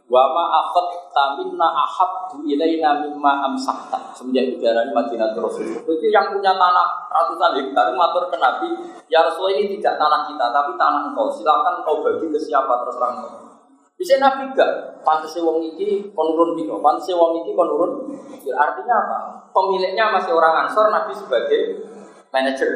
Wa 0.06 0.30
ma 0.30 0.44
akhad 0.62 1.10
taminna 1.10 1.74
ahabbu 1.74 2.46
ilaina 2.46 3.02
mimma 3.02 3.50
amsahta. 3.50 4.14
Semenjak 4.14 4.54
ujaran 4.54 4.94
Madinah 4.94 5.34
Rasulullah. 5.34 5.82
Itu 5.82 6.06
yang 6.06 6.38
punya 6.38 6.54
tanah 6.54 7.10
ratusan 7.10 7.50
hektar 7.58 7.90
matur 7.98 8.30
ke 8.30 8.38
Nabi, 8.38 8.78
ya 9.10 9.26
Rasulullah 9.26 9.58
ini 9.58 9.74
tidak 9.82 9.98
tanah 9.98 10.22
kita 10.30 10.54
tapi 10.54 10.78
tanah 10.78 11.10
engkau. 11.10 11.34
Silakan 11.34 11.82
kau 11.82 11.98
bagi 12.06 12.30
ke 12.30 12.38
siapa 12.38 12.86
terserah 12.86 13.10
engkau. 13.10 13.53
Bisa 13.94 14.18
Nabi 14.18 14.50
gak? 14.52 15.00
Pantasnya 15.06 15.44
wong 15.46 15.62
iki 15.62 16.10
konurun 16.12 16.58
bino, 16.58 16.82
pantasnya 16.82 17.14
wong 17.14 17.44
iki 17.44 17.54
konurun. 17.54 18.10
Artinya 18.52 18.94
apa? 19.06 19.18
Pemiliknya 19.54 20.10
masih 20.10 20.34
orang 20.34 20.66
Ansor, 20.66 20.90
Nabi 20.90 21.14
sebagai 21.14 21.86
manajer 22.34 22.70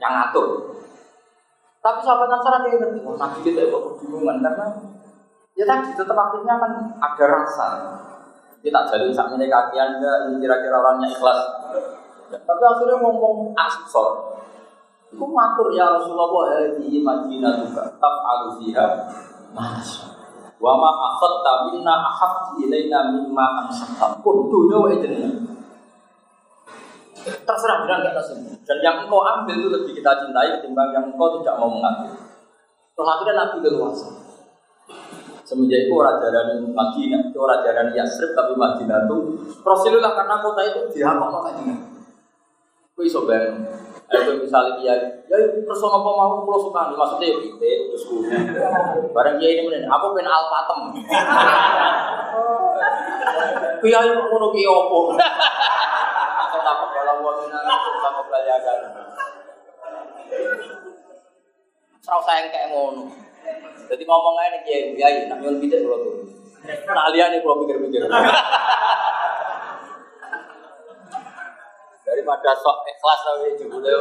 yang 0.00 0.12
ngatur. 0.16 0.78
Tapi 1.82 1.98
sahabat 2.00 2.30
Ansor 2.30 2.52
ada 2.56 2.68
yang 2.72 2.80
ngerti, 2.80 2.98
oh, 3.04 3.16
Nabi 3.18 3.38
kita 3.44 3.68
kok 3.68 3.82
kebingungan 3.98 4.40
karena 4.40 4.66
Ya 5.52 5.68
tadi 5.68 5.92
tetap 5.92 6.16
akhirnya 6.16 6.56
kan 6.56 6.72
ada 6.96 7.24
rasa. 7.28 7.68
Kita 8.62 8.88
jadi 8.88 9.12
saat 9.12 9.36
ini 9.36 9.50
kaki 9.50 9.76
anda, 9.76 10.30
ini 10.30 10.40
kira-kira 10.40 10.80
orangnya 10.80 11.12
ikhlas. 11.12 11.40
Tapi 12.32 12.62
akhirnya 12.62 12.96
ngomong 13.02 13.52
asor. 13.52 14.38
Itu 15.12 15.28
matur 15.28 15.68
ya 15.76 15.92
Rasulullah 15.92 16.56
hadihi 16.56 17.04
Madinah 17.04 17.52
juga 17.60 17.84
taf'alu 18.00 18.48
fiha 18.56 18.86
mas. 19.52 20.11
Wa 20.62 20.78
ma 20.78 20.90
akhadta 21.10 21.74
minna 21.74 21.90
ahab 22.06 22.54
ilaina 22.62 23.10
mimma 23.10 23.66
amsakta. 23.66 24.22
Pun 24.22 24.46
dunia 24.46 24.78
wa 24.78 24.94
Terserah 27.22 27.86
bilang 27.86 28.02
gak 28.02 28.14
terserah. 28.18 28.54
Dan 28.62 28.78
yang 28.82 28.96
engkau 29.06 29.22
ambil 29.22 29.58
itu 29.58 29.68
lebih 29.70 29.92
kita 29.98 30.22
cintai 30.22 30.58
ketimbang 30.58 30.94
yang 30.94 31.10
engkau 31.10 31.42
tidak 31.42 31.58
mau 31.58 31.70
mengambil. 31.70 32.14
Terus 32.94 33.08
akhirnya 33.08 33.34
Nabi 33.42 33.56
leluasa. 33.62 34.08
Semenjak 35.42 35.84
itu 35.84 35.92
orang 35.92 36.22
jalan 36.22 36.70
Madinah, 36.70 37.28
itu 37.28 37.38
orang 37.38 37.60
jalan 37.66 37.92
Yasrib 37.92 38.32
tapi 38.32 38.54
Madinah 38.56 39.04
itu 39.04 39.16
Rasulullah 39.60 40.14
karena 40.16 40.40
kota 40.40 40.62
itu 40.64 40.80
dihapal 40.94 41.28
sama 41.28 41.50
Madinah. 41.50 41.78
Kue 42.94 43.04
iso 43.10 43.26
Ayo 44.12 44.36
misalnya 44.44 44.76
dia, 44.76 44.94
ya 45.24 45.36
terus 45.40 45.80
apa 45.80 45.96
mau 46.04 46.44
pulau 46.44 46.60
suka 46.60 46.92
maksudnya 46.92 47.32
ya 47.32 47.38
kita 47.40 47.68
terus 47.88 48.04
gue. 48.04 48.28
Barang 49.16 49.40
dia 49.40 49.48
ini 49.56 49.64
mana? 49.64 49.88
Aku 49.88 50.12
pengen 50.12 50.28
alpatem. 50.28 50.80
Kue 53.80 53.88
ayo 53.88 54.12
mau 54.20 54.36
nuki 54.36 54.68
opo. 54.68 55.16
Aku 55.16 56.56
takut 56.60 56.88
kalau 56.92 57.24
gua 57.24 57.32
minat 57.40 57.64
takut 58.04 58.24
belajar. 58.28 58.60
Serau 62.04 62.20
sayang 62.20 62.52
kayak 62.52 62.68
ngono. 62.74 63.08
Jadi 63.88 64.02
ngomong 64.04 64.36
aja 64.38 64.48
nih 64.54 64.60
kiai, 64.64 64.92
kiai, 64.96 65.16
nak 65.28 65.40
nyuwun 65.40 65.56
pitik 65.60 65.82
kalau 65.84 65.98
tuh. 66.04 66.14
Nah 66.92 67.08
liane 67.10 67.40
kalau 67.40 67.64
pikir-pikir. 67.64 68.04
Daripada 72.12 72.52
sok 72.52 72.84
ikhlas 72.84 73.20
tapi 73.24 73.56
jebule. 73.56 73.92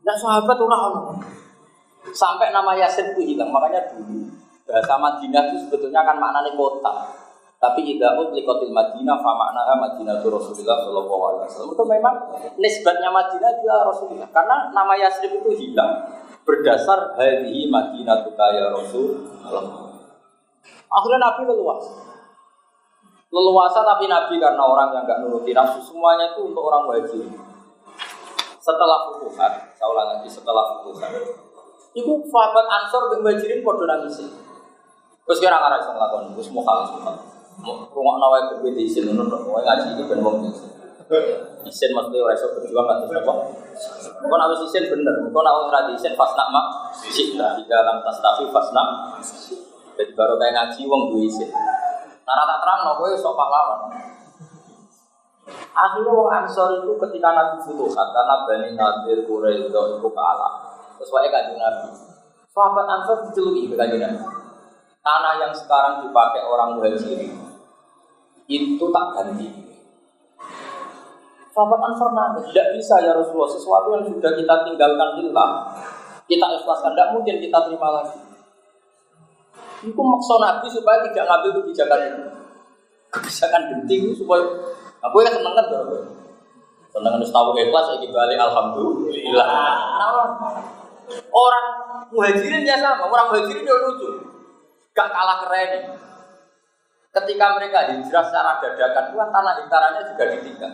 Nah 0.00 0.16
sahabat 0.16 0.56
orang 0.56 1.20
Sampai 2.16 2.50
nama 2.50 2.74
Yasin 2.74 3.14
itu 3.14 3.22
hilang, 3.22 3.54
makanya 3.54 3.94
dulu 3.94 4.26
bahasa 4.66 4.98
Madinah 4.98 5.54
itu 5.54 5.68
sebetulnya 5.68 6.02
kan 6.02 6.18
maknanya 6.18 6.50
kota. 6.58 7.14
Tapi 7.62 7.86
tidak 7.86 8.18
likotil 8.34 8.74
Madinah, 8.74 9.22
fa 9.22 9.38
maknaha 9.38 9.78
Madinah 9.78 10.18
itu 10.18 10.26
Rasulullah 10.26 10.82
Shallallahu 10.82 11.22
Alaihi 11.30 11.42
Wasallam. 11.46 11.70
Itu 11.78 11.84
memang 11.86 12.14
nisbatnya 12.58 13.06
Madinah 13.14 13.50
dia 13.62 13.76
Rasulullah. 13.86 14.26
Karena 14.34 14.74
nama 14.74 14.98
Yasrib 14.98 15.30
itu 15.38 15.50
hilang 15.54 16.10
berdasar 16.42 17.14
hadhihi 17.14 17.70
Madinah 17.70 18.26
ya 18.34 18.66
Rasul. 18.74 19.22
Akhirnya 20.90 21.18
Nabi 21.22 21.42
leluasa. 21.46 22.11
Leluasa 23.32 23.80
tapi 23.80 24.04
Nabi 24.12 24.36
karena 24.36 24.60
orang 24.60 24.92
yang 24.92 25.08
nggak 25.08 25.24
nuruti 25.24 25.56
nafsu 25.56 25.80
semuanya 25.80 26.36
itu 26.36 26.52
untuk 26.52 26.68
orang 26.68 26.84
wajib. 26.84 27.32
Setelah 28.60 29.08
futuhat, 29.08 29.72
saya 29.72 29.88
ulang 29.88 30.08
lagi 30.14 30.28
setelah 30.28 30.76
futuhat. 30.76 31.10
Ibu 31.96 32.12
sahabat 32.28 32.66
Ansor 32.68 33.08
dan 33.08 33.24
Muhajirin 33.24 33.64
podo 33.64 33.88
nangis. 33.88 34.20
Terus 35.24 35.38
kira 35.40 35.56
ngarang 35.56 35.80
sama 35.80 36.04
lakon, 36.04 36.36
terus 36.36 36.52
mau 36.52 36.60
kalah 36.60 36.84
semua. 36.92 37.16
Rumah 37.88 38.14
nawai 38.20 38.42
berbeda 38.52 38.80
isin, 38.80 39.12
nunut, 39.12 39.48
ngaji 39.48 39.96
ini 39.96 40.02
ben 40.04 40.20
wong 40.20 40.52
Isin 41.68 41.92
maksudnya 41.92 42.24
orang 42.24 42.36
iso 42.36 42.48
berjuang 42.56 42.86
kan 42.88 42.96
terus 43.04 43.20
apa? 43.20 43.32
Kau 44.16 44.36
nak 44.36 44.48
isin 44.64 44.88
bener, 44.88 45.14
kau 45.28 45.44
nak 45.44 45.68
ora 45.68 45.80
isin 45.92 46.16
pas 46.16 46.32
nak 46.32 46.48
mak 46.48 46.66
sita 46.96 47.60
di 47.60 47.68
dalam 47.68 48.00
tas 48.00 48.16
tafi 48.16 48.48
pas 48.48 48.66
nak. 48.72 49.20
Jadi 49.92 50.16
baru 50.16 50.40
kayak 50.40 50.52
ngaji 50.56 50.80
wong 50.88 51.12
duwe 51.12 51.28
isin. 51.28 51.52
Nara 52.22 52.42
tak 52.46 52.58
terang 52.62 52.80
no 52.86 52.92
kowe 52.98 53.10
sok 53.14 53.34
pahlawan. 53.34 53.80
Akhirnya 55.72 56.12
wong 56.12 56.28
Ansor 56.30 56.84
itu 56.84 56.92
ketika 57.08 57.34
Nabi 57.34 57.56
futuhat 57.64 58.08
karena 58.12 58.34
Bani 58.44 58.68
Nadir 58.76 59.24
Quraisy 59.24 59.72
itu 59.72 60.08
kalah. 60.12 60.52
Sesuai 61.00 61.32
kanjeng 61.32 61.58
Nabi. 61.58 61.88
Sahabat 62.52 62.86
Ansor 62.86 63.26
diceluki 63.26 63.72
ke 63.72 63.74
kanjeng 63.74 64.04
Nabi. 64.04 64.22
Tanah 65.02 65.34
yang 65.42 65.52
sekarang 65.56 66.06
dipakai 66.06 66.46
orang 66.46 66.78
muhajirin 66.78 67.34
itu 68.46 68.86
tak 68.92 69.06
ganti 69.18 69.48
Sahabat 71.52 71.80
Ansar 71.84 72.16
nangis, 72.16 72.48
tidak 72.48 72.80
bisa 72.80 72.96
ya 73.04 73.12
Rasulullah, 73.12 73.52
sesuatu 73.52 73.92
yang 73.92 74.08
sudah 74.08 74.32
kita 74.32 74.64
tinggalkan 74.64 75.20
lillah, 75.20 75.68
kita 76.24 76.48
ikhlaskan, 76.48 76.96
tidak 76.96 77.12
mungkin 77.12 77.36
kita 77.44 77.58
terima 77.68 77.88
lagi. 77.92 78.31
Itu 79.82 79.98
maksud 79.98 80.38
Nabi 80.38 80.66
supaya 80.70 81.02
tidak 81.10 81.26
ngambil 81.26 81.50
kebijakan 81.58 82.00
itu. 82.06 82.22
Kebijakan 83.12 83.62
genting 83.68 84.02
supaya, 84.14 84.44
aku 85.02 85.16
ya 85.20 85.30
seneng 85.34 85.52
kan 85.58 85.66
Seneng 86.92 87.12
harus 87.18 87.32
tahu 87.32 87.56
ikhlas, 87.56 87.88
lagi 87.98 88.06
balik 88.12 88.38
Alhamdulillah. 88.38 89.74
Orang 91.32 91.66
muhajirin 92.14 92.62
ya 92.62 92.78
sama, 92.78 93.10
orang 93.10 93.32
muhajirin 93.32 93.66
ya 93.66 93.74
lucu. 93.74 94.08
Gak 94.92 95.08
kalah 95.08 95.44
keren. 95.48 95.98
Ketika 97.12 97.46
mereka 97.60 97.92
hijrah 97.92 98.24
secara 98.24 98.60
dadakan, 98.60 99.12
kan 99.12 99.28
tanah 99.28 99.52
hektarannya 99.60 100.02
juga 100.08 100.24
ditinggal. 100.32 100.72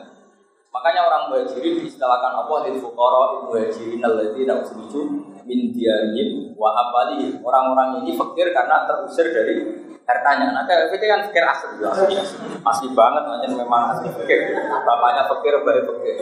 Makanya 0.68 1.00
orang 1.06 1.22
muhajirin 1.32 1.82
diistilahkan 1.82 2.44
Allah 2.44 2.58
di 2.68 2.78
fukara 2.78 3.42
muhajirin 3.46 4.04
alladzina 4.04 4.62
ukhriju 4.62 5.02
min 5.48 5.72
diyarihim 5.72 6.52
wa 6.52 6.76
amwalihim. 6.76 7.40
Orang-orang 7.40 8.04
ini 8.04 8.12
fakir 8.12 8.52
karena 8.52 8.84
terusir 8.84 9.32
dari 9.32 9.64
hartanya. 10.04 10.52
Nah, 10.52 10.68
itu 10.68 11.04
kan 11.08 11.24
fakir 11.24 11.44
asli, 11.48 11.80
asli, 11.80 12.14
asli 12.60 12.88
banget, 12.92 13.24
macam 13.24 13.50
memang 13.56 13.82
asli 13.96 14.12
fakir. 14.12 14.52
Bapaknya 14.84 15.24
fakir, 15.24 15.56
baik 15.64 15.82
fakir. 15.88 16.14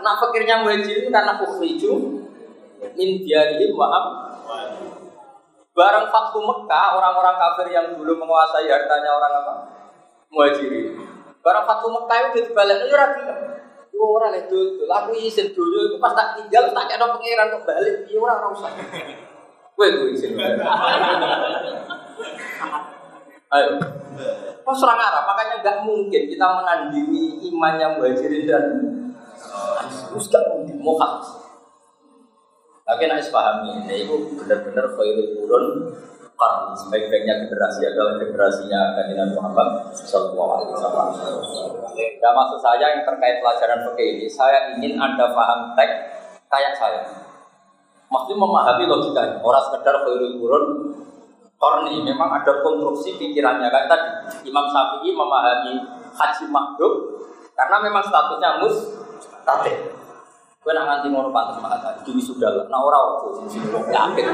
Nah, 0.00 0.16
fakirnya 0.16 0.64
muhajirin 0.64 1.12
karena 1.12 1.36
ukhriju 1.36 2.24
min 2.96 3.08
diyarihim 3.20 3.76
wa 3.76 3.86
amwalihim. 3.92 4.88
Barang 5.70 6.10
Fathu 6.10 6.42
Mekah, 6.42 6.98
orang-orang 6.98 7.36
kafir 7.38 7.70
yang 7.70 7.94
dulu 7.94 8.18
menguasai 8.18 8.66
hartanya 8.66 9.16
orang 9.16 9.32
apa? 9.44 9.54
Muhajirin. 10.32 10.98
Barang 11.40 11.64
Fathu 11.64 11.88
Mekah 11.88 12.34
itu 12.34 12.50
dibalik, 12.50 12.84
itu 12.84 12.96
ragu 13.90 14.06
orang 14.06 14.38
itu 14.38 14.78
tuh 14.78 14.86
aku 14.86 15.10
izin 15.18 15.50
dulu 15.50 15.90
itu 15.90 15.96
pas 15.98 16.14
tak 16.14 16.38
tinggal 16.38 16.70
tak 16.70 16.88
ada 16.94 17.10
pangeran 17.10 17.50
kok 17.50 17.66
balik. 17.66 18.06
Iya 18.06 18.18
orang 18.22 18.38
orang 18.38 18.52
usah. 18.54 18.70
Gue 19.74 19.86
tuh 19.90 20.06
izin 20.14 20.38
ayo. 23.50 23.70
Pas 24.62 24.76
serang 24.78 25.00
Arab? 25.02 25.26
Makanya 25.26 25.54
nggak 25.58 25.78
mungkin 25.82 26.22
kita 26.30 26.46
menandingi 26.46 27.50
imannya 27.50 27.98
muhajirin 27.98 28.46
dan 28.46 28.64
terus 30.10 30.26
gak 30.28 30.44
mungkin 30.52 30.78
mukhaf 30.84 31.40
tapi 32.84 33.06
nak 33.06 33.22
pahami 33.30 33.86
ini 33.86 34.04
itu 34.04 34.34
benar-benar 34.34 34.90
khairul 34.98 35.30
kurun 35.38 35.66
karni 36.40 36.72
sebaik-baiknya 36.72 37.44
generasi 37.44 37.84
adalah 37.84 38.16
generasinya 38.16 38.96
Nabi 38.96 39.36
Muhammad 39.36 39.68
Sallallahu 39.92 40.50
Alaihi 40.56 40.72
Wasallam. 40.72 41.06
Ya 42.00 42.30
maksud 42.32 42.58
saya 42.64 42.96
yang 42.96 43.04
terkait 43.04 43.44
pelajaran 43.44 43.84
fikih 43.92 44.06
ini, 44.16 44.26
saya 44.26 44.72
ingin 44.72 44.96
anda 44.96 45.28
paham 45.36 45.76
teks 45.76 45.94
kayak 46.48 46.72
saya. 46.80 47.04
Maksudnya 48.08 48.40
memahami 48.40 48.84
logika 48.88 49.38
orang 49.44 49.64
sekedar 49.68 49.94
khairul 50.02 50.34
qurun 50.40 50.64
korni 51.60 52.00
memang 52.00 52.40
ada 52.40 52.64
konstruksi 52.64 53.20
pikirannya 53.20 53.68
kan 53.68 53.84
tadi 53.84 54.10
Imam 54.48 54.64
Syafi'i 54.72 55.12
memahami 55.12 55.76
haji 56.16 56.44
makhluk 56.48 57.20
karena 57.52 57.76
memang 57.84 58.00
statusnya 58.00 58.64
mus 58.64 58.76
tate 59.44 59.99
Gue 60.60 60.76
nak 60.76 60.84
nganti 60.84 61.08
ngono 61.08 61.32
pantas 61.32 61.56
mah 61.56 61.72
tadi 61.80 62.04
demi 62.04 62.20
sudah 62.20 62.52
lah. 62.52 62.68
Nah 62.68 62.84
orang 62.84 63.16
waktu 63.16 63.48
sini 63.48 63.72
yakin. 63.72 64.26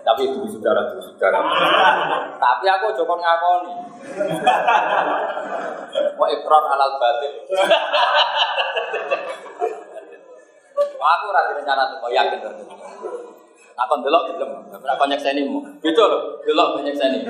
Tapi 0.00 0.22
demi 0.24 0.48
saudara 0.48 0.88
demi 0.88 1.04
saudara. 1.04 1.36
Tapi 2.40 2.64
aku 2.64 2.96
jokon 2.96 3.20
ngakoni. 3.20 3.76
Mau 6.16 6.24
ikrar 6.32 6.64
halal 6.64 6.96
batin. 6.96 7.32
Aku 10.96 11.26
rasa 11.28 11.60
rencana 11.60 11.92
tuh, 11.92 12.08
yakin 12.08 12.38
tuh. 12.40 12.52
Apa 13.76 13.92
delok 14.00 14.32
gelem? 14.32 14.64
Ora 14.64 14.96
banyak 14.96 15.20
seni 15.20 15.44
mu. 15.44 15.60
Gitu 15.84 16.00
loh, 16.00 16.40
delok 16.40 16.80
banyak 16.80 16.96
seni. 16.96 17.20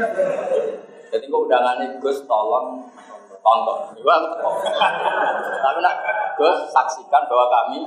Jadi 1.11 1.24
kok 1.26 1.43
undangannya 1.51 1.99
Gus 1.99 2.22
tolong 2.30 2.87
tonton. 3.43 3.78
Gua 4.01 4.16
Tapi 5.62 5.78
nak 5.82 5.95
Gus 6.38 6.59
saksikan 6.72 7.26
bahwa 7.28 7.47
kami 7.51 7.78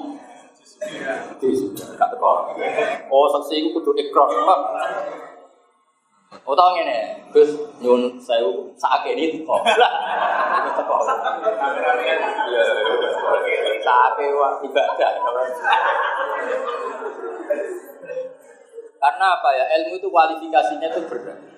di 1.39 1.49
gak 1.95 2.09
teko. 2.11 2.31
Oh, 3.09 3.25
saksi 3.31 3.53
itu 3.63 3.69
kudu 3.73 3.91
ikrar. 3.95 4.27
Oh 6.43 6.51
tau 6.53 6.75
ngene, 6.75 7.25
Gus 7.31 7.55
nyun 7.79 8.19
sewu 8.19 8.75
sakake 8.75 9.15
ini 9.15 9.39
teko. 9.39 9.55
Teko. 9.63 10.95
Iya. 12.45 12.63
Sakake 13.81 14.25
wah 14.35 14.53
ibadah. 14.59 15.11
Karena 18.95 19.25
apa 19.37 19.49
ya? 19.53 19.65
Ilmu 19.79 20.01
itu 20.01 20.09
kualifikasinya 20.09 20.89
itu 20.89 21.01
berat. 21.05 21.54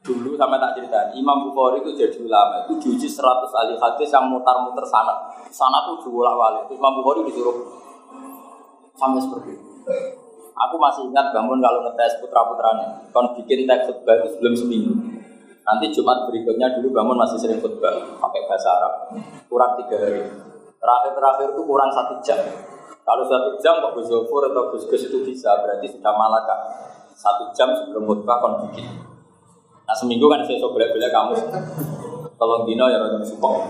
Dulu 0.00 0.32
sama 0.32 0.56
tak 0.56 0.80
cerita, 0.80 1.12
Imam 1.12 1.44
Bukhari 1.44 1.84
itu 1.84 1.92
jadi 1.92 2.24
ulama, 2.24 2.64
itu 2.64 2.72
diuji 2.80 3.04
100 3.04 3.52
ahli 3.52 3.76
hadis 3.76 4.08
yang 4.08 4.32
mutar-mutar 4.32 4.80
sana. 4.88 5.28
Sana 5.52 5.84
tuh 5.84 6.08
diulak 6.08 6.32
wali. 6.40 6.72
Imam 6.72 7.04
Bukhari 7.04 7.28
disuruh 7.28 7.68
sampai 8.96 9.20
seperti 9.20 9.60
itu. 9.60 9.68
Aku 10.56 10.76
masih 10.80 11.08
ingat 11.08 11.36
bangun 11.36 11.60
kalau 11.60 11.84
ngetes 11.84 12.16
putra-putranya. 12.20 13.12
Kon 13.12 13.32
bikin 13.36 13.68
teks 13.68 13.92
khutbah 13.92 14.24
itu 14.24 14.28
sebelum 14.36 14.52
seminggu. 14.56 14.92
Nanti 15.68 15.92
Jumat 15.92 16.28
berikutnya 16.32 16.80
dulu 16.80 16.96
bangun 16.96 17.16
masih 17.20 17.36
sering 17.36 17.60
khutbah 17.60 17.92
pakai 18.20 18.48
bahasa 18.48 18.68
Arab. 18.80 18.92
Kurang 19.52 19.76
tiga 19.84 19.96
hari. 20.00 20.24
Terakhir-terakhir 20.80 21.48
itu 21.52 21.62
kurang 21.68 21.92
satu 21.92 22.16
jam. 22.24 22.40
Kalau 23.04 23.24
satu 23.28 23.56
jam 23.60 23.84
kok 23.84 23.92
Gus 24.00 24.08
atau 24.08 24.62
Gus 24.72 24.84
Gus 24.88 25.02
itu 25.12 25.18
bisa, 25.24 25.60
berarti 25.60 25.92
sudah 25.92 26.12
malaka. 26.16 26.56
Satu 27.12 27.52
jam 27.52 27.68
sebelum 27.76 28.08
khutbah 28.08 28.40
kon 28.40 28.64
bikin. 28.64 29.09
Nah 29.90 29.98
seminggu 29.98 30.30
kan 30.30 30.46
saya 30.46 30.62
bela 30.70 30.86
kamu. 31.10 31.34
Tolong 32.38 32.62
dino 32.62 32.86
ya 32.86 33.02
orang 33.02 33.26
support. 33.26 33.66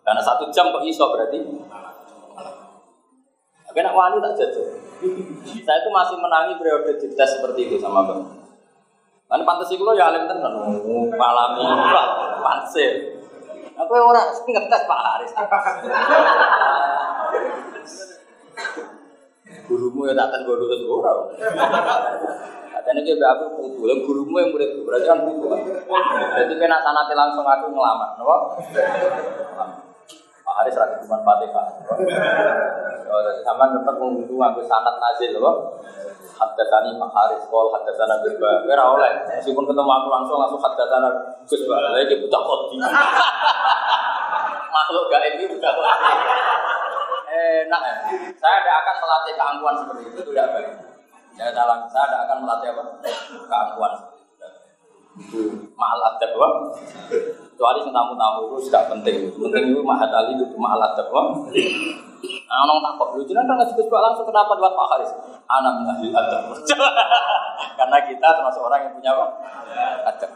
Karena 0.00 0.24
satu 0.24 0.48
jam 0.48 0.72
kok 0.72 0.80
iso 0.88 1.04
berarti. 1.12 1.36
Tapi 3.68 3.78
nak 3.84 3.92
wani 3.92 4.24
tak 4.24 4.40
jatuh. 4.40 4.66
Saya 5.60 5.84
itu 5.84 5.90
masih 5.92 6.16
menangi 6.16 6.56
periode 6.56 6.96
dites 6.96 7.36
seperti 7.36 7.68
itu 7.68 7.76
sama 7.76 8.08
bang. 8.08 8.24
Kan 9.28 9.44
pantas 9.44 9.68
itu 9.68 9.84
ya 9.92 10.08
alim 10.08 10.24
tenan, 10.24 10.80
malami, 11.12 11.62
panse. 12.40 13.20
Aku 13.76 13.92
orang 14.00 14.32
ngetes 14.32 14.82
Pak 14.88 15.00
Haris. 15.04 15.32
Gurumu 19.70 20.10
ya 20.10 20.18
tak 20.18 20.34
tes 20.34 20.42
gue 20.42 20.56
lulus 20.58 20.82
ora. 20.90 21.12
Katanya 22.74 23.06
dia 23.06 23.14
aku 23.22 23.44
putu, 23.54 23.86
yang 23.86 24.02
gurumu 24.02 24.34
yang 24.42 24.50
murid 24.50 24.82
berarti 24.82 25.06
kan 25.06 25.22
kan. 25.22 25.60
Jadi 26.42 26.54
kena 26.58 26.82
sanati 26.82 27.14
langsung 27.14 27.46
aku 27.46 27.70
ngelamar, 27.70 28.18
nopo? 28.18 28.58
Pak 30.42 30.54
Haris 30.58 30.74
lagi 30.74 30.98
cuma 31.06 31.22
Fatihah. 31.22 31.66
Sama 33.46 33.70
tetap 33.70 33.94
menguntung 33.94 34.42
ngambil 34.42 34.66
sanat 34.66 34.98
nazil, 34.98 35.38
loh. 35.38 35.78
Hadatani 36.34 36.98
Pak 36.98 37.10
Haris, 37.14 37.46
kol 37.46 37.70
hadatana 37.70 38.18
Gus 38.26 38.34
Ba. 38.42 38.66
Kira 38.66 38.82
oleh, 38.82 39.12
meskipun 39.38 39.70
ketemu 39.70 39.86
aku 39.86 40.08
langsung 40.10 40.42
langsung 40.42 40.58
hadatana 40.58 41.14
Gus 41.46 41.62
Ba. 41.70 41.94
Lagi 41.94 42.18
buta 42.18 42.38
kodi. 42.42 42.82
Makhluk 44.74 45.06
gaib 45.06 45.38
ini 45.38 45.46
buta 45.46 45.70
kodi. 45.70 46.12
Enak 47.70 47.82
ya. 47.86 47.94
Saya 48.34 48.56
tidak 48.66 48.76
akan 48.82 48.96
melatih 48.98 49.32
keangkuhan 49.38 49.74
seperti 49.78 50.02
itu, 50.02 50.18
itu 50.18 50.30
tidak 50.34 50.48
baik. 50.50 50.68
Ya 51.38 51.46
dalam 51.54 51.86
saya 51.86 52.04
tidak 52.10 52.22
akan 52.26 52.38
melatih 52.42 52.68
apa? 52.74 52.82
Keangkuhan 53.46 53.92
seperti 53.94 54.18
itu. 54.26 54.36
Itu 55.22 55.40
mahal 55.78 56.00
adab 56.02 56.30
wah. 56.34 56.52
Kecuali 57.54 57.78
yang 57.86 57.94
tamu-tamu 57.94 58.40
itu 58.50 58.56
sudah 58.66 58.82
penting. 58.90 59.30
Penting 59.30 59.64
itu 59.70 59.82
mahat 59.86 60.10
ali 60.10 60.34
itu 60.34 60.58
mahal 60.58 60.82
adab 60.82 61.06
wah. 61.14 61.46
Nah, 62.20 62.66
orang 62.66 62.82
tak 62.82 62.92
kok 62.98 63.10
lucu 63.16 63.32
kan 63.32 63.46
nggak 63.46 63.70
sebut 63.70 63.86
langsung 63.86 64.26
kenapa 64.26 64.58
buat 64.58 64.74
Pak 64.74 64.86
Haris? 64.90 65.10
Anak 65.46 65.72
mengambil 65.78 66.10
adab. 66.18 66.42
Karena 67.78 67.98
kita 68.02 68.26
termasuk 68.34 68.66
orang 68.66 68.80
yang 68.82 68.92
punya 68.98 69.10
apa? 69.14 69.26
Adab. 70.10 70.30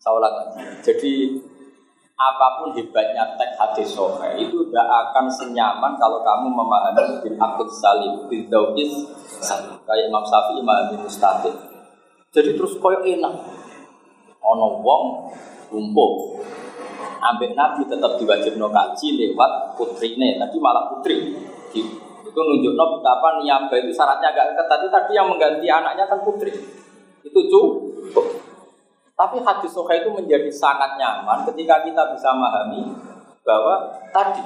Saya 0.00 0.12
ulang 0.16 0.32
lagi. 0.32 0.64
Jadi 0.80 1.12
apa 2.20 2.60
pun 2.60 2.76
hebatnya 2.76 3.24
teks 3.40 3.56
hadis 3.56 3.88
sohe 3.96 4.36
itu 4.36 4.68
tidak 4.68 4.84
akan 4.84 5.24
senyaman 5.32 5.96
kalau 5.96 6.20
kamu 6.20 6.52
memahami 6.52 7.24
bin 7.24 7.34
akid 7.40 7.68
salim 7.72 8.28
bin 8.28 8.44
daukis 8.52 9.08
salim 9.40 9.80
kayak 9.88 10.12
Imam 10.12 10.20
Syafi'i 10.28 10.60
mustaqim 11.00 11.70
jadi 12.30 12.54
terus 12.54 12.78
koyo 12.78 13.02
enak. 13.02 13.34
Ono 14.40 14.66
wong 14.80 15.02
lumpuh 15.74 16.40
ambek 17.20 17.52
Nabi 17.58 17.84
tetap 17.84 18.16
diwajibno 18.16 18.70
kaji 18.70 19.06
lewat 19.18 19.74
putrine 19.74 20.38
tadi 20.38 20.56
malah 20.62 20.94
putri. 20.94 21.34
Itu 21.74 22.38
nunjukno 22.38 22.84
betapa 22.98 23.42
niaba 23.42 23.74
itu 23.74 23.90
syaratnya 23.90 24.30
agak 24.30 24.62
ketat. 24.62 24.80
Tadi 24.86 25.12
yang 25.18 25.26
mengganti 25.26 25.66
anaknya 25.66 26.06
kan 26.06 26.22
putri. 26.22 26.54
Itu 27.26 27.40
cukup 27.50 28.39
tapi 29.20 29.36
hadis 29.44 29.68
soha 29.76 29.92
itu 30.00 30.08
menjadi 30.08 30.48
sangat 30.48 30.96
nyaman 30.96 31.44
ketika 31.52 31.84
kita 31.84 32.08
bisa 32.16 32.32
memahami 32.32 32.88
bahwa 33.44 33.92
tadi 34.16 34.40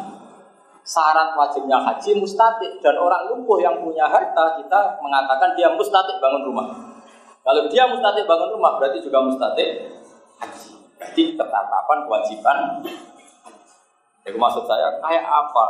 syarat 0.83 1.39
wajibnya 1.39 1.79
haji 1.79 2.19
mustatik 2.19 2.83
dan 2.83 2.99
orang 2.99 3.31
lumpuh 3.31 3.63
yang 3.63 3.79
punya 3.79 4.11
harta 4.11 4.59
kita 4.59 4.99
mengatakan 4.99 5.55
dia 5.55 5.71
mustatik 5.71 6.19
bangun 6.19 6.43
rumah. 6.51 6.67
Kalau 7.47 7.71
dia 7.71 7.87
mustatik 7.87 8.27
bangun 8.27 8.51
rumah 8.51 8.75
berarti 8.75 8.99
juga 8.99 9.23
mustatik 9.23 9.95
haji. 10.43 10.71
Jadi 10.99 11.23
ketetapan 11.39 11.99
kewajiban. 12.11 12.59
Itu 14.27 14.35
maksud 14.35 14.67
saya 14.67 14.99
kayak 14.99 15.23
apa 15.23 15.65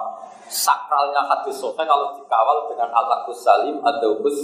sakralnya 0.48 1.20
hadis 1.28 1.60
soha 1.60 1.84
kalau 1.84 2.16
dikawal 2.16 2.72
dengan 2.72 2.88
al 2.88 3.28
salim 3.36 3.84
atau 3.84 4.16
bus 4.24 4.38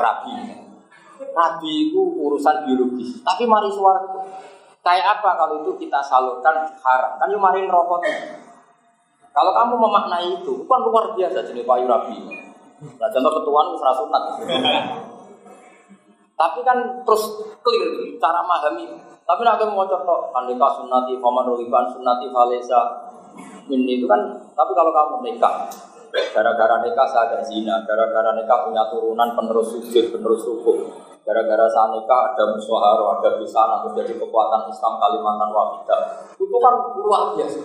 rabi. 0.00 0.61
Nabi 1.30 1.90
itu 1.90 2.00
urusan 2.02 2.66
biologis. 2.66 3.22
Tapi 3.22 3.46
mari 3.46 3.70
suara 3.70 4.02
Kayak 4.82 5.22
apa 5.22 5.38
kalau 5.38 5.62
itu 5.62 5.78
kita 5.78 6.02
salurkan 6.02 6.66
haram? 6.82 7.14
Kan 7.14 7.30
yang 7.30 7.38
marin 7.38 7.70
rokok. 7.70 8.02
Kalau 9.30 9.54
kamu 9.54 9.78
memaknai 9.78 10.42
itu, 10.42 10.66
kan 10.66 10.82
luar 10.82 11.14
biasa 11.14 11.46
jenis 11.46 11.62
payu 11.62 11.86
Nabi. 11.86 12.18
Nah, 12.98 13.08
contoh 13.14 13.32
ketuaan 13.38 13.70
itu 13.70 13.78
sunat. 13.78 14.22
Tapi 16.34 16.60
kan 16.66 16.78
terus 17.06 17.22
clear 17.62 18.18
cara 18.18 18.42
memahami. 18.42 18.90
Tapi 19.22 19.40
nak 19.46 19.62
mau 19.70 19.86
contoh, 19.86 20.34
andika 20.34 20.82
sunnati, 20.82 21.14
faman 21.22 21.46
rohiban 21.46 21.86
sunnati, 21.94 22.26
falesa. 22.34 23.06
Ini 23.70 24.02
itu 24.02 24.10
kan, 24.10 24.18
tapi 24.52 24.74
kalau 24.74 24.90
kamu 24.90 25.16
nikah, 25.30 25.70
gara-gara 26.34 26.82
nikah 26.82 27.06
saya 27.06 27.30
ada 27.30 27.38
zina, 27.46 27.86
gara-gara 27.86 28.34
nikah 28.34 28.66
punya 28.66 28.82
turunan 28.90 29.32
penerus 29.38 29.78
sujud, 29.78 30.10
penerus 30.10 30.42
rukuk, 30.44 30.76
Gara-gara 31.22 31.66
saat 31.70 31.94
nikah 31.94 32.34
ada 32.34 32.44
musyawarah, 32.50 33.22
ada 33.22 33.38
bisa 33.38 33.62
menjadi 33.86 34.18
kekuatan 34.18 34.66
Islam 34.66 34.98
Kalimantan 34.98 35.54
Wahidah. 35.54 36.00
Itu 36.34 36.56
kan 36.58 36.74
luar 36.98 37.38
biasa. 37.38 37.62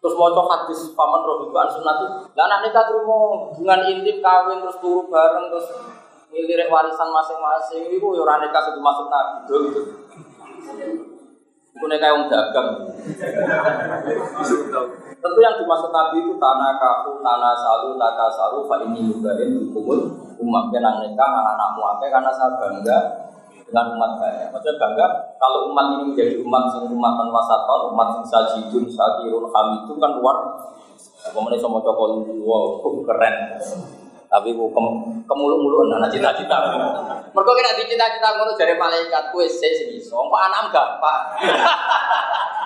Terus 0.00 0.14
mau 0.16 0.32
hadis 0.32 0.90
paman 0.98 1.22
rohiban 1.22 1.70
sunati. 1.70 2.06
Lah 2.34 2.44
anak 2.50 2.66
nikah 2.66 2.88
terima 2.90 3.16
hubungan 3.54 3.80
intim 3.86 4.18
kawin 4.18 4.64
terus 4.64 4.80
turu 4.82 5.06
bareng 5.12 5.46
terus 5.52 5.70
milirik 6.32 6.72
warisan 6.72 7.12
masing-masing 7.12 7.86
itu 7.86 8.06
ya 8.16 8.20
orang 8.24 8.42
nikah 8.42 8.64
sudah 8.64 8.82
masuk 8.82 9.06
nabi 9.06 9.36
gitu. 9.46 9.80
Itu 11.70 11.84
nikah 11.86 12.08
yang 12.16 12.26
dagang. 12.26 12.68
Tentu 15.20 15.38
yang 15.44 15.54
dimaksud 15.60 15.92
Nabi 15.92 16.16
itu 16.24 16.32
tanah 16.40 16.80
kaku, 16.80 17.20
tanah 17.20 17.52
salu, 17.52 17.92
tanah 18.00 18.30
salu, 18.32 18.64
fa 18.64 18.80
ini 18.80 19.04
juga 19.04 19.36
ini 19.36 19.68
hukumul 19.68 20.29
umat 20.40 20.72
yang 20.72 21.04
nikah 21.04 21.28
nang 21.28 21.46
anakmu 21.56 21.82
akeh 21.96 22.08
karena 22.08 22.30
saya 22.32 22.56
bangga 22.56 22.98
dengan 23.70 23.86
umat 23.94 24.10
banyak. 24.18 24.48
Maksudnya 24.50 24.76
bangga 24.82 25.06
kalau 25.38 25.70
umat 25.70 25.86
ini 25.94 26.04
menjadi 26.10 26.34
umat 26.42 26.64
sing 26.74 26.90
umat 26.90 27.14
wasaton, 27.30 27.80
umat 27.94 28.08
sing 28.18 28.24
sajidun, 28.26 28.84
sakirun, 28.90 29.46
hamidun 29.46 29.96
kan 30.02 30.12
luar. 30.18 30.36
Pemenang 31.20 31.60
sama 31.60 31.78
cokol 31.84 32.26
wow, 32.42 32.80
keren. 33.08 33.36
Tapi 34.30 34.54
ku 34.54 34.70
kem, 34.70 34.86
kemulu-mulu 35.26 35.90
anak 35.90 36.06
cita-cita. 36.14 36.58
Mereka 37.34 37.50
kira 37.58 37.74
di 37.74 37.84
cita-cita 37.90 38.38
ngono 38.38 38.54
dari 38.54 38.78
malaikat 38.78 39.34
kue 39.34 39.42
sih 39.50 39.74
sini. 39.74 39.98
So, 39.98 40.22
kok 40.22 40.38
anak 40.38 40.70
gampang. 40.70 41.22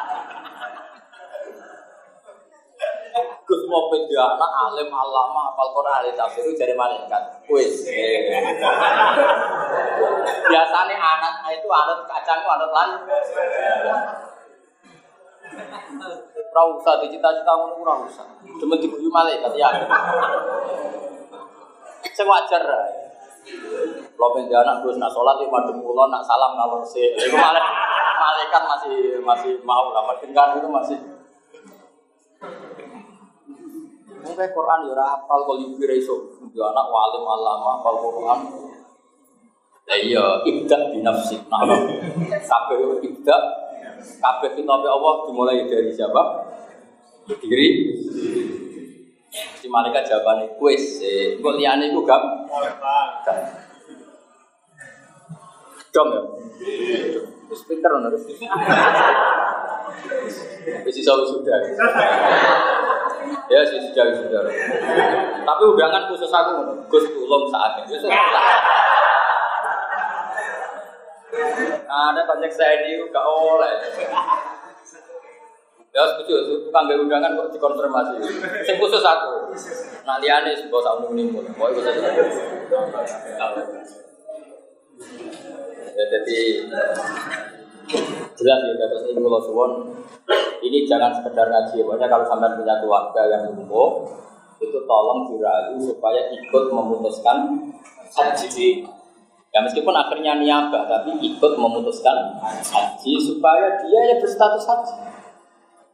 Gus 3.14 3.62
mau 3.70 3.86
dia 3.94 4.26
anak 4.26 4.50
alim 4.50 4.90
alama 4.90 5.54
hafal 5.54 5.70
Quran 5.70 6.10
tafsir 6.18 6.50
dari 6.58 6.74
malaikat. 6.74 7.46
Wis. 7.46 7.86
Biasanya 10.50 10.96
anak 10.98 11.46
itu 11.54 11.68
anak 11.70 12.10
kacang 12.10 12.42
anak 12.42 12.70
lan. 12.74 12.90
Ora 16.54 16.62
usah 16.74 16.98
dicita-cita 17.06 17.52
ngono 17.54 17.78
ora 17.86 18.02
usah. 18.02 18.26
Cuma 18.58 18.74
diguyu 18.82 19.06
malaikat 19.06 19.54
ya. 19.54 19.70
Sing 22.10 22.26
wajar. 22.26 22.66
Lo 24.18 24.26
pengen 24.34 24.58
anak 24.58 24.82
terus 24.82 24.98
nak 24.98 25.14
sholat 25.14 25.38
di 25.38 25.46
madem 25.46 25.78
pulau 25.78 26.10
nak 26.10 26.26
salam 26.26 26.58
ngalor 26.58 26.82
sih. 26.82 27.14
Malaikat 27.30 28.62
masih 28.66 29.22
masih 29.22 29.62
mau 29.62 29.94
lah. 29.94 30.02
Dengan 30.18 30.58
itu 30.58 30.66
masih. 30.66 31.13
Mungkin 34.24 34.48
Quran 34.56 34.78
ya 34.88 34.92
ora 34.96 35.04
hafal 35.12 35.40
kok 35.44 35.56
yubi 35.60 35.84
iso. 36.00 36.16
Ya 36.56 36.64
anak 36.72 36.86
walim 36.88 37.24
alama 37.28 37.78
hafal 37.78 37.96
Quran. 38.00 38.40
Ya 39.84 39.96
iya, 40.00 40.24
ibda 40.48 40.96
di 40.96 41.04
nafsi. 41.04 41.36
Nah, 41.52 41.60
kabeh 42.40 43.04
ibda 43.04 43.36
kabeh 44.20 44.50
kitab 44.56 44.80
Allah 44.80 45.14
dimulai 45.28 45.68
dari 45.68 45.92
siapa? 45.92 46.22
Diri 47.40 47.68
Si 49.34 49.66
malaikat 49.66 50.06
jawabannya 50.06 50.54
kuis, 50.60 51.02
kok 51.42 51.54
liane 51.58 51.90
itu 51.90 52.00
gam? 52.06 52.22
Dom 55.90 56.08
ya? 56.14 56.22
Terus 57.50 57.62
pinter 57.66 57.90
harus. 57.98 58.22
Bisa 60.86 61.12
sudah. 61.12 61.58
Ya 63.48 63.60
sih 63.64 63.78
sudah 63.90 64.12
sudah. 64.16 64.42
Tapi 65.44 65.62
undangan 65.68 66.08
khusus 66.08 66.32
aku 66.32 66.84
Gus 66.88 67.06
tulung 67.12 67.48
saat 67.48 67.84
ini. 67.84 67.96
Ada 71.94 72.20
banyak 72.26 72.52
saya 72.52 72.84
ini 72.84 73.06
gak 73.08 73.26
oleh. 73.26 73.74
Ya 75.94 76.02
setuju, 76.10 76.66
tukang 76.66 76.90
gak 76.90 76.98
undangan 76.98 77.38
kok 77.38 77.54
dikonfirmasi. 77.54 78.18
Sing 78.66 78.76
khusus 78.82 79.04
aku. 79.04 79.54
Nah 80.02 80.18
liane 80.18 80.52
sebuah 80.58 80.82
sak 80.82 80.94
menimun. 81.06 81.46
Mau 81.54 81.70
itu 81.70 81.80
saja. 81.80 82.10
Ya 85.94 86.04
jadi 86.10 86.40
jelas 88.34 88.58
ya 88.64 88.74
kata 88.78 88.96
ini 89.10 89.20
kalau 89.20 89.40
suwon. 89.42 89.72
Ini 90.64 90.88
jangan 90.88 91.12
sekedar 91.12 91.52
ngaji 91.52 91.84
pokoknya 91.84 92.08
kalau 92.08 92.24
sampai 92.24 92.56
punya 92.56 92.80
keluarga 92.80 93.20
yang 93.28 93.52
lumpuh 93.52 94.08
itu 94.64 94.78
tolong 94.88 95.28
dirayu 95.28 95.76
supaya 95.76 96.32
ikut 96.32 96.64
memutuskan 96.72 97.68
haji. 98.08 98.88
Ya 99.54 99.62
meskipun 99.62 99.94
akhirnya 99.94 100.40
niabah 100.40 100.88
tapi 100.88 101.20
ikut 101.20 101.52
memutuskan 101.60 102.40
haji 102.42 103.12
supaya 103.20 103.76
dia 103.84 104.00
ya 104.08 104.16
berstatus 104.18 104.64
haji. 104.64 104.94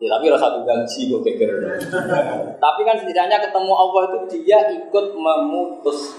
Ya, 0.00 0.16
tapi 0.16 0.32
rasa 0.32 0.64
gaji 0.64 1.00
kok 1.12 1.20
tapi 2.56 2.80
kan 2.88 2.96
setidaknya 3.04 3.36
ketemu 3.36 3.72
Allah 3.76 4.02
itu 4.08 4.18
dia 4.40 4.64
ikut 4.72 5.06
memutus. 5.12 6.16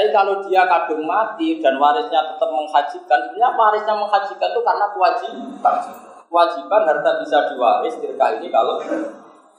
Tapi 0.00 0.16
kalau 0.16 0.40
dia 0.48 0.64
kadung 0.64 1.04
mati 1.04 1.60
dan 1.60 1.76
warisnya 1.76 2.32
tetap 2.32 2.48
menghajikan, 2.48 3.20
sebenarnya 3.20 3.52
warisnya 3.52 3.94
menghajikan 4.00 4.48
itu 4.48 4.60
karena 4.64 4.86
kewajiban. 4.96 5.76
Kewajiban 6.24 6.80
harta 6.88 7.10
bisa 7.20 7.52
diwaris 7.52 8.00
tirka 8.00 8.40
ini 8.40 8.48
kalau 8.48 8.80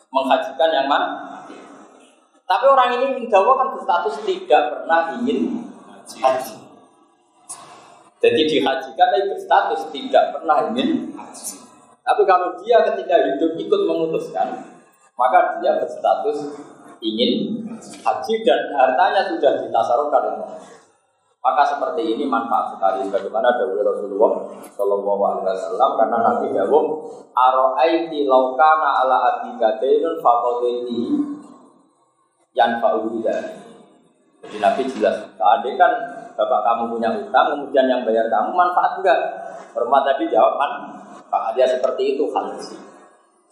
menghajikan 0.10 0.70
yang 0.74 0.90
mati. 0.90 1.54
Tapi 2.50 2.66
orang 2.66 2.90
ini 2.90 3.22
Indawa 3.22 3.54
kan 3.54 3.70
berstatus 3.78 4.18
tidak 4.26 4.64
pernah 4.74 5.14
ingin 5.22 5.62
haji. 6.10 6.58
Jadi 8.18 8.42
dihajikan 8.50 9.08
tapi 9.14 9.30
berstatus 9.30 9.94
tidak 9.94 10.34
pernah 10.34 10.74
ingin 10.74 11.14
haji. 11.22 11.62
Tapi 12.02 12.22
kalau 12.26 12.58
dia 12.58 12.82
ketika 12.90 13.30
hidup 13.30 13.62
ikut 13.62 13.82
memutuskan, 13.86 14.74
maka 15.14 15.62
dia 15.62 15.78
berstatus 15.78 16.50
ingin 17.02 17.32
haji 17.82 18.34
dan 18.46 18.62
hartanya 18.78 19.22
sudah 19.28 19.62
ditasarufkan. 19.66 20.24
Maka 21.42 21.66
seperti 21.66 22.06
ini 22.06 22.30
manfaat 22.30 22.78
sekali 22.78 23.10
bagaimana 23.10 23.58
dawuh 23.58 23.82
Rasulullah 23.82 24.46
Shallallahu 24.78 25.22
Alaihi 25.26 25.50
Wasallam 25.50 25.92
karena 25.98 26.18
Nabi 26.22 26.48
dawuh 26.54 26.86
Aro'aiti 27.34 28.30
laukana 28.30 29.02
ala 29.02 29.18
abika 29.26 29.82
dainun 29.82 30.22
fakodeti 30.22 31.18
yang 32.54 32.78
faulidah. 32.78 33.58
Jadi 34.46 34.58
Nabi 34.62 34.82
jelas, 34.86 35.18
keadaan 35.38 35.78
kan 35.78 35.92
bapak 36.38 36.62
kamu 36.66 36.84
punya 36.98 37.10
utang, 37.14 37.46
kemudian 37.58 37.86
yang 37.90 38.02
bayar 38.06 38.26
kamu 38.30 38.54
manfaat 38.54 39.02
enggak? 39.02 39.20
Hormat 39.74 40.02
tadi 40.14 40.30
jawab 40.30 40.62
manfaat. 40.62 41.58
Dia 41.58 41.66
seperti 41.70 42.18
itu 42.18 42.30
haji. 42.30 42.91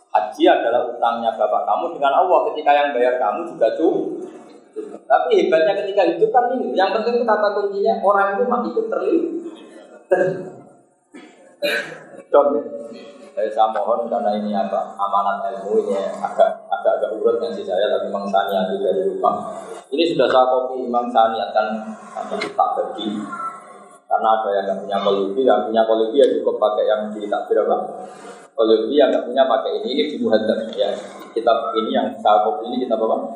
Haji 0.09 0.43
adalah 0.49 0.89
utangnya 0.89 1.37
bapak 1.37 1.69
kamu 1.69 1.85
dengan 1.97 2.13
Allah 2.25 2.39
ketika 2.49 2.71
yang 2.73 2.89
bayar 2.97 3.21
kamu 3.21 3.45
juga 3.53 3.67
tuh 3.77 4.17
tapi 5.09 5.29
hebatnya 5.41 5.73
ketika 5.81 6.01
itu 6.05 6.25
kan 6.29 6.53
ini, 6.53 6.77
yang 6.77 6.93
penting 6.93 7.25
kata 7.25 7.47
kuncinya 7.57 7.97
orang 8.05 8.37
itu 8.37 8.43
mati 8.45 8.69
itu 8.69 8.81
terlibat. 8.85 9.33
Ya. 12.29 12.61
Saya, 13.39 13.71
mohon 13.71 14.11
karena 14.11 14.35
ini 14.35 14.51
apa 14.51 14.99
amanat 14.99 15.47
ilmu 15.47 15.87
ini 15.87 15.95
agak 15.95 16.59
agak 16.67 16.93
agak 16.99 17.09
urut 17.15 17.39
sih 17.55 17.63
saya 17.63 17.87
tapi 17.87 18.11
Imam 18.11 18.27
Saniati 18.27 18.75
dari 18.83 19.01
lupa. 19.07 19.31
Ini 19.89 20.03
sudah 20.13 20.27
saya 20.27 20.45
kopi 20.45 20.85
Imam 20.85 21.07
Saniat 21.07 21.55
kan 21.55 21.67
tak 22.29 22.69
bagi 22.75 23.15
karena 24.09 24.29
ada 24.41 24.49
yang 24.51 24.63
nggak 24.65 24.79
punya 24.83 24.97
kolubi, 25.05 25.41
yang 25.45 25.61
punya 25.69 25.81
kolubi 25.87 26.17
ya 26.19 26.27
cukup 26.37 26.57
pakai 26.59 26.85
yang 26.89 27.01
di 27.13 27.29
takbir 27.29 27.63
apa? 28.59 28.67
Kolubi 28.67 28.99
yang 28.99 29.07
nggak 29.15 29.23
punya 29.23 29.43
pakai 29.47 29.71
ini, 29.79 29.89
ini 29.95 30.03
di 30.11 30.15
muhadzab 30.19 30.67
ya 30.75 30.91
kitab 31.31 31.71
ini 31.79 31.95
yang 31.95 32.11
Syafi'i 32.19 32.67
ini 32.67 32.75
kita 32.83 32.99
bawa. 32.99 33.31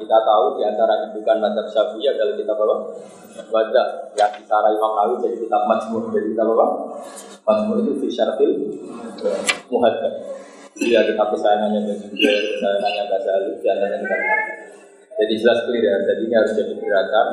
Kita 0.00 0.16
tahu 0.24 0.56
di 0.56 0.62
antara 0.64 1.04
indukan 1.04 1.36
mazhab 1.44 1.66
Syafi'i 1.68 2.08
adalah 2.08 2.32
kita 2.32 2.52
bawa. 2.56 2.76
Baca 3.52 3.82
yang 4.14 4.30
bicara 4.40 4.68
Imam 4.70 4.92
Nawawi 4.94 5.14
jadi 5.20 5.36
kitab 5.44 5.62
Majmu' 5.68 6.08
jadi 6.14 6.28
kita 6.32 6.44
bawa. 6.48 6.66
Majmu' 7.44 7.84
itu 7.84 7.92
fi 8.00 8.08
syarfil 8.08 8.52
muhadzab. 9.68 10.12
Dia 10.74 11.00
kitab 11.06 11.28
kesayangannya 11.36 11.80
Ibnu 11.86 12.08
kesayangannya 12.16 13.02
Ghazali 13.12 13.50
di 13.60 13.66
antara 13.68 13.96
kita. 14.00 14.16
Jadi 15.14 15.34
jelas 15.38 15.58
clear 15.68 15.84
ya. 15.84 15.96
Jadi 16.08 16.22
ini 16.26 16.34
harus 16.34 16.52
jadi 16.56 16.72
gerakan 16.74 17.28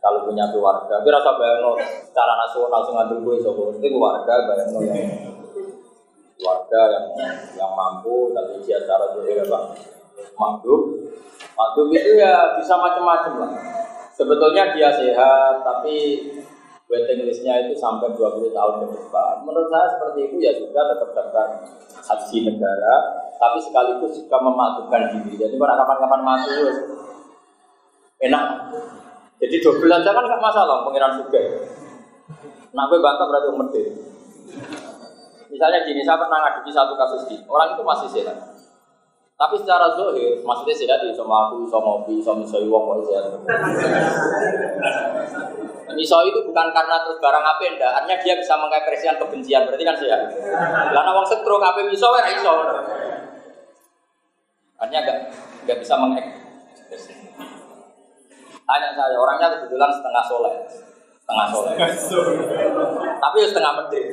kalau 0.00 0.26
punya 0.26 0.48
keluarga. 0.50 0.98
Tapi 0.98 1.08
rasa 1.12 1.30
bayang 1.38 1.76
secara 2.02 2.32
nasional 2.34 2.80
sing 2.82 2.94
ngambil 2.98 3.18
gue 3.22 3.36
sobo. 3.44 3.70
Itu 3.78 3.86
keluarga 3.86 4.32
bayang 4.50 4.70
yang 4.82 5.43
keluarga 6.38 6.80
yang 6.90 7.06
yang 7.54 7.72
mampu 7.72 8.34
tapi 8.34 8.58
dia 8.66 8.82
cara 8.82 9.14
juga 9.14 9.42
apa 9.46 9.58
makdum 10.34 10.80
makdum 11.54 11.86
itu 11.94 12.12
ya 12.18 12.58
bisa 12.58 12.74
macam-macam 12.78 13.32
lah. 13.46 13.52
Sebetulnya 14.14 14.70
dia 14.74 14.94
sehat 14.94 15.66
tapi 15.66 16.22
waiting 16.86 17.26
listnya 17.26 17.66
itu 17.66 17.74
sampai 17.74 18.14
20 18.14 18.54
tahun 18.54 18.74
ke 18.82 18.86
depan. 18.94 19.34
Menurut 19.42 19.66
saya 19.70 19.90
seperti 19.90 20.30
itu 20.30 20.36
ya 20.38 20.54
sudah 20.54 20.82
tetap 20.94 21.10
daftar 21.14 21.46
haji 21.98 22.38
negara 22.46 22.94
tapi 23.38 23.58
sekaligus 23.58 24.22
juga 24.22 24.38
memakdumkan 24.38 25.18
diri. 25.18 25.34
Jadi 25.34 25.54
pada 25.58 25.74
kapan-kapan 25.82 26.20
mati 26.22 26.54
enak. 28.22 28.44
Jadi 29.42 29.56
double 29.60 29.90
aja 29.90 30.10
kan 30.14 30.24
nggak 30.24 30.42
masalah 30.42 30.86
pengiran 30.86 31.18
juga 31.18 31.42
nah 32.74 32.90
gue 32.90 32.98
bantah 32.98 33.26
berarti 33.30 33.48
umur 33.54 33.70
Misalnya 35.54 35.86
gini, 35.86 36.02
saya 36.02 36.18
pernah 36.18 36.42
ngadepi 36.42 36.70
satu 36.74 36.98
kasus 36.98 37.30
gini, 37.30 37.46
orang 37.46 37.78
itu 37.78 37.82
masih 37.86 38.08
sehat. 38.10 38.34
Tapi 39.38 39.54
secara 39.54 39.86
zohir, 39.94 40.42
maksudnya 40.42 40.74
sehat 40.74 40.98
di 40.98 41.14
sama 41.14 41.46
aku, 41.46 41.62
sama 41.70 42.02
ngopi, 42.02 42.18
sama 42.18 42.42
misoi 42.42 42.66
wong 42.66 42.98
sehat. 43.06 43.38
Misoi 45.94 46.26
itu 46.34 46.40
bukan 46.42 46.66
karena 46.74 47.06
terus 47.06 47.22
barang 47.22 47.44
apa 47.46 47.62
enggak, 47.70 47.92
artinya 48.02 48.18
dia 48.18 48.34
bisa 48.34 48.58
mengekspresikan 48.58 49.14
kebencian, 49.22 49.62
berarti 49.62 49.84
kan 49.86 49.94
sehat. 49.94 50.20
Karena 50.90 51.10
wong 51.14 51.26
setro 51.26 51.62
apa 51.62 51.86
misoi, 51.86 52.18
ya 52.18 52.34
iso. 52.34 52.54
Artinya 54.82 55.00
enggak 55.06 55.18
enggak 55.66 55.78
bisa 55.86 55.94
mengekspresikan. 56.02 57.30
Tanya 58.64 58.90
saya, 58.90 59.16
orangnya 59.22 59.54
kebetulan 59.54 59.90
setengah 59.94 60.24
soleh. 60.26 60.54
Setengah 61.22 61.46
soleh. 61.46 61.74
Tapi 63.22 63.36
ya 63.38 63.46
setengah 63.46 63.72
medit. 63.78 64.06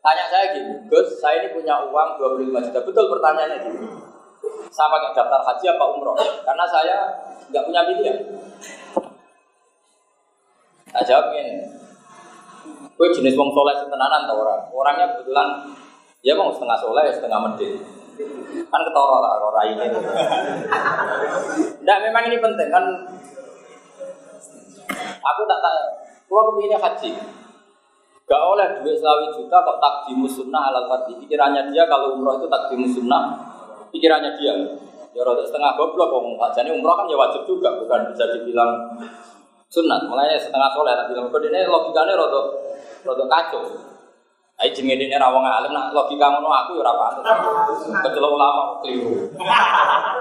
Tanya 0.00 0.24
saya 0.32 0.56
gini, 0.56 0.72
Gus, 0.88 1.20
saya 1.20 1.44
ini 1.44 1.52
punya 1.52 1.76
uang 1.84 2.16
25 2.16 2.66
juta. 2.68 2.80
Betul 2.80 3.04
pertanyaannya 3.12 3.58
gini. 3.68 3.78
Saya 4.72 4.88
pakai 4.88 5.12
daftar 5.12 5.40
haji 5.44 5.64
apa 5.76 5.84
umroh? 5.92 6.16
Karena 6.16 6.64
saya 6.64 6.96
nggak 7.52 7.64
punya 7.68 7.80
pilihan. 7.84 8.16
Saya 10.88 11.04
jawab 11.04 11.36
ini. 11.36 11.68
Gue 12.96 13.08
jenis 13.12 13.36
wong 13.36 13.52
soleh 13.52 13.76
setenanan 13.76 14.24
tau 14.24 14.40
orang. 14.40 14.60
Orangnya 14.72 15.06
kebetulan 15.16 15.48
ya 16.24 16.32
mau 16.32 16.48
setengah 16.48 16.80
soleh, 16.80 17.12
setengah 17.12 17.38
medit. 17.44 17.80
Kan 18.72 18.80
ketoro 18.80 19.16
lah 19.20 19.36
orang 19.36 19.68
ini. 19.76 19.86
Nah 21.84 21.96
memang 22.00 22.24
ini 22.28 22.40
penting 22.40 22.68
kan. 22.72 22.84
Aku 25.20 25.40
tak 25.44 25.58
tanya. 25.60 25.84
Kalau 26.24 26.42
kepinginnya 26.52 26.78
haji, 26.78 27.10
Gak 28.30 28.42
oleh 28.46 28.78
duit 28.78 28.94
selawi 28.94 29.26
juta 29.34 29.58
kok 29.58 29.82
takdimu 29.82 30.30
sunnah 30.30 30.70
alat 30.70 30.86
fardhi. 30.86 31.18
Pikirannya 31.18 31.66
dia 31.74 31.82
kalau 31.90 32.14
umroh 32.14 32.38
itu 32.38 32.46
takdimu 32.46 32.86
sunnah, 32.86 33.34
pikirannya 33.90 34.38
dia. 34.38 34.54
Ya 35.10 35.26
rada 35.26 35.42
setengah 35.42 35.74
goblok 35.74 36.14
ngomong 36.14 36.38
Pak. 36.38 36.54
Jadi 36.54 36.70
umroh 36.70 36.94
kan 36.94 37.10
ya 37.10 37.18
wajib 37.18 37.42
juga, 37.42 37.74
bukan 37.82 38.14
bisa 38.14 38.30
dibilang 38.30 38.94
sunat. 39.66 40.06
Makanya 40.06 40.38
setengah 40.38 40.70
soleh 40.70 40.94
tak 40.94 41.10
bilang 41.10 41.26
kok 41.26 41.42
ini 41.42 41.66
logikanya 41.66 42.14
rada 42.14 42.40
rada 43.02 43.24
kacau. 43.26 43.66
Ayo 44.62 44.70
jenenge 44.78 45.08
dene 45.08 45.18
ra 45.18 45.34
wong 45.34 45.42
alim 45.42 45.74
nak 45.74 45.90
logika 45.90 46.30
ngono 46.30 46.54
aku 46.54 46.78
ya 46.78 46.86
ora 46.86 46.92
patut. 46.94 47.24
Kecuali 47.98 48.28
ulama 48.30 48.78
keliru. 48.78 49.26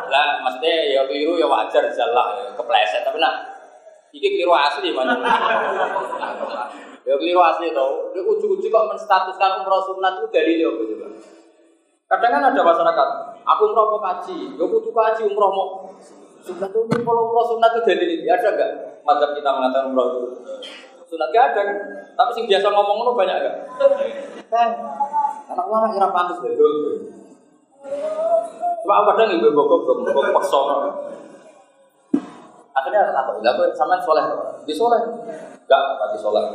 Lah 0.10 0.42
maksudnya 0.42 0.98
ya 0.98 1.06
keliru 1.06 1.38
ya 1.38 1.46
wajar 1.46 1.86
jalah 1.94 2.42
ya 2.42 2.58
kepleset 2.58 3.06
tapi 3.06 3.22
nak 3.22 3.59
iki 4.14 4.28
keliru 4.38 4.54
asli 4.54 4.90
mana. 4.94 5.18
Ya 7.06 7.14
keliru 7.18 7.42
asli 7.42 7.74
tau. 7.74 8.14
Dia 8.14 8.22
ujuk-ujuk 8.26 8.70
kok 8.70 8.88
menstatuskan 8.92 9.64
umroh 9.64 9.82
sunat 9.86 10.22
itu 10.22 10.28
dari 10.30 10.62
dia 10.62 10.70
apa 10.70 10.84
coba? 10.84 11.08
Kadang 12.10 12.32
kan 12.34 12.44
ada 12.50 12.62
masyarakat, 12.66 13.08
aku 13.46 13.62
umroh 13.70 13.86
mau 13.94 14.02
kaji, 14.02 14.58
ya 14.58 14.66
kudu 14.66 14.90
kaji 14.90 15.22
umroh 15.30 15.52
mau 15.54 15.68
sunat 16.42 16.74
itu 16.74 16.98
kalau 17.06 17.30
umroh 17.30 17.46
sunat 17.46 17.70
itu 17.78 17.82
dari 17.86 18.06
ini 18.18 18.28
ada 18.30 18.50
nggak? 18.50 18.72
Madzhab 19.06 19.38
kita 19.38 19.50
mengatakan 19.54 19.94
umroh 19.94 20.06
itu 20.10 20.22
sunat 21.10 21.30
gak 21.34 21.54
ada? 21.54 21.62
Tapi 22.14 22.32
sing 22.38 22.46
biasa 22.46 22.70
ngomong 22.70 22.98
itu 23.02 23.14
banyak 23.18 23.38
gak? 23.42 23.56
Kan, 24.50 24.70
anak 25.50 25.66
ulama 25.66 25.90
kira 25.94 26.10
pantas 26.14 26.38
betul. 26.42 27.14
Cuma 28.86 28.94
aku 29.02 29.06
kadang 29.14 29.30
ibu 29.38 29.50
bokok 29.54 29.80
bokok 30.10 30.34
paksa. 30.38 30.60
Akhirnya 32.74 33.10
aku 33.12 33.42
enggak 33.42 33.54
aku 33.58 33.64
sama 33.74 33.98
soleh, 34.00 34.24
di 34.64 34.74
soleh, 34.74 35.02
enggak 35.66 35.82
pasti 35.98 36.18
soleh. 36.22 36.46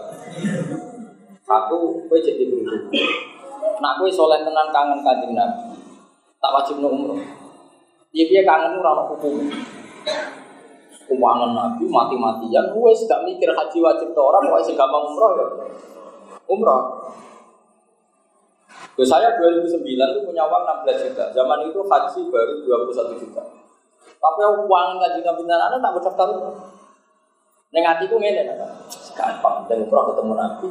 Satu, 1.44 2.00
kue 2.08 2.18
jadi 2.22 2.48
guru. 2.48 2.88
Nak 3.82 3.92
kue 4.00 4.08
soleh 4.08 4.40
tenan 4.46 4.70
kangen 4.70 5.02
kanjeng 5.04 5.34
nabi, 5.36 5.76
tak 6.38 6.52
wajib 6.54 6.80
no 6.80 6.88
umroh. 6.88 7.18
Iya 8.14 8.24
dia 8.30 8.42
kangen 8.46 8.78
ora 8.78 9.10
hukum. 9.10 9.50
Keuangan 11.04 11.52
nabi 11.52 11.84
mati-matian, 11.84 12.72
gue 12.72 12.90
gak 13.04 13.22
mikir 13.28 13.52
haji 13.52 13.78
wajib 13.84 14.08
tuh 14.16 14.24
orang, 14.24 14.48
gue 14.48 14.60
sih 14.64 14.72
gampang 14.72 15.04
umroh 15.04 15.30
ya. 15.36 15.46
Umroh. 16.48 17.12
Saya 19.02 19.34
2009 19.36 19.84
itu 19.84 20.20
punya 20.22 20.46
uang 20.46 20.64
16 20.86 21.04
juta. 21.10 21.24
Zaman 21.34 21.66
itu 21.66 21.82
haji 21.82 22.20
baru 22.30 22.54
21 22.88 23.20
juta. 23.20 23.42
Tapi 24.24 24.40
uang 24.40 24.88
kaji 25.04 25.20
ngambil 25.20 25.52
anak 25.52 25.84
tak 25.84 25.92
berdaftar. 26.00 26.28
Neng 27.76 27.84
hatiku 27.84 28.16
ngene 28.16 28.56
kan. 28.56 28.72
Gampang 29.12 29.68
dan 29.68 29.84
umroh 29.84 30.08
ketemu 30.08 30.32
Nabi. 30.32 30.68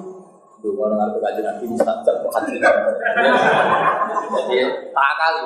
Dulu 0.65 0.73
mau 0.73 0.89
dengar 0.89 1.13
kaji 1.21 1.45
Nabi 1.45 1.69
mustajab 1.69 2.25
kok 2.25 2.33
haji. 2.33 2.57
Jadi 2.57 4.57
tak 4.89 5.11
kali. 5.21 5.43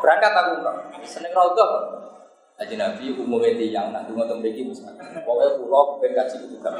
Berangkat 0.00 0.32
aku 0.32 0.64
umroh. 0.64 0.80
Seneng 1.04 1.36
rodoh. 1.36 2.00
Haji 2.54 2.78
Nabi 2.78 3.18
umumnya 3.18 3.50
tiang, 3.58 3.90
nak 3.92 4.08
dungo 4.08 4.24
tembeki 4.24 4.64
misalnya. 4.64 5.20
Pokoknya 5.26 5.60
pulau 5.60 6.00
ben 6.00 6.16
kaji 6.16 6.48
itu 6.48 6.56
kan. 6.64 6.72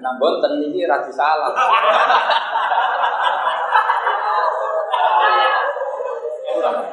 Nah 0.00 0.16
bonten 0.16 0.64
ini 0.64 0.88
rasi 0.88 1.12
salah. 1.12 1.52
Bareng 6.56 6.88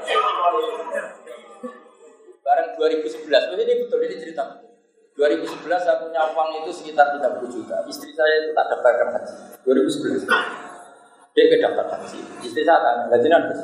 2011, 2.83 3.55
ini 3.55 3.73
betul 3.87 3.99
ini 4.03 4.15
cerita 4.19 4.43
betul. 4.43 4.71
2011 5.15 5.85
saya 5.85 6.01
punya 6.01 6.25
uang 6.33 6.49
itu 6.65 6.71
sekitar 6.73 7.15
30 7.15 7.47
juta. 7.47 7.85
Istri 7.85 8.11
saya 8.17 8.33
itu 8.43 8.49
tak 8.57 8.65
daftarkan 8.73 9.07
haji. 9.13 9.35
2011. 9.61 10.25
Dia 11.33 11.43
ke 11.47 11.57
daftar 11.61 11.85
haji. 11.95 12.19
Istri 12.41 12.61
saya 12.65 12.79
tanya, 12.81 13.03
gaji 13.13 13.27
nanti 13.29 13.55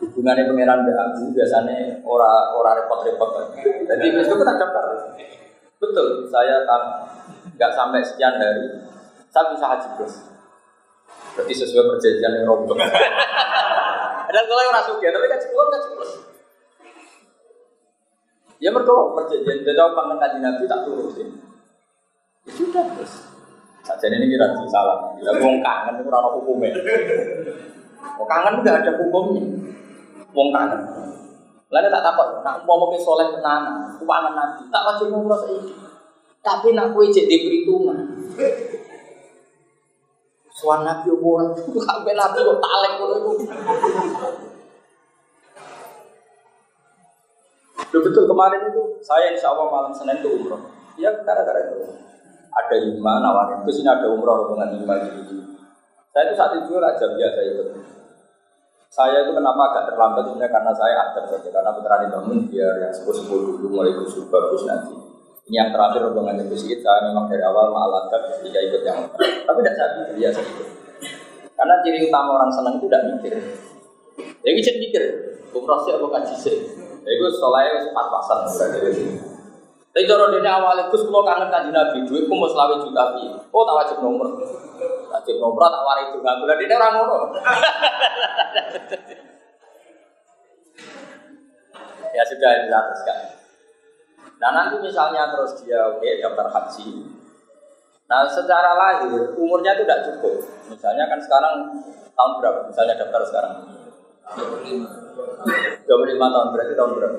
hubungannya 0.00 0.48
pangeran 0.48 0.80
dengan 0.88 1.12
aku 1.12 1.28
biasanya 1.36 2.00
ora 2.06 2.56
ora 2.56 2.70
repot-repot. 2.80 3.52
Jadi 3.60 4.04
itu 4.16 4.34
kita 4.34 4.54
daftar. 4.56 4.84
Betul, 5.80 6.28
saya 6.30 6.64
kan 6.64 6.82
nggak 7.56 7.72
sampai 7.76 8.00
sekian 8.00 8.40
hari, 8.40 8.64
saya 9.28 9.52
bisa 9.52 9.66
haji 9.68 9.88
plus. 10.00 10.14
Berarti 11.36 11.52
sesuai 11.52 11.84
perjanjian 11.94 12.32
yang 12.40 12.46
rombong. 12.48 12.78
Dan 14.30 14.44
kalau 14.46 14.62
orang 14.62 14.86
suka, 14.86 15.10
tapi 15.10 15.26
kan 15.26 15.40
Ya 18.60 18.68
mereka 18.68 18.92
perjanjian, 19.16 19.72
apa 19.72 19.96
pangan 19.96 20.16
kaji 20.20 20.38
nabi 20.44 20.68
tak 20.68 20.84
turutin. 20.84 21.28
Ya 22.44 22.52
sudah 22.52 22.84
terus. 22.92 23.24
Saja 23.80 24.06
ini 24.12 24.28
kira 24.28 24.52
salah. 24.68 25.16
Kita 25.16 25.32
ngomong 25.40 25.64
kangen 25.64 26.04
itu 26.04 26.08
orang 26.12 26.36
hukumnya. 26.36 26.70
Mau 28.20 28.28
kangen 28.28 28.60
nggak 28.60 28.84
ada 28.84 28.92
hukumnya. 29.00 29.42
Wong 30.36 30.48
kangen. 30.52 30.80
Lalu 31.70 31.88
tak 31.88 32.02
takut, 32.02 32.28
nak 32.42 32.66
mau 32.66 32.82
mau 32.82 32.98
soleh 32.98 33.30
tenan, 33.30 33.94
keuangan 33.94 34.34
nanti, 34.34 34.66
tak 34.74 34.82
wajib 34.90 35.14
ngumroh 35.14 35.38
saiki. 35.38 35.70
Tapi 36.42 36.74
nak 36.74 36.90
kue 36.90 37.06
jadi 37.14 37.30
perhitungan. 37.46 38.10
Suan 40.50 40.82
nabi 40.82 41.14
itu 41.14 41.78
sampai 41.88 42.12
nabi 42.12 42.38
kok 42.42 42.58
talek 42.58 42.92
kono 42.98 43.14
itu. 43.22 43.32
Loh, 47.90 48.00
betul 48.06 48.24
kemarin 48.30 48.70
itu 48.70 48.82
saya 49.02 49.34
insya 49.34 49.50
Allah 49.50 49.66
malam 49.66 49.90
Senin 49.90 50.22
itu 50.22 50.30
umroh. 50.30 50.62
Ya 50.94 51.10
gara-gara 51.26 51.58
itu 51.66 51.90
ada 52.50 52.76
lima 52.78 53.12
nawarin. 53.18 53.66
Terus 53.66 53.82
ini 53.82 53.88
ada 53.90 54.06
umroh 54.10 54.54
dengan 54.54 54.70
lima 54.78 54.94
gitu. 55.10 55.58
Saya 56.10 56.30
itu 56.30 56.34
saat 56.38 56.52
itu 56.58 56.72
raja 56.78 57.06
biasa 57.10 57.40
itu. 57.46 57.62
Saya 58.90 59.22
itu 59.22 59.30
kenapa 59.30 59.70
agak 59.70 59.94
terlambat 59.94 60.26
sebenarnya 60.26 60.50
karena 60.50 60.72
saya 60.74 60.96
ada 60.98 61.22
saja 61.22 61.46
karena 61.46 61.70
putra 61.70 62.10
bangun 62.10 62.50
biar 62.50 62.74
yang 62.82 62.90
sepuluh 62.90 63.22
sepuluh 63.22 63.42
dulu 63.54 63.78
mulai 63.78 63.94
kusuk 63.94 64.26
bagus 64.30 64.66
nanti. 64.66 64.94
Ini 65.46 65.66
yang 65.66 65.70
terakhir 65.70 66.10
rombongan 66.10 66.42
itu 66.42 66.54
sih 66.58 66.74
saya 66.82 67.10
memang 67.10 67.30
dari 67.30 67.42
awal 67.42 67.70
malatkan 67.70 68.22
ketika 68.38 68.58
ikut 68.58 68.82
yang 68.82 68.98
tapi 69.18 69.58
tidak 69.62 69.74
saya 69.78 70.10
biasa 70.10 70.38
ikut. 70.42 70.68
Karena 71.54 71.74
ciri 71.86 71.98
utama 72.10 72.30
orang 72.38 72.50
senang 72.50 72.82
itu 72.82 72.86
tidak 72.90 73.02
mikir. 73.14 73.34
Ya 74.42 74.50
bisa 74.58 74.70
mikir, 74.74 75.02
umroh 75.54 75.78
sih 75.86 75.94
apa 75.94 76.06
kaji 76.10 76.34
sih. 76.34 76.56
Ya 77.00 77.10
itu 77.16 77.24
soalnya 77.36 77.80
sempat 77.80 78.06
pasang 78.12 78.44
berarti. 78.46 79.04
Tapi 79.90 80.06
cara 80.06 80.30
dia 80.30 80.54
awalnya 80.54 80.86
Gus 80.86 81.02
kalau 81.02 81.26
kangen 81.26 81.50
kaji 81.50 81.74
Nabi, 81.74 82.06
duit 82.06 82.30
pun 82.30 82.38
mau 82.38 82.46
selawe 82.46 82.78
juta. 82.78 83.10
Oh 83.50 83.66
tak 83.66 83.74
wajib 83.74 83.98
nomor, 83.98 84.38
wajib 85.10 85.42
nomor 85.42 85.66
tak 85.66 85.82
wari 85.82 86.06
itu 86.06 86.22
nggak 86.22 86.38
boleh 86.38 86.54
dia 86.62 86.78
orang 86.78 86.94
ngono. 86.94 87.34
ya 92.14 92.22
sudah 92.22 92.70
dilakukan. 92.70 93.18
Nah 94.38 94.50
nanti 94.54 94.78
misalnya 94.78 95.34
terus 95.34 95.58
dia 95.66 95.90
oke 95.90 95.98
okay, 95.98 96.22
daftar 96.22 96.46
haji. 96.54 97.10
Nah 98.06 98.30
secara 98.30 98.78
lahir 98.78 99.34
umurnya 99.34 99.74
itu 99.74 99.90
tidak 99.90 100.06
cukup. 100.06 100.38
Misalnya 100.70 101.10
kan 101.10 101.18
sekarang 101.18 101.82
tahun 102.14 102.32
berapa? 102.38 102.70
Misalnya 102.70 102.94
daftar 102.94 103.26
sekarang. 103.26 103.54
25 104.30 104.99
tahun 106.30 106.48
berarti 106.54 106.74
tahun 106.74 106.90
berapa? 106.96 107.18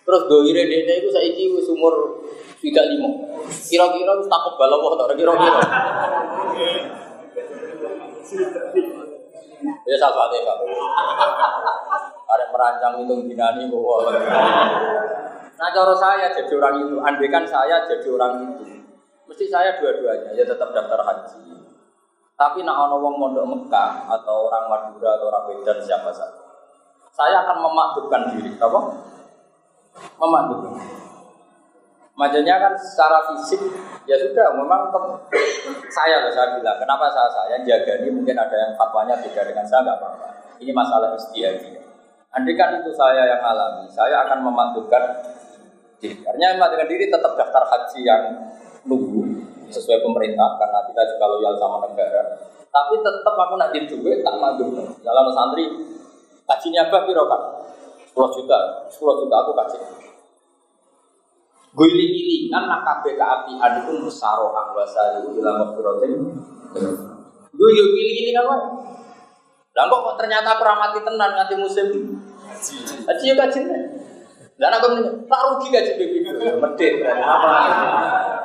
Terus 0.00 0.22
doire 0.26 0.62
dene 0.66 0.94
itu 0.98 1.08
saiki 1.12 1.54
wis 1.54 1.68
umur 1.70 2.24
35 2.58 3.70
kira-kira 3.70 4.12
wis 4.18 4.28
takut 4.30 4.54
balawa 4.58 4.96
ta 4.98 5.14
kira-kira. 5.14 5.60
Ya 9.86 9.96
sahabat 9.98 10.32
ya 10.34 10.54
ada 12.30 12.46
merancang 12.54 13.02
hitung 13.02 13.26
dinani 13.26 13.66
bahwa 13.66 14.06
nah 15.60 15.68
cara 15.74 15.92
saya 15.92 16.30
jadi 16.32 16.52
orang 16.56 16.74
itu. 16.86 16.96
Andaikan 17.02 17.44
saya 17.44 17.84
jadi 17.90 18.08
orang 18.14 18.32
itu 18.54 18.79
mesti 19.30 19.46
saya 19.46 19.78
dua-duanya 19.78 20.34
ya 20.34 20.42
tetap 20.42 20.74
daftar 20.74 20.98
haji 21.06 21.62
Tapi 22.34 22.64
nak 22.64 22.88
ono 22.88 22.96
wong 23.04 23.14
mondok 23.20 23.46
Mekah 23.46 24.10
atau 24.10 24.48
orang 24.48 24.64
Madura 24.66 25.12
atau 25.20 25.28
orang 25.28 25.44
Medan 25.52 25.76
siapa 25.84 26.08
saja, 26.08 26.40
saya 27.12 27.44
akan 27.44 27.68
memakdubkan 27.68 28.32
diri, 28.32 28.56
apa? 28.56 28.80
Memakdubkan. 30.16 30.72
Maksudnya 32.16 32.56
kan 32.56 32.72
secara 32.80 33.28
fisik 33.28 33.60
ya 34.08 34.16
sudah, 34.16 34.56
memang 34.56 34.88
saya 35.96 36.24
loh 36.24 36.32
saya 36.32 36.56
bilang, 36.56 36.80
kenapa 36.80 37.12
saya 37.12 37.28
saya 37.28 37.56
jaga 37.60 38.00
ini 38.00 38.08
mungkin 38.08 38.40
ada 38.40 38.56
yang 38.56 38.72
fatwanya 38.72 39.20
beda 39.20 39.44
dengan 39.44 39.68
saya 39.68 39.84
nggak 39.84 39.98
apa-apa. 40.00 40.28
Ini 40.64 40.72
masalah 40.72 41.12
istiadat. 41.20 41.76
Andai 42.32 42.56
kan 42.56 42.80
itu 42.80 42.88
saya 42.96 43.36
yang 43.36 43.44
alami, 43.44 43.84
saya 43.92 44.24
akan 44.24 44.48
memakdubkan 44.48 45.02
diri. 46.00 46.24
Karena 46.24 46.56
memakdubkan 46.56 46.88
diri 46.88 47.12
tetap 47.12 47.36
daftar 47.36 47.68
haji 47.68 48.00
yang 48.00 48.22
nunggu 48.84 49.20
sesuai 49.70 50.02
pemerintah 50.02 50.58
karena 50.58 50.78
kita 50.90 51.02
juga 51.14 51.24
loyal 51.30 51.54
sama 51.56 51.86
negara. 51.86 52.22
Tapi 52.70 52.94
tetap 53.02 53.34
aku 53.34 53.54
nak 53.58 53.74
di 53.74 53.86
duit 53.86 54.22
tak 54.22 54.38
maju. 54.38 54.66
Jalan 55.02 55.26
santri 55.34 55.64
kajinya 56.46 56.86
apa 56.90 57.06
piro 57.06 57.26
kan? 57.26 57.42
10 58.10 58.36
juta, 58.36 58.58
10 58.90 59.20
juta 59.22 59.36
aku 59.42 59.52
kasih. 59.54 59.82
Guling-gilingan 61.70 62.66
nak 62.66 62.82
kabeh 62.82 63.14
keapian 63.14 63.72
itu 63.78 63.92
musaro 64.02 64.50
angbasa 64.50 65.22
itu 65.22 65.38
ila 65.38 65.62
maghfiratin. 65.62 66.12
Gue 67.54 67.70
yo 67.74 67.84
giling-gilingan 67.94 68.46
wae. 68.46 68.66
Lah 69.70 69.86
kok 69.86 70.18
ternyata 70.18 70.58
aku 70.58 70.62
ramati 70.66 70.98
tenan 70.98 71.30
nganti 71.38 71.54
musim 71.54 71.86
Haji 73.06 73.24
yo. 73.30 73.34
Dan 74.60 74.76
aku 74.76 74.86
tak 75.24 75.40
rugi 75.48 75.72
gaji 75.72 75.96
BPD, 75.96 76.60
medit. 76.60 77.00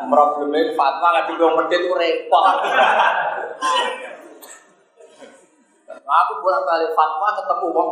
Problemnya 0.05 0.73
fatwa 0.77 1.07
ngaji 1.13 1.33
dong 1.39 1.53
medit 1.57 1.81
itu 1.81 1.93
repot. 1.93 2.45
Aku 6.05 6.33
bolak 6.45 6.63
balik 6.69 6.91
fatwa 6.93 7.27
ketemu 7.33 7.67
wong. 7.73 7.89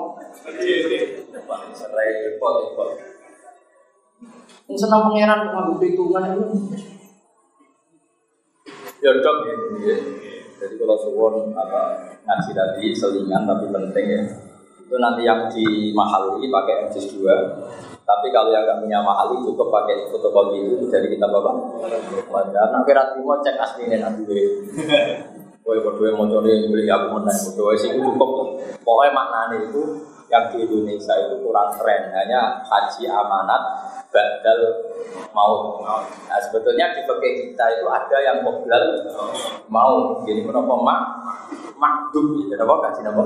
Repot, 1.94 2.54
repot. 2.62 2.90
Yang 4.70 4.78
senang 4.80 5.12
pangeran 5.12 5.40
ngambil 5.52 5.76
perhitungan 5.82 6.24
itu. 6.34 6.46
Ya 9.04 9.12
dok 9.20 9.38
ya. 9.44 9.56
ya. 9.84 9.96
Jadi 10.64 10.74
kalau 10.80 10.96
suwon 10.96 11.52
apa 11.52 12.16
ngaji 12.24 12.52
tadi 12.56 12.86
selingan 12.96 13.44
tapi 13.44 13.68
penting 13.68 14.06
ya. 14.08 14.24
Itu 14.94 15.02
nanti 15.02 15.26
yang 15.26 15.50
di 15.50 15.90
mahal 15.90 16.38
ini 16.38 16.54
pakai 16.54 16.86
MJS 16.86 17.18
2 17.18 18.06
tapi 18.06 18.30
kalau 18.30 18.54
yang 18.54 18.62
nggak 18.62 18.78
punya 18.86 19.02
mahal 19.02 19.34
cukup 19.42 19.74
pakai 19.74 20.06
fotokopi 20.06 20.70
itu 20.70 20.86
dari 20.86 21.10
kita 21.10 21.26
bapak. 21.26 21.56
Wajar. 22.30 22.70
Nah 22.70 22.86
kira 22.86 23.18
mau 23.18 23.42
cek 23.42 23.58
aslinya 23.58 24.06
nanti. 24.06 24.38
Woi 25.66 25.82
berdua 25.82 26.14
mau 26.14 26.30
cari 26.30 26.70
beli 26.70 26.86
aku 26.94 27.10
menang. 27.10 27.34
Berdua 27.34 27.74
sih 27.74 27.90
cukup. 27.98 28.60
Pokoknya 28.86 29.18
maknanya 29.18 29.58
itu 29.66 29.82
yang 30.30 30.46
di 30.54 30.62
Indonesia 30.62 31.14
itu 31.26 31.42
kurang 31.42 31.74
keren. 31.74 32.14
Hanya 32.14 32.62
haji 32.62 33.10
amanat 33.10 33.64
badal 34.14 34.62
mau. 35.34 35.82
Nah 35.82 36.38
sebetulnya 36.38 36.94
di 36.94 37.02
pakai 37.08 37.32
kita 37.40 37.66
itu 37.82 37.90
ada 37.90 38.18
yang 38.22 38.46
badal 38.46 38.86
mau. 39.72 40.22
Jadi 40.28 40.46
kenapa 40.46 40.76
mak 40.78 41.02
makdum? 41.82 42.46
Jadi 42.52 42.62
apa 42.62 42.76
kasih 42.92 43.04
nama? 43.08 43.24